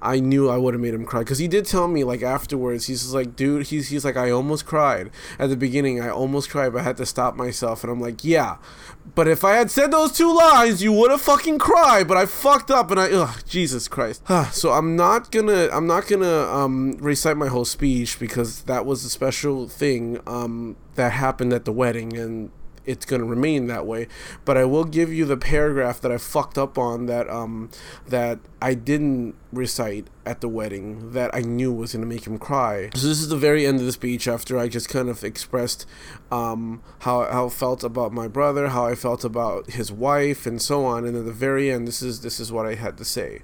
I 0.04 0.20
knew 0.20 0.50
I 0.50 0.58
would 0.58 0.76
have 0.76 0.82
made 0.82 0.94
him 0.94 1.06
cry. 1.06 1.24
Cause 1.24 1.40
he 1.40 1.48
did 1.48 1.66
tell 1.66 1.88
me 1.88 2.04
like 2.04 2.22
afterwards, 2.22 2.86
he's 2.86 3.02
just 3.02 3.14
like, 3.14 3.36
dude, 3.36 3.68
he's 3.68 3.90
he's 3.90 4.06
like, 4.06 4.18
I 4.18 4.30
almost 4.30 4.68
cried 4.68 5.10
at 5.40 5.50
the 5.50 5.58
beginning. 5.58 6.00
I 6.00 6.10
almost 6.10 6.52
cried, 6.52 6.74
but 6.74 6.82
I 6.82 6.84
had 6.84 6.98
to 6.98 7.06
stop 7.08 7.36
myself. 7.36 7.84
And 7.84 7.92
I'm 7.92 8.00
like, 8.00 8.24
yeah, 8.24 8.58
but 9.16 9.28
if 9.28 9.44
I 9.44 9.54
had 9.54 9.72
said 9.72 9.90
those 9.90 10.12
two 10.12 10.36
lines, 10.36 10.84
you 10.84 10.94
would 10.94 11.10
have 11.10 11.22
fucking 11.22 11.58
cried. 11.58 12.08
But 12.08 12.18
I 12.18 12.28
fucked 12.28 12.70
up, 12.70 12.92
and 12.92 13.00
I, 13.00 13.12
ugh, 13.12 13.42
Jesus 13.48 13.88
Christ. 13.88 14.22
so 14.52 14.74
I'm 14.74 14.96
not 14.96 15.32
gonna, 15.32 15.70
I'm 15.72 15.88
not 15.88 16.08
gonna 16.08 16.44
um 16.44 16.98
recite 17.00 17.36
my 17.36 17.48
whole 17.48 17.66
speech 17.66 18.20
because 18.20 18.62
that 18.64 18.86
was 18.86 19.04
a 19.04 19.10
special 19.10 19.68
thing 19.68 20.20
um 20.28 20.78
that 20.96 21.14
happened 21.14 21.52
at 21.52 21.66
the 21.66 21.72
wedding 21.72 22.16
and 22.16 22.52
it's 22.86 23.06
going 23.06 23.22
to 23.22 23.28
remain 23.28 23.68
that 23.68 23.86
way. 23.86 24.08
But 24.46 24.58
I 24.58 24.66
will 24.66 24.86
give 24.86 25.12
you 25.14 25.26
the 25.26 25.38
paragraph 25.38 26.02
that 26.02 26.12
I 26.12 26.18
fucked 26.18 26.58
up 26.58 26.78
on 26.78 27.06
that 27.08 27.30
um 27.30 27.70
that 28.08 28.40
I 28.62 28.76
didn't 28.76 29.36
recite 29.52 30.08
at 30.26 30.42
the 30.42 30.48
wedding 30.48 31.14
that 31.14 31.34
I 31.34 31.42
knew 31.42 31.74
was 31.74 31.94
going 31.94 32.02
to 32.02 32.08
make 32.08 32.28
him 32.28 32.38
cry. 32.38 32.92
So 32.94 33.08
this 33.08 33.20
is 33.20 33.30
the 33.30 33.38
very 33.38 33.66
end 33.66 33.80
of 33.80 33.86
the 33.86 33.92
speech 33.92 34.28
after 34.28 34.58
I 34.58 34.68
just 34.68 34.88
kind 34.88 35.10
of 35.10 35.24
expressed 35.24 35.86
um 36.32 36.82
how 37.00 37.26
how 37.32 37.48
I 37.48 37.50
felt 37.50 37.84
about 37.84 38.14
my 38.14 38.28
brother, 38.28 38.70
how 38.70 38.86
I 38.86 38.96
felt 38.96 39.24
about 39.24 39.72
his 39.72 39.92
wife 39.92 40.46
and 40.46 40.62
so 40.62 40.86
on 40.86 41.06
and 41.06 41.18
at 41.18 41.26
the 41.26 41.32
very 41.32 41.72
end 41.72 41.88
this 41.88 42.02
is 42.02 42.22
this 42.22 42.40
is 42.40 42.52
what 42.52 42.66
I 42.66 42.76
had 42.76 42.98
to 42.98 43.06
say. 43.06 43.42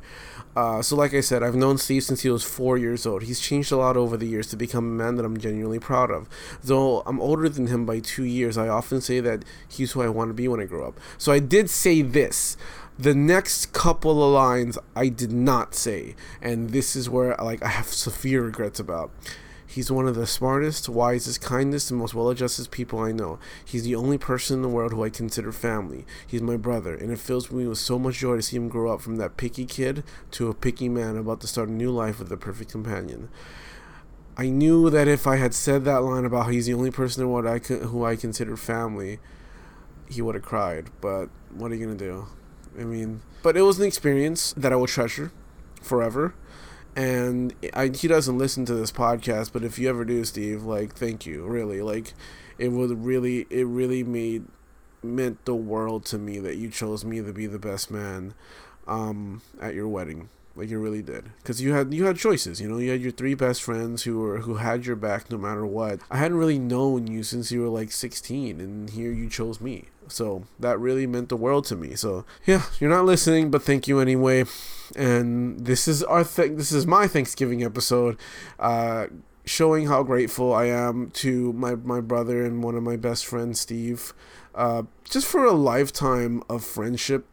Uh, 0.57 0.81
so, 0.81 0.95
like 0.95 1.13
I 1.13 1.21
said, 1.21 1.43
I've 1.43 1.55
known 1.55 1.77
Steve 1.77 2.03
since 2.03 2.21
he 2.21 2.31
was 2.31 2.43
four 2.43 2.79
years 2.79 3.05
old. 3.05 3.21
He's 3.21 3.39
changed 3.39 3.71
a 3.71 3.77
lot 3.77 3.95
over 3.95 4.17
the 4.17 4.25
years 4.25 4.47
to 4.47 4.57
become 4.57 4.85
a 4.85 5.03
man 5.03 5.15
that 5.17 5.23
I'm 5.23 5.37
genuinely 5.37 5.77
proud 5.77 6.09
of. 6.09 6.27
Though 6.63 7.01
I'm 7.01 7.19
older 7.21 7.47
than 7.47 7.67
him 7.67 7.85
by 7.85 7.99
two 7.99 8.23
years, 8.23 8.57
I 8.57 8.67
often 8.67 8.99
say 8.99 9.19
that 9.19 9.45
he's 9.67 9.91
who 9.91 10.01
I 10.01 10.09
want 10.09 10.31
to 10.31 10.33
be 10.33 10.47
when 10.47 10.59
I 10.59 10.65
grow 10.65 10.87
up. 10.87 10.99
So, 11.19 11.31
I 11.31 11.37
did 11.37 11.69
say 11.69 12.01
this. 12.01 12.57
The 12.99 13.13
next 13.13 13.73
couple 13.73 14.23
of 14.23 14.33
lines 14.33 14.75
I 14.95 15.09
did 15.09 15.31
not 15.31 15.75
say, 15.75 16.15
and 16.41 16.71
this 16.71 16.95
is 16.95 17.07
where 17.07 17.35
like 17.35 17.61
I 17.61 17.67
have 17.67 17.87
severe 17.89 18.41
regrets 18.41 18.79
about. 18.79 19.11
He's 19.67 19.91
one 19.91 20.07
of 20.07 20.15
the 20.15 20.25
smartest, 20.25 20.89
wisest, 20.89 21.39
kindest, 21.39 21.91
and 21.91 21.99
most 21.99 22.15
well 22.15 22.29
adjusted 22.29 22.71
people 22.71 22.97
I 22.97 23.11
know. 23.11 23.37
He's 23.63 23.83
the 23.83 23.93
only 23.93 24.17
person 24.17 24.55
in 24.55 24.61
the 24.63 24.67
world 24.67 24.93
who 24.93 25.03
I 25.03 25.11
consider 25.11 25.51
family. 25.51 26.07
He's 26.25 26.41
my 26.41 26.57
brother, 26.57 26.95
and 26.95 27.11
it 27.11 27.19
fills 27.19 27.51
me 27.51 27.67
with 27.67 27.77
so 27.77 27.99
much 27.99 28.17
joy 28.17 28.37
to 28.37 28.41
see 28.41 28.55
him 28.55 28.67
grow 28.67 28.91
up 28.91 29.01
from 29.01 29.17
that 29.17 29.37
picky 29.37 29.65
kid 29.65 30.03
to 30.31 30.49
a 30.49 30.55
picky 30.55 30.89
man 30.89 31.17
about 31.17 31.41
to 31.41 31.47
start 31.47 31.69
a 31.69 31.73
new 31.73 31.91
life 31.91 32.17
with 32.17 32.31
a 32.31 32.37
perfect 32.37 32.71
companion. 32.71 33.29
I 34.37 34.49
knew 34.49 34.89
that 34.89 35.07
if 35.07 35.27
I 35.27 35.35
had 35.35 35.53
said 35.53 35.85
that 35.85 36.01
line 36.01 36.25
about 36.25 36.51
he's 36.51 36.65
the 36.65 36.73
only 36.73 36.89
person 36.89 37.21
in 37.21 37.27
the 37.27 37.31
world 37.31 37.45
I 37.45 37.59
co- 37.59 37.87
who 37.87 38.03
I 38.03 38.15
consider 38.15 38.57
family, 38.57 39.19
he 40.09 40.23
would 40.23 40.33
have 40.33 40.43
cried. 40.43 40.89
But 40.99 41.29
what 41.53 41.71
are 41.71 41.75
you 41.75 41.85
gonna 41.85 41.97
do? 41.97 42.25
I 42.77 42.83
mean, 42.83 43.21
but 43.41 43.57
it 43.57 43.61
was 43.61 43.79
an 43.79 43.85
experience 43.85 44.53
that 44.55 44.71
I 44.71 44.75
will 44.75 44.87
treasure 44.87 45.31
forever. 45.81 46.35
And 46.95 47.53
I, 47.73 47.89
he 47.89 48.07
doesn't 48.07 48.37
listen 48.37 48.65
to 48.65 48.73
this 48.73 48.91
podcast 48.91 49.53
but 49.53 49.63
if 49.63 49.77
you 49.77 49.87
ever 49.87 50.03
do 50.03 50.25
steve 50.25 50.63
like 50.63 50.95
thank 50.95 51.25
you 51.25 51.45
really. 51.45 51.81
Like 51.81 52.13
it 52.57 52.69
would 52.69 53.05
really 53.05 53.45
it 53.49 53.67
really 53.67 54.03
made 54.03 54.45
meant 55.03 55.45
the 55.45 55.55
world 55.55 56.05
to 56.05 56.17
me 56.17 56.39
that 56.39 56.57
you 56.57 56.69
chose 56.69 57.05
me 57.05 57.21
to 57.21 57.31
be 57.31 57.45
the 57.45 57.59
best 57.59 57.91
man 57.91 58.33
um 58.87 59.41
at 59.61 59.75
your 59.75 59.87
wedding. 59.87 60.29
Like 60.55 60.71
you 60.71 60.79
really 60.79 61.03
did. 61.03 61.25
Because 61.37 61.61
you 61.61 61.73
had 61.73 61.93
you 61.93 62.05
had 62.05 62.17
choices 62.17 62.59
you 62.59 62.67
know? 62.67 62.79
You 62.79 62.89
had 62.89 63.01
your 63.01 63.11
three 63.11 63.35
best 63.35 63.61
friends 63.61 64.03
who 64.03 64.17
were 64.17 64.39
who 64.39 64.55
had 64.55 64.87
your 64.87 64.95
back 64.95 65.29
no 65.29 65.37
matter 65.37 65.67
what. 65.67 65.99
I 66.09 66.17
hadn't 66.17 66.37
really 66.37 66.57
known 66.57 67.05
you 67.05 67.21
since 67.21 67.51
you 67.51 67.61
were 67.61 67.69
like 67.69 67.91
16 67.91 68.59
and 68.59 68.89
here 68.89 69.11
you 69.11 69.29
chose 69.29 69.61
me 69.61 69.85
so 70.09 70.43
that 70.59 70.79
really 70.79 71.07
meant 71.07 71.29
the 71.29 71.37
world 71.37 71.65
to 71.65 71.75
me. 71.75 71.95
So 71.95 72.25
yeah 72.45 72.63
you're 72.79 72.89
not 72.89 73.05
listening 73.05 73.51
but 73.51 73.63
thank 73.63 73.87
you 73.87 73.99
anyway. 73.99 74.45
And 74.95 75.65
this 75.65 75.87
is 75.87 76.03
our 76.03 76.23
th- 76.23 76.57
this 76.57 76.71
is 76.71 76.87
my 76.87 77.07
thanksgiving 77.07 77.63
episode 77.63 78.17
uh 78.59 79.07
showing 79.45 79.87
how 79.87 80.03
grateful 80.03 80.53
i 80.53 80.65
am 80.65 81.09
to 81.11 81.53
my 81.53 81.73
my 81.75 82.01
brother 82.01 82.43
and 82.43 82.61
one 82.61 82.75
of 82.75 82.83
my 82.83 82.97
best 82.97 83.25
friends 83.25 83.57
steve 83.61 84.13
uh 84.55 84.83
just 85.09 85.25
for 85.25 85.45
a 85.45 85.53
lifetime 85.53 86.43
of 86.49 86.65
friendship 86.65 87.25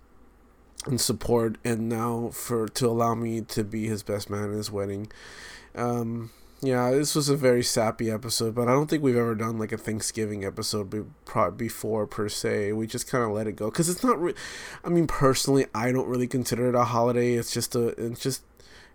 and 0.87 1.01
support 1.01 1.57
and 1.65 1.89
now 1.89 2.29
for 2.33 2.69
to 2.69 2.87
allow 2.87 3.15
me 3.15 3.41
to 3.41 3.65
be 3.65 3.87
his 3.87 4.03
best 4.03 4.29
man 4.29 4.51
at 4.51 4.57
his 4.57 4.71
wedding. 4.71 5.11
Um 5.75 6.31
yeah 6.67 6.91
this 6.91 7.15
was 7.15 7.29
a 7.29 7.37
very 7.37 7.63
sappy 7.63 8.11
episode 8.11 8.55
but 8.55 8.69
i 8.69 8.73
don't 8.73 8.89
think 8.89 9.03
we've 9.03 9.17
ever 9.17 9.35
done 9.35 9.59
like 9.59 9.73
a 9.73 9.79
thanksgiving 9.79 10.45
episode 10.45 10.91
be, 10.91 11.03
before 11.57 12.07
per 12.07 12.29
se. 12.29 12.73
We 12.73 12.87
just 12.87 13.09
kind 13.09 13.25
of 13.25 13.31
let 13.31 13.47
it 13.47 13.57
go. 13.57 13.71
Because 13.71 13.89
it's 13.89 14.05
not 14.05 14.21
re- 14.21 14.35
i 14.85 14.89
mean 14.89 15.07
personally 15.07 15.67
i 15.75 15.91
don't 15.93 16.09
really 16.09 16.27
consider 16.27 16.69
it 16.69 16.75
a 16.75 16.85
holiday. 16.85 17.35
It's 17.35 17.53
just 17.53 17.75
a 17.75 17.89
it's 17.89 18.21
just 18.21 18.43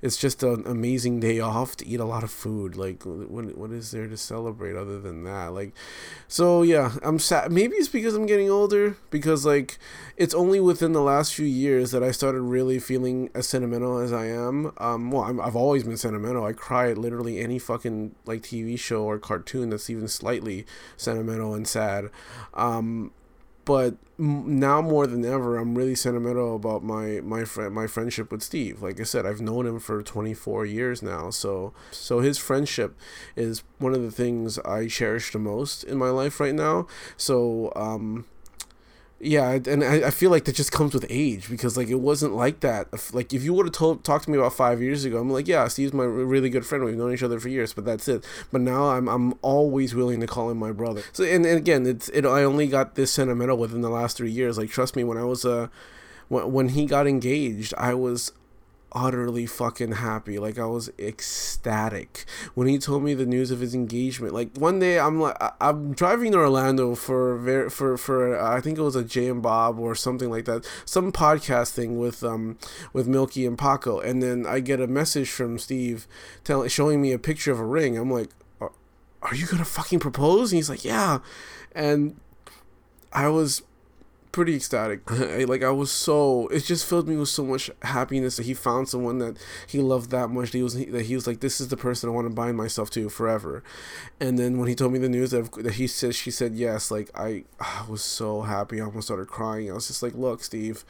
it's 0.02 0.18
just 0.18 0.44
an 0.44 0.64
amazing 0.66 1.20
day 1.20 1.40
off 1.40 1.76
to 1.78 1.88
eat 1.88 2.00
a 2.00 2.06
lot 2.06 2.24
of 2.24 2.32
food. 2.32 2.76
Like, 2.78 3.04
what 3.04 3.58
what 3.58 3.72
is 3.72 3.92
there 3.92 4.08
to 4.08 4.18
celebrate 4.18 4.76
other 4.76 5.00
than 5.00 5.24
that? 5.26 5.54
Like, 5.54 5.74
so 6.28 6.62
yeah, 6.62 6.94
I'm 7.04 7.20
sad. 7.20 7.52
Maybe 7.52 7.76
it's 7.76 7.90
because 7.90 8.16
I'm 8.16 8.26
getting 8.26 8.50
older. 8.50 8.98
Because 9.10 9.46
like, 9.46 9.78
it's 10.16 10.34
only 10.34 10.60
within 10.60 10.94
the 10.94 11.02
last 11.02 11.34
few 11.34 11.46
years 11.46 11.92
that 11.92 12.04
I 12.04 12.12
started 12.12 12.42
really 12.42 12.80
feeling 12.80 13.30
as 13.34 13.48
sentimental 13.48 13.98
as 13.98 14.14
I 14.14 14.28
am. 14.28 14.72
Um, 14.78 15.12
well, 15.12 15.24
I'm, 15.24 15.40
I've 15.42 15.56
always 15.56 15.84
been 15.84 15.98
sentimental. 15.98 16.46
I 16.46 16.54
cry 16.54 16.92
at 16.92 16.98
literally 16.98 17.40
any 17.40 17.60
fucking 17.60 18.16
like 18.26 18.42
TV 18.42 18.80
show 18.80 19.04
or 19.04 19.20
cartoon 19.20 19.70
that's 19.70 19.90
even 19.90 20.08
slightly 20.08 20.66
sentimental 20.96 21.54
and 21.54 21.68
sad. 21.68 22.10
Um, 22.54 23.12
but 23.70 23.94
now 24.18 24.82
more 24.82 25.06
than 25.06 25.24
ever 25.24 25.56
i'm 25.56 25.76
really 25.76 25.94
sentimental 25.94 26.56
about 26.56 26.84
my 26.84 27.22
my 27.22 27.46
friend 27.46 27.72
my 27.74 27.86
friendship 27.86 28.32
with 28.32 28.42
steve. 28.42 28.82
Like 28.82 29.00
i 29.00 29.04
said 29.04 29.28
i've 29.28 29.42
known 29.42 29.68
him 29.68 29.80
for 29.80 30.02
24 30.02 30.66
years 30.66 31.04
now 31.04 31.30
so 31.30 31.72
so 31.92 32.20
his 32.20 32.40
friendship 32.40 32.98
is 33.36 33.64
one 33.78 33.94
of 33.94 34.02
the 34.02 34.10
things 34.10 34.58
i 34.60 34.88
cherish 34.88 35.32
the 35.32 35.38
most 35.38 35.84
in 35.84 36.00
my 36.00 36.10
life 36.10 36.40
right 36.40 36.56
now. 36.56 36.88
So 37.16 37.72
um 37.76 38.26
yeah 39.20 39.52
and 39.52 39.84
I, 39.84 40.08
I 40.08 40.10
feel 40.12 40.32
like 40.32 40.46
that 40.46 40.56
just 40.56 40.72
comes 40.72 40.94
with 40.94 41.06
age 41.10 41.50
because 41.50 41.76
like 41.76 41.90
it 41.90 41.96
wasn't 41.96 42.36
like 42.36 42.62
that. 42.62 42.88
Like 43.14 43.34
if 43.34 43.44
you 43.44 43.54
would 43.54 43.66
have 43.66 43.74
told 43.74 44.04
talked 44.04 44.26
to 44.26 44.32
me 44.32 44.38
about 44.38 44.54
five 44.54 44.82
years 44.82 45.04
ago 45.06 45.20
i'm 45.20 45.30
like 45.30 45.48
yeah 45.48 45.68
steve's 45.68 45.94
my 45.94 46.04
really 46.04 46.50
good 46.50 46.66
friend. 46.66 46.84
We've 46.84 46.96
known 46.96 47.14
each 47.14 47.24
other 47.24 47.40
for 47.40 47.50
years 47.50 47.74
but 47.74 47.86
that's 47.86 48.08
it. 48.08 48.26
But 48.52 48.62
now 48.62 48.90
i'm 48.90 49.08
i'm 49.08 49.34
always 49.42 49.94
willing 49.94 50.20
to 50.22 50.28
call 50.28 50.50
him 50.50 50.58
my 50.58 50.72
brother. 50.72 51.04
So 51.12 51.24
and, 51.24 51.46
and 51.46 51.58
again 51.58 51.86
it's 51.86 52.10
it 52.10 52.26
i 52.26 52.44
only 52.44 52.68
got 52.68 52.96
this 52.96 53.12
sentimental 53.12 53.58
within 53.58 53.82
the 53.82 53.90
last 53.90 54.18
three 54.18 54.32
years. 54.32 54.58
Like 54.58 54.70
trust 54.70 54.96
me 54.96 55.04
when 55.04 55.18
i 55.18 55.24
was 55.24 55.46
uh 55.46 55.68
when, 56.28 56.52
when 56.52 56.70
he 56.70 56.86
got 56.86 57.08
engaged 57.08 57.74
i 57.78 57.94
was 57.94 58.32
utterly 58.92 59.46
fucking 59.46 59.94
happy. 59.94 60.40
Like 60.40 60.58
I 60.58 60.66
was 60.66 60.90
ecstatic 61.00 62.26
when 62.54 62.68
he 62.68 62.78
told 62.78 63.04
me 63.04 63.14
the 63.14 63.26
news 63.26 63.52
of 63.52 63.60
his 63.60 63.76
engagement. 63.76 64.34
Like 64.34 64.58
one 64.58 64.80
day 64.80 65.00
I'm 65.00 65.20
like 65.20 65.38
I'm 65.62 65.94
driving 65.94 66.32
to 66.34 66.40
Orlando 66.40 66.96
for 66.96 67.38
very 67.38 67.70
for 67.70 67.98
for 67.98 68.38
uh, 68.38 68.56
I 68.56 68.62
think 68.62 68.78
it 68.78 68.82
was 68.82 68.96
a 68.96 69.04
Jay 69.04 69.28
and 69.28 69.42
Bob 69.42 69.80
or 69.80 69.96
something 69.96 70.30
like 70.30 70.46
that, 70.46 70.68
some 70.86 71.12
podcast 71.12 71.72
thing 71.72 72.00
with 72.00 72.24
um 72.24 72.58
with 72.94 73.08
Milky 73.08 73.46
and 73.46 73.58
Paco, 73.58 74.00
and 74.00 74.22
then 74.22 74.46
I 74.46 74.60
get 74.60 74.82
a 74.82 74.88
message 74.88 75.30
from 75.30 75.58
Steve 75.60 76.08
telling 76.44 76.70
showing 76.70 77.02
me 77.02 77.12
a 77.12 77.20
picture 77.20 77.52
of 77.52 77.60
a 77.60 77.66
ring. 77.66 77.98
I'm 77.98 78.12
like, 78.12 78.30
are, 78.60 78.72
are 79.22 79.36
you 79.36 79.46
gonna 79.48 79.66
fucking 79.66 80.00
propose? 80.00 80.52
And 80.52 80.58
he's 80.58 80.70
like, 80.70 80.86
yeah, 80.86 81.20
and 81.74 82.20
I 83.12 83.28
was 83.30 83.64
pretty 84.32 84.56
ecstatic. 84.56 85.02
Like 85.50 85.64
I 85.64 85.72
was 85.72 85.92
so 85.92 86.48
it 86.48 86.66
just 86.66 86.86
filled 86.86 87.08
me 87.08 87.16
with 87.16 87.30
so 87.30 87.44
much 87.44 87.72
happiness 87.82 88.38
that 88.38 88.46
he 88.46 88.54
found 88.54 88.90
someone 88.90 89.20
that 89.20 89.38
he 89.68 89.80
loved 89.80 90.12
that 90.12 90.30
much. 90.30 90.52
That 90.52 90.58
he 90.58 90.64
was 90.64 90.74
that 90.76 91.06
he 91.06 91.16
was 91.16 91.26
like, 91.26 91.40
this 91.40 91.60
is 91.62 91.70
the 91.70 91.78
person 91.78 92.10
I 92.10 92.14
want 92.14 92.28
to 92.28 92.34
bind 92.34 92.58
myself 92.58 92.90
to 92.92 93.10
forever. 93.10 93.64
And 94.20 94.38
then 94.38 94.58
when 94.58 94.68
he 94.68 94.76
told 94.76 94.92
me 94.92 95.00
the 95.00 95.10
news 95.10 95.32
that, 95.32 95.52
that 95.64 95.76
he 95.76 95.88
said 95.88 96.16
she 96.16 96.30
said 96.30 96.56
yes, 96.56 96.92
like 96.92 97.10
I, 97.18 97.46
I 97.60 97.86
was 97.88 98.02
so 98.04 98.42
happy. 98.42 98.82
I 98.82 98.86
almost 98.86 99.08
started 99.08 99.28
crying. 99.28 99.72
I 99.72 99.74
was 99.74 99.88
just 99.88 100.04
like, 100.04 100.14
look, 100.14 100.44
Steve, 100.44 100.84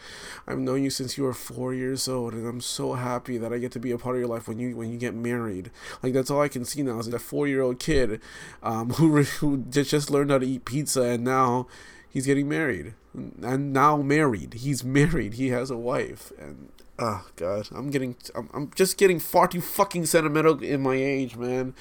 I've 0.48 0.60
known 0.60 0.84
you 0.84 0.90
since 0.90 1.18
you 1.18 1.24
were 1.24 1.34
four 1.34 1.74
years 1.74 2.08
old, 2.08 2.34
and 2.34 2.48
I'm 2.48 2.62
so 2.62 2.94
happy 2.94 3.38
that 3.38 3.54
I 3.54 3.60
get 3.60 3.72
to 3.74 3.80
be 3.80 3.92
a 3.92 3.98
part 3.98 4.16
of 4.16 4.20
your 4.20 4.30
life 4.30 4.48
when 4.48 4.60
you 4.60 4.76
when 4.76 4.92
you 4.92 4.98
get 4.98 5.14
married. 5.14 5.72
Like 6.02 6.14
that's 6.14 6.32
all 6.32 6.42
I 6.42 6.48
can 6.50 6.66
see 6.66 6.82
now 6.82 7.00
is 7.00 7.10
that 7.10 7.20
four 7.20 7.48
year 7.48 7.62
old 7.62 7.80
kid, 7.80 8.20
um, 8.64 8.90
who 8.94 9.24
who 9.24 9.58
just 9.70 10.10
learned 10.10 10.32
how 10.32 10.40
to 10.40 10.48
eat 10.48 10.66
pizza 10.66 11.04
and 11.04 11.24
now 11.24 11.68
he's 12.10 12.26
getting 12.26 12.50
married 12.50 12.94
and 13.14 13.74
now 13.74 13.98
married. 13.98 14.56
He's 14.56 14.84
married. 14.84 15.36
He 15.36 15.50
has 15.50 15.72
a 15.72 15.78
wife, 15.78 16.32
and 16.40 16.70
oh 16.98 17.26
god, 17.36 17.70
I'm 17.74 17.90
getting, 17.90 18.16
I'm, 18.36 18.50
I'm 18.54 18.72
just 18.76 18.98
getting 18.98 19.20
far 19.20 19.48
too 19.48 19.62
fucking 19.62 20.06
sentimental 20.06 20.62
in 20.64 20.82
my 20.82 20.96
age, 20.96 21.36
man. 21.36 21.74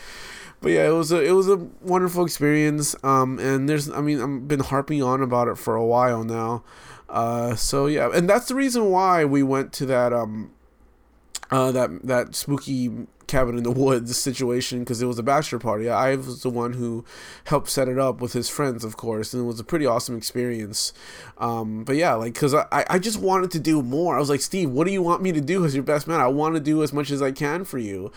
But 0.61 0.73
yeah, 0.73 0.89
it 0.89 0.93
was 0.93 1.13
a 1.13 1.23
it 1.23 1.33
was 1.33 1.49
a 1.49 1.57
wonderful 1.57 2.25
experience. 2.25 2.97
Um, 3.05 3.39
and 3.39 3.69
there's, 3.69 3.91
I 3.91 4.01
mean, 4.01 4.21
I've 4.21 4.49
been 4.49 4.61
harping 4.61 5.03
on 5.03 5.23
about 5.23 5.49
it 5.49 5.59
for 5.59 5.77
a 5.77 5.85
while 5.85 6.25
now. 6.25 6.65
Uh, 7.09 7.55
so 7.55 7.87
yeah, 7.87 8.11
and 8.13 8.29
that's 8.29 8.49
the 8.49 8.55
reason 8.55 8.91
why 8.91 9.25
we 9.25 9.43
went 9.43 9.73
to 9.75 9.87
that 9.87 10.13
um, 10.13 10.51
uh, 11.51 11.73
that 11.73 12.03
that 12.03 12.35
spooky 12.35 12.91
cabin 13.29 13.57
in 13.57 13.63
the 13.63 13.71
woods 13.79 14.17
situation 14.17 14.81
because 14.81 15.01
it 15.01 15.07
was 15.07 15.19
a 15.19 15.23
bachelor 15.23 15.59
party. 15.59 15.89
I 15.89 16.17
was 16.17 16.43
the 16.43 16.51
one 16.51 16.73
who 16.75 17.05
helped 17.45 17.69
set 17.69 17.89
it 17.89 17.99
up 17.99 18.21
with 18.21 18.33
his 18.33 18.49
friends, 18.49 18.85
of 18.85 18.97
course, 18.97 19.33
and 19.33 19.45
it 19.45 19.47
was 19.47 19.61
a 19.61 19.65
pretty 19.65 19.87
awesome 19.87 20.17
experience. 20.17 20.93
Um, 21.39 21.85
but 21.85 21.97
yeah, 21.97 22.15
like, 22.15 22.35
because 22.35 22.55
I, 22.55 22.85
I 22.89 22.99
just 22.99 23.21
wanted 23.21 23.51
to 23.53 23.61
do 23.61 23.83
more. 23.83 24.17
I 24.17 24.19
was 24.19 24.29
like, 24.29 24.41
Steve, 24.41 24.71
what 24.71 24.87
do 24.87 24.93
you 24.93 25.03
want 25.03 25.23
me 25.23 25.33
to 25.33 25.41
do 25.41 25.65
as 25.65 25.75
your 25.75 25.85
best 25.85 26.09
man? 26.09 26.21
I 26.21 26.27
want 26.27 26.55
to 26.55 26.61
do 26.61 26.83
as 26.83 26.93
much 26.93 27.11
as 27.11 27.23
I 27.23 27.31
can 27.33 27.65
for 27.65 27.79
you. 27.79 28.11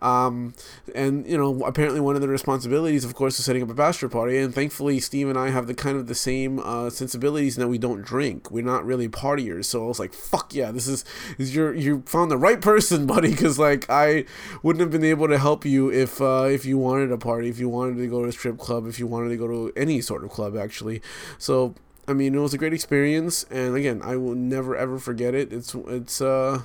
Um, 0.00 0.54
and, 0.94 1.26
you 1.26 1.36
know, 1.36 1.64
apparently 1.64 2.00
one 2.00 2.14
of 2.14 2.20
the 2.20 2.28
responsibilities, 2.28 3.04
of 3.04 3.14
course, 3.14 3.38
is 3.38 3.44
setting 3.44 3.62
up 3.62 3.70
a 3.70 3.74
bachelor 3.74 4.08
party. 4.08 4.38
And 4.38 4.54
thankfully, 4.54 5.00
Steve 5.00 5.28
and 5.28 5.38
I 5.38 5.50
have 5.50 5.66
the 5.66 5.74
kind 5.74 5.96
of 5.96 6.06
the 6.06 6.14
same 6.14 6.58
uh, 6.60 6.90
sensibilities 6.90 7.56
that 7.56 7.68
we 7.68 7.78
don't 7.78 8.02
drink. 8.02 8.50
We're 8.50 8.64
not 8.64 8.84
really 8.84 9.08
partiers. 9.08 9.64
So 9.64 9.84
I 9.84 9.88
was 9.88 9.98
like, 9.98 10.12
fuck 10.12 10.54
yeah, 10.54 10.70
this 10.70 10.86
is, 10.86 11.04
is 11.38 11.54
your, 11.54 11.74
you 11.74 12.02
found 12.06 12.30
the 12.30 12.36
right 12.36 12.60
person, 12.60 13.06
buddy. 13.14 13.30
Because, 13.30 13.58
like, 13.58 13.88
I 13.88 14.24
wouldn't 14.62 14.80
have 14.80 14.90
been 14.90 15.08
able 15.08 15.28
to 15.28 15.38
help 15.38 15.64
you 15.64 15.90
if, 15.90 16.20
uh, 16.20 16.46
if 16.48 16.64
you 16.64 16.78
wanted 16.78 17.12
a 17.12 17.18
party, 17.18 17.48
if 17.48 17.58
you 17.58 17.68
wanted 17.68 17.96
to 17.96 18.06
go 18.06 18.22
to 18.22 18.28
a 18.28 18.32
strip 18.32 18.58
club, 18.58 18.86
if 18.86 18.98
you 18.98 19.06
wanted 19.06 19.28
to 19.30 19.36
go 19.36 19.46
to 19.46 19.72
any 19.76 20.00
sort 20.00 20.24
of 20.24 20.30
club, 20.30 20.56
actually. 20.56 21.02
So, 21.38 21.74
I 22.08 22.14
mean, 22.14 22.34
it 22.34 22.38
was 22.38 22.54
a 22.54 22.58
great 22.58 22.72
experience, 22.72 23.44
and 23.50 23.76
again, 23.76 24.00
I 24.02 24.16
will 24.16 24.34
never 24.34 24.74
ever 24.74 24.98
forget 24.98 25.34
it. 25.34 25.52
It's 25.52 25.74
it's 25.74 26.22
uh 26.22 26.62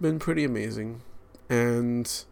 been 0.00 0.18
pretty 0.18 0.42
amazing, 0.42 1.00
and 1.48 2.24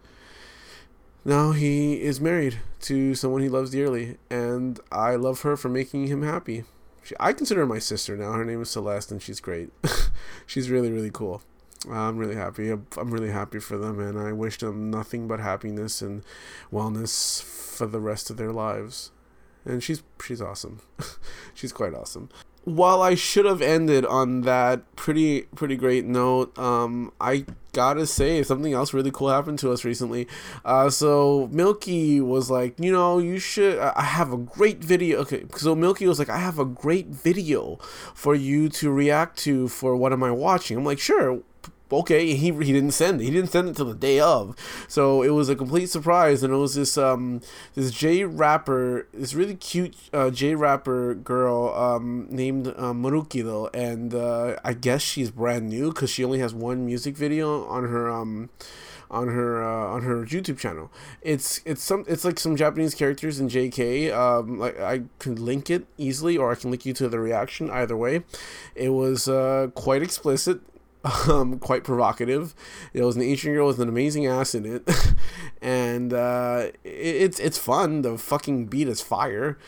now 1.24 1.52
he 1.52 2.02
is 2.02 2.20
married 2.20 2.58
to 2.80 3.14
someone 3.14 3.42
he 3.42 3.48
loves 3.48 3.70
dearly, 3.70 4.18
and 4.28 4.80
I 4.90 5.14
love 5.14 5.42
her 5.42 5.56
for 5.56 5.68
making 5.68 6.08
him 6.08 6.22
happy. 6.22 6.64
She, 7.04 7.14
I 7.20 7.32
consider 7.32 7.60
her 7.60 7.66
my 7.66 7.78
sister 7.78 8.16
now. 8.16 8.32
Her 8.32 8.44
name 8.44 8.60
is 8.60 8.70
Celeste, 8.70 9.12
and 9.12 9.22
she's 9.22 9.38
great. 9.38 9.70
she's 10.46 10.68
really 10.68 10.90
really 10.90 11.12
cool. 11.12 11.42
I'm 11.90 12.16
really 12.16 12.36
happy. 12.36 12.70
I'm, 12.70 12.86
really 12.96 13.30
happy 13.30 13.60
for 13.60 13.78
them, 13.78 14.00
and 14.00 14.18
I 14.18 14.32
wish 14.32 14.58
them 14.58 14.90
nothing 14.90 15.28
but 15.28 15.40
happiness 15.40 16.02
and 16.02 16.22
wellness 16.72 17.42
for 17.42 17.86
the 17.86 18.00
rest 18.00 18.30
of 18.30 18.36
their 18.36 18.52
lives 18.52 19.10
and 19.66 19.82
she's 19.82 20.02
she's 20.22 20.40
awesome. 20.40 20.80
she's 21.54 21.72
quite 21.72 21.92
awesome. 21.92 22.30
While 22.64 23.00
I 23.00 23.14
should 23.14 23.44
have 23.44 23.62
ended 23.62 24.04
on 24.04 24.40
that 24.40 24.96
pretty 24.96 25.42
pretty 25.54 25.76
great 25.76 26.04
note, 26.04 26.56
um, 26.58 27.12
I 27.20 27.44
gotta 27.72 28.06
say 28.06 28.42
something 28.42 28.72
else 28.72 28.94
really 28.94 29.10
cool 29.10 29.28
happened 29.28 29.58
to 29.60 29.70
us 29.70 29.84
recently. 29.84 30.26
Uh, 30.64 30.90
so 30.90 31.48
Milky 31.52 32.20
was 32.20 32.50
like, 32.50 32.78
you 32.80 32.90
know, 32.90 33.18
you 33.18 33.38
should. 33.38 33.78
I 33.78 34.02
have 34.02 34.32
a 34.32 34.38
great 34.38 34.78
video. 34.78 35.18
Okay, 35.20 35.44
so 35.56 35.74
Milky 35.74 36.06
was 36.06 36.18
like, 36.18 36.30
I 36.30 36.38
have 36.38 36.58
a 36.58 36.64
great 36.64 37.08
video 37.08 37.76
for 38.14 38.34
you 38.34 38.68
to 38.70 38.90
react 38.90 39.38
to 39.40 39.68
for 39.68 39.94
what 39.96 40.12
am 40.12 40.22
I 40.22 40.30
watching? 40.30 40.76
I'm 40.76 40.84
like, 40.84 40.98
sure 40.98 41.42
okay 41.90 42.34
he, 42.34 42.52
he 42.52 42.72
didn't 42.72 42.90
send 42.90 43.20
it 43.20 43.24
he 43.24 43.30
didn't 43.30 43.50
send 43.50 43.68
it 43.68 43.76
till 43.76 43.86
the 43.86 43.94
day 43.94 44.18
of 44.18 44.56
so 44.88 45.22
it 45.22 45.30
was 45.30 45.48
a 45.48 45.56
complete 45.56 45.86
surprise 45.86 46.42
and 46.42 46.52
it 46.52 46.56
was 46.56 46.74
this 46.74 46.98
um 46.98 47.40
this 47.74 47.90
j 47.90 48.24
rapper 48.24 49.06
this 49.12 49.34
really 49.34 49.54
cute 49.54 49.96
uh, 50.12 50.30
j 50.30 50.54
rapper 50.54 51.14
girl 51.14 51.72
um 51.74 52.26
named 52.30 52.68
uh, 52.68 52.92
Marukido 52.92 53.70
and 53.74 54.14
uh, 54.14 54.56
i 54.64 54.72
guess 54.72 55.02
she's 55.02 55.30
brand 55.30 55.68
new 55.68 55.92
because 55.92 56.10
she 56.10 56.24
only 56.24 56.40
has 56.40 56.54
one 56.54 56.84
music 56.84 57.16
video 57.16 57.66
on 57.66 57.84
her 57.88 58.10
um 58.10 58.50
on 59.10 59.28
her 59.28 59.62
uh, 59.62 59.94
on 59.94 60.02
her 60.02 60.24
YouTube 60.24 60.58
channel. 60.58 60.90
It's 61.22 61.60
it's 61.64 61.82
some 61.82 62.04
it's 62.08 62.24
like 62.24 62.38
some 62.38 62.56
Japanese 62.56 62.94
characters 62.94 63.38
in 63.38 63.48
JK. 63.48 64.12
Um, 64.12 64.58
like 64.58 64.78
I 64.80 65.02
can 65.18 65.36
link 65.36 65.70
it 65.70 65.86
easily, 65.96 66.36
or 66.36 66.50
I 66.50 66.54
can 66.54 66.70
link 66.70 66.84
you 66.84 66.92
to 66.94 67.08
the 67.08 67.20
reaction. 67.20 67.70
Either 67.70 67.96
way, 67.96 68.24
it 68.74 68.90
was 68.90 69.28
uh, 69.28 69.68
quite 69.74 70.02
explicit 70.02 70.60
um, 71.28 71.58
quite 71.58 71.84
provocative. 71.84 72.54
It 72.92 73.02
was 73.02 73.16
an 73.16 73.22
Asian 73.22 73.54
girl 73.54 73.66
with 73.66 73.80
an 73.80 73.88
amazing 73.88 74.26
ass 74.26 74.54
in 74.54 74.66
it, 74.66 74.88
and 75.62 76.12
uh, 76.12 76.68
it, 76.84 76.90
it's 76.90 77.38
it's 77.38 77.58
fun. 77.58 78.02
The 78.02 78.18
fucking 78.18 78.66
beat 78.66 78.88
is 78.88 79.00
fire, 79.00 79.58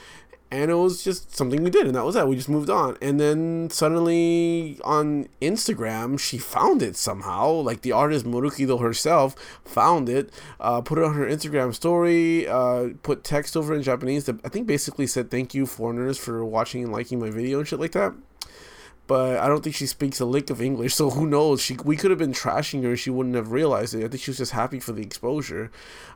and 0.51 0.71
it 0.71 0.75
was 0.75 1.05
just 1.05 1.37
something 1.37 1.63
we 1.63 1.71
did, 1.71 1.87
and 1.87 1.95
that 1.95 2.05
was 2.05 2.15
that. 2.15 2.29
We 2.29 2.37
just 2.37 2.49
moved 2.49 2.71
on, 2.71 2.97
and 3.01 3.21
then 3.21 3.69
suddenly 3.71 4.81
on 4.85 5.29
Instagram, 5.41 6.19
she 6.19 6.39
found 6.39 6.83
it 6.83 6.97
somehow. 6.97 7.51
Like 7.51 7.83
the 7.83 7.93
artist 7.93 8.25
Morukido 8.25 8.81
herself 8.81 9.35
found 9.65 10.09
it, 10.09 10.33
uh, 10.61 10.81
put 10.81 10.99
it 10.99 11.05
on 11.05 11.15
her 11.15 11.27
Instagram 11.27 11.75
story, 11.75 12.49
uh, 12.49 12.91
put 13.03 13.25
text 13.25 13.57
over 13.57 13.75
in 13.75 13.83
Japanese 13.83 14.25
that 14.25 14.41
I 14.45 14.49
think 14.49 14.67
basically 14.67 15.07
said 15.07 15.31
thank 15.31 15.55
you 15.55 15.67
foreigners 15.67 16.19
for 16.19 16.45
watching 16.45 16.83
and 16.83 16.93
liking 16.93 17.21
my 17.21 17.31
video 17.31 17.59
and 17.59 17.69
shit 17.69 17.81
like 17.81 17.93
that 17.93 18.15
but 19.09 19.39
I 19.39 19.49
don't 19.49 19.65
think 19.65 19.75
she 19.75 19.87
speaks 19.87 20.21
a 20.21 20.27
lick 20.27 20.51
of 20.51 20.61
English. 20.61 20.95
So 20.95 21.09
who 21.09 21.27
knows? 21.27 21.63
She 21.63 21.77
we 21.83 21.97
could 21.97 22.11
have 22.11 22.19
been 22.19 22.35
trashing 22.35 22.85
her. 22.85 22.95
She 22.95 23.09
wouldn't 23.09 23.35
have 23.35 23.51
realized 23.51 23.95
it. 23.95 24.05
I 24.05 24.09
think 24.09 24.23
she 24.23 24.31
was 24.31 24.37
just 24.37 24.53
happy 24.53 24.79
for 24.79 24.93
the 24.93 25.03
exposure. 25.03 25.71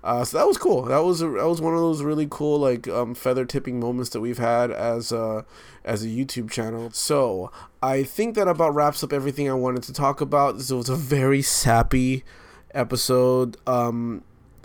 Uh, 0.04 0.24
so 0.24 0.36
that 0.36 0.46
was 0.46 0.58
cool. 0.58 0.82
That 0.82 0.98
was 0.98 1.22
a, 1.22 1.28
that 1.30 1.46
was 1.46 1.62
one 1.62 1.72
of 1.72 1.80
those 1.80 2.02
really 2.02 2.28
cool 2.30 2.58
like 2.58 2.86
um, 2.86 3.14
feather 3.14 3.46
tipping 3.46 3.80
moments 3.80 4.10
that 4.10 4.20
we've 4.20 4.38
had 4.38 4.70
as 4.70 5.10
a 5.10 5.46
as 5.84 6.04
a 6.04 6.08
YouTube 6.08 6.50
channel. 6.50 6.90
So 6.92 7.50
I 7.82 8.02
think 8.02 8.34
that 8.34 8.46
about 8.46 8.74
wraps 8.74 9.02
up 9.02 9.12
everything 9.12 9.48
I 9.50 9.54
wanted 9.54 9.82
to 9.84 9.94
talk 9.94 10.20
about. 10.20 10.58
This 10.58 10.70
was 10.70 10.90
a 10.90 10.96
very 10.96 11.40
sappy 11.40 12.24
episode. 12.74 13.56
Um, 13.66 14.22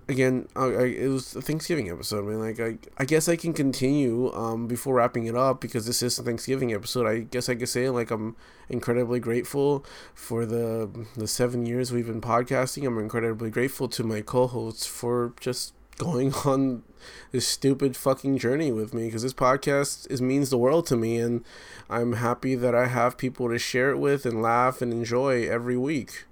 again, 0.09 0.47
I, 0.55 0.65
I, 0.65 0.85
it 0.85 1.07
was 1.09 1.35
a 1.35 1.41
Thanksgiving 1.41 1.89
episode. 1.89 2.25
I 2.25 2.29
mean, 2.29 2.39
like, 2.39 2.59
I, 2.59 2.77
I 2.97 3.05
guess 3.05 3.27
I 3.27 3.35
can 3.35 3.53
continue 3.53 4.33
um, 4.33 4.67
before 4.67 4.95
wrapping 4.95 5.25
it 5.25 5.35
up 5.35 5.61
because 5.61 5.85
this 5.85 6.01
is 6.01 6.17
a 6.17 6.23
Thanksgiving 6.23 6.73
episode. 6.73 7.07
I 7.07 7.19
guess 7.19 7.49
I 7.49 7.55
could 7.55 7.69
say, 7.69 7.89
like, 7.89 8.11
I'm 8.11 8.35
incredibly 8.69 9.19
grateful 9.19 9.85
for 10.13 10.45
the 10.45 10.89
the 11.15 11.27
seven 11.27 11.65
years 11.65 11.91
we've 11.91 12.07
been 12.07 12.21
podcasting. 12.21 12.85
I'm 12.85 12.97
incredibly 12.97 13.49
grateful 13.49 13.87
to 13.89 14.03
my 14.03 14.21
co 14.21 14.47
hosts 14.47 14.85
for 14.85 15.33
just 15.39 15.73
going 15.97 16.33
on 16.45 16.83
this 17.31 17.47
stupid 17.47 17.95
fucking 17.95 18.37
journey 18.37 18.71
with 18.71 18.93
me 18.93 19.05
because 19.05 19.23
this 19.23 19.33
podcast 19.33 20.09
is 20.09 20.21
means 20.21 20.49
the 20.49 20.57
world 20.57 20.85
to 20.87 20.95
me 20.95 21.17
and 21.17 21.43
I'm 21.89 22.13
happy 22.13 22.55
that 22.55 22.75
I 22.75 22.87
have 22.87 23.17
people 23.17 23.49
to 23.49 23.57
share 23.57 23.91
it 23.91 23.97
with 23.97 24.25
and 24.25 24.41
laugh 24.41 24.81
and 24.81 24.91
enjoy 24.91 25.47
every 25.47 25.77
week. 25.77 26.25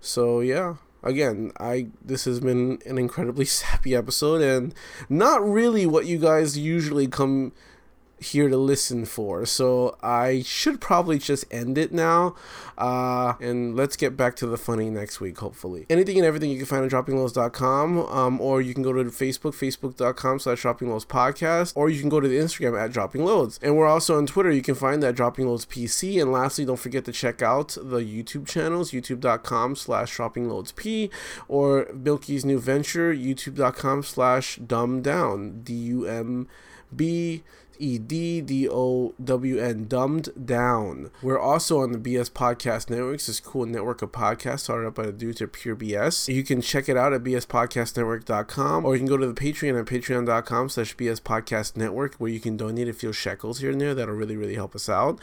So 0.00 0.40
yeah, 0.40 0.76
again, 1.02 1.52
I 1.58 1.88
this 2.04 2.24
has 2.24 2.40
been 2.40 2.80
an 2.86 2.98
incredibly 2.98 3.44
sappy 3.60 3.94
episode 3.94 4.42
and 4.42 4.74
not 5.08 5.46
really 5.46 5.86
what 5.86 6.06
you 6.06 6.18
guys 6.18 6.56
usually 6.58 7.06
come 7.06 7.52
here 8.22 8.48
to 8.48 8.56
listen 8.56 9.04
for. 9.04 9.44
So 9.46 9.96
I 10.02 10.42
should 10.42 10.80
probably 10.80 11.18
just 11.18 11.44
end 11.50 11.78
it 11.78 11.92
now. 11.92 12.34
Uh, 12.78 13.34
and 13.40 13.76
let's 13.76 13.96
get 13.96 14.16
back 14.16 14.34
to 14.36 14.46
the 14.46 14.56
funny 14.56 14.90
next 14.90 15.20
week, 15.20 15.38
hopefully. 15.38 15.86
Anything 15.90 16.16
and 16.16 16.26
everything 16.26 16.50
you 16.50 16.56
can 16.56 16.66
find 16.66 16.84
at 16.84 16.90
droppingloads.com, 16.90 17.98
um, 17.98 18.40
or 18.40 18.60
you 18.60 18.74
can 18.74 18.82
go 18.82 18.92
to 18.92 19.04
Facebook, 19.04 19.54
facebook.com 19.54 20.38
slash 20.38 20.62
droppingloads 20.62 21.06
podcast, 21.06 21.72
or 21.76 21.90
you 21.90 22.00
can 22.00 22.08
go 22.08 22.20
to 22.20 22.28
the 22.28 22.38
Instagram 22.38 22.80
at 22.82 22.90
droppingloads. 22.90 23.58
And 23.62 23.76
we're 23.76 23.86
also 23.86 24.16
on 24.16 24.26
Twitter. 24.26 24.50
You 24.50 24.62
can 24.62 24.74
find 24.74 25.02
that 25.02 25.14
droppingloads 25.14 25.66
PC. 25.66 26.20
And 26.20 26.32
lastly, 26.32 26.64
don't 26.64 26.78
forget 26.78 27.04
to 27.04 27.12
check 27.12 27.42
out 27.42 27.76
the 27.80 28.00
YouTube 28.00 28.46
channels, 28.46 28.90
youtube.com 28.90 29.76
slash 29.76 30.16
droppingloadsp, 30.16 31.10
or 31.48 31.88
Milky's 31.92 32.44
new 32.44 32.58
venture, 32.58 33.14
youtube.com 33.14 34.02
slash 34.02 34.56
dumb 34.56 35.02
down, 35.02 35.62
D 35.62 35.72
U 35.74 36.06
M 36.06 36.48
B 36.94 37.42
E 37.82 37.98
D 37.98 38.40
D 38.40 38.68
O 38.68 39.12
W 39.22 39.58
N, 39.58 39.86
Dumbed 39.88 40.46
Down. 40.46 41.10
We're 41.20 41.38
also 41.38 41.80
on 41.80 41.90
the 41.90 41.98
BS 41.98 42.30
Podcast 42.30 42.88
Network. 42.88 43.14
It's 43.14 43.26
this 43.26 43.40
cool 43.40 43.66
network 43.66 44.02
of 44.02 44.12
podcasts 44.12 44.60
started 44.60 44.86
up 44.86 44.94
by 44.94 45.06
the 45.06 45.12
dudes 45.12 45.42
at 45.42 45.52
Pure 45.52 45.76
BS. 45.76 46.32
You 46.32 46.44
can 46.44 46.60
check 46.60 46.88
it 46.88 46.96
out 46.96 47.12
at 47.12 47.24
bspodcastnetwork.com 47.24 48.84
or 48.84 48.94
you 48.94 49.00
can 49.00 49.08
go 49.08 49.16
to 49.16 49.26
the 49.26 49.34
Patreon 49.34 49.80
at 49.80 49.86
patreon.com 49.86 50.68
slash 50.68 50.96
BS 50.96 51.20
Podcast 51.20 51.76
Network 51.76 52.14
where 52.14 52.30
you 52.30 52.38
can 52.38 52.56
donate 52.56 52.86
a 52.86 52.92
few 52.92 53.12
shekels 53.12 53.58
here 53.58 53.72
and 53.72 53.80
there. 53.80 53.96
That'll 53.96 54.14
really, 54.14 54.36
really 54.36 54.54
help 54.54 54.76
us 54.76 54.88
out. 54.88 55.18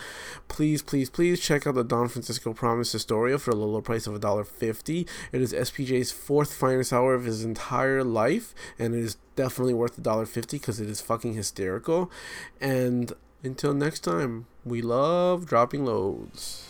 Please, 0.49 0.81
please, 0.81 1.09
please 1.09 1.39
check 1.39 1.65
out 1.65 1.75
the 1.75 1.83
Don 1.85 2.09
Francisco 2.09 2.53
Promise 2.53 2.91
Historia 2.91 3.39
for 3.39 3.51
a 3.51 3.55
low 3.55 3.79
price 3.81 4.05
of 4.05 4.19
$1.50. 4.19 5.07
It 5.31 5.41
is 5.41 5.53
SPJ's 5.53 6.11
fourth 6.11 6.53
finest 6.53 6.91
hour 6.91 7.13
of 7.13 7.23
his 7.23 7.45
entire 7.45 8.03
life 8.03 8.53
and 8.77 8.93
it 8.93 8.99
is 8.99 9.17
definitely 9.39 9.73
worth 9.73 9.97
a 9.97 10.01
dollar 10.01 10.25
fifty 10.25 10.57
because 10.57 10.81
it 10.81 10.89
is 10.89 10.99
fucking 10.99 11.33
hysterical. 11.33 12.11
And 12.59 13.13
until 13.41 13.73
next 13.73 14.01
time, 14.01 14.47
we 14.65 14.81
love 14.81 15.45
dropping 15.45 15.85
loads. 15.85 16.68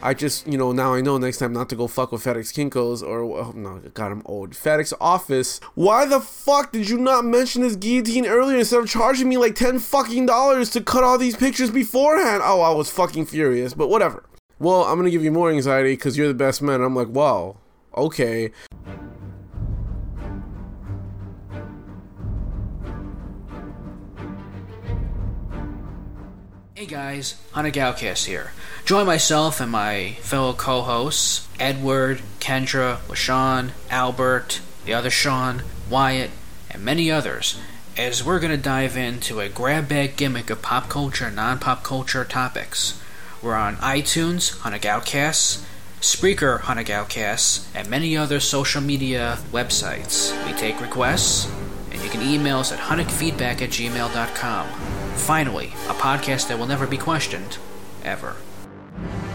I 0.00 0.14
just, 0.14 0.46
you 0.46 0.56
know, 0.56 0.70
now 0.70 0.94
I 0.94 1.00
know 1.00 1.18
next 1.18 1.38
time 1.38 1.52
not 1.52 1.68
to 1.70 1.76
go 1.76 1.88
fuck 1.88 2.12
with 2.12 2.22
FedEx 2.22 2.52
Kinkos 2.54 3.02
or, 3.02 3.20
oh, 3.20 3.52
no, 3.52 3.80
God, 3.94 4.12
I'm 4.12 4.22
old. 4.26 4.52
FedEx 4.52 4.92
Office. 5.00 5.58
Why 5.74 6.06
the 6.06 6.20
fuck 6.20 6.70
did 6.70 6.88
you 6.88 6.98
not 6.98 7.24
mention 7.24 7.62
this 7.62 7.74
guillotine 7.74 8.24
earlier 8.24 8.58
instead 8.58 8.78
of 8.78 8.88
charging 8.88 9.28
me 9.28 9.38
like 9.38 9.56
10 9.56 9.80
fucking 9.80 10.26
dollars 10.26 10.70
to 10.70 10.80
cut 10.80 11.02
all 11.02 11.18
these 11.18 11.34
pictures 11.34 11.72
beforehand? 11.72 12.42
Oh, 12.44 12.60
I 12.60 12.70
was 12.70 12.88
fucking 12.90 13.26
furious, 13.26 13.74
but 13.74 13.88
whatever. 13.88 14.24
Well, 14.60 14.84
I'm 14.84 14.98
gonna 14.98 15.10
give 15.10 15.24
you 15.24 15.32
more 15.32 15.50
anxiety 15.50 15.94
because 15.94 16.16
you're 16.16 16.28
the 16.28 16.34
best 16.34 16.62
man. 16.62 16.80
I'm 16.80 16.94
like, 16.94 17.08
wow, 17.08 17.56
okay. 17.96 18.52
Hey 26.74 26.86
guys, 26.86 27.34
Hunter 27.50 27.72
Galcast 27.72 28.26
here. 28.26 28.52
Join 28.88 29.04
myself 29.04 29.60
and 29.60 29.70
my 29.70 30.16
fellow 30.22 30.54
co-hosts, 30.54 31.46
Edward, 31.60 32.22
Kendra, 32.40 33.00
LaShawn, 33.00 33.72
Albert, 33.90 34.62
the 34.86 34.94
other 34.94 35.10
Sean, 35.10 35.62
Wyatt, 35.90 36.30
and 36.70 36.82
many 36.82 37.10
others, 37.10 37.60
as 37.98 38.24
we're 38.24 38.40
going 38.40 38.50
to 38.50 38.56
dive 38.56 38.96
into 38.96 39.40
a 39.40 39.50
grab 39.50 39.90
bag 39.90 40.16
gimmick 40.16 40.48
of 40.48 40.62
pop 40.62 40.88
culture 40.88 41.26
and 41.26 41.36
non-pop 41.36 41.84
culture 41.84 42.24
topics. 42.24 42.98
We're 43.42 43.56
on 43.56 43.76
iTunes, 43.76 44.58
Hunter 44.60 44.78
Galcasts, 44.78 45.62
Spreaker, 46.00 46.60
Hunter 46.60 47.06
and 47.74 47.90
many 47.90 48.16
other 48.16 48.40
social 48.40 48.80
media 48.80 49.36
websites. 49.52 50.32
We 50.46 50.54
take 50.54 50.80
requests, 50.80 51.46
and 51.90 52.02
you 52.02 52.08
can 52.08 52.22
email 52.22 52.60
us 52.60 52.72
at 52.72 52.78
hunnickfeedback 52.78 53.60
at 53.60 53.68
gmail.com. 53.68 54.68
Finally, 55.16 55.66
a 55.66 55.92
podcast 55.92 56.48
that 56.48 56.58
will 56.58 56.66
never 56.66 56.86
be 56.86 56.96
questioned, 56.96 57.58
ever 58.02 58.36
you 59.00 59.27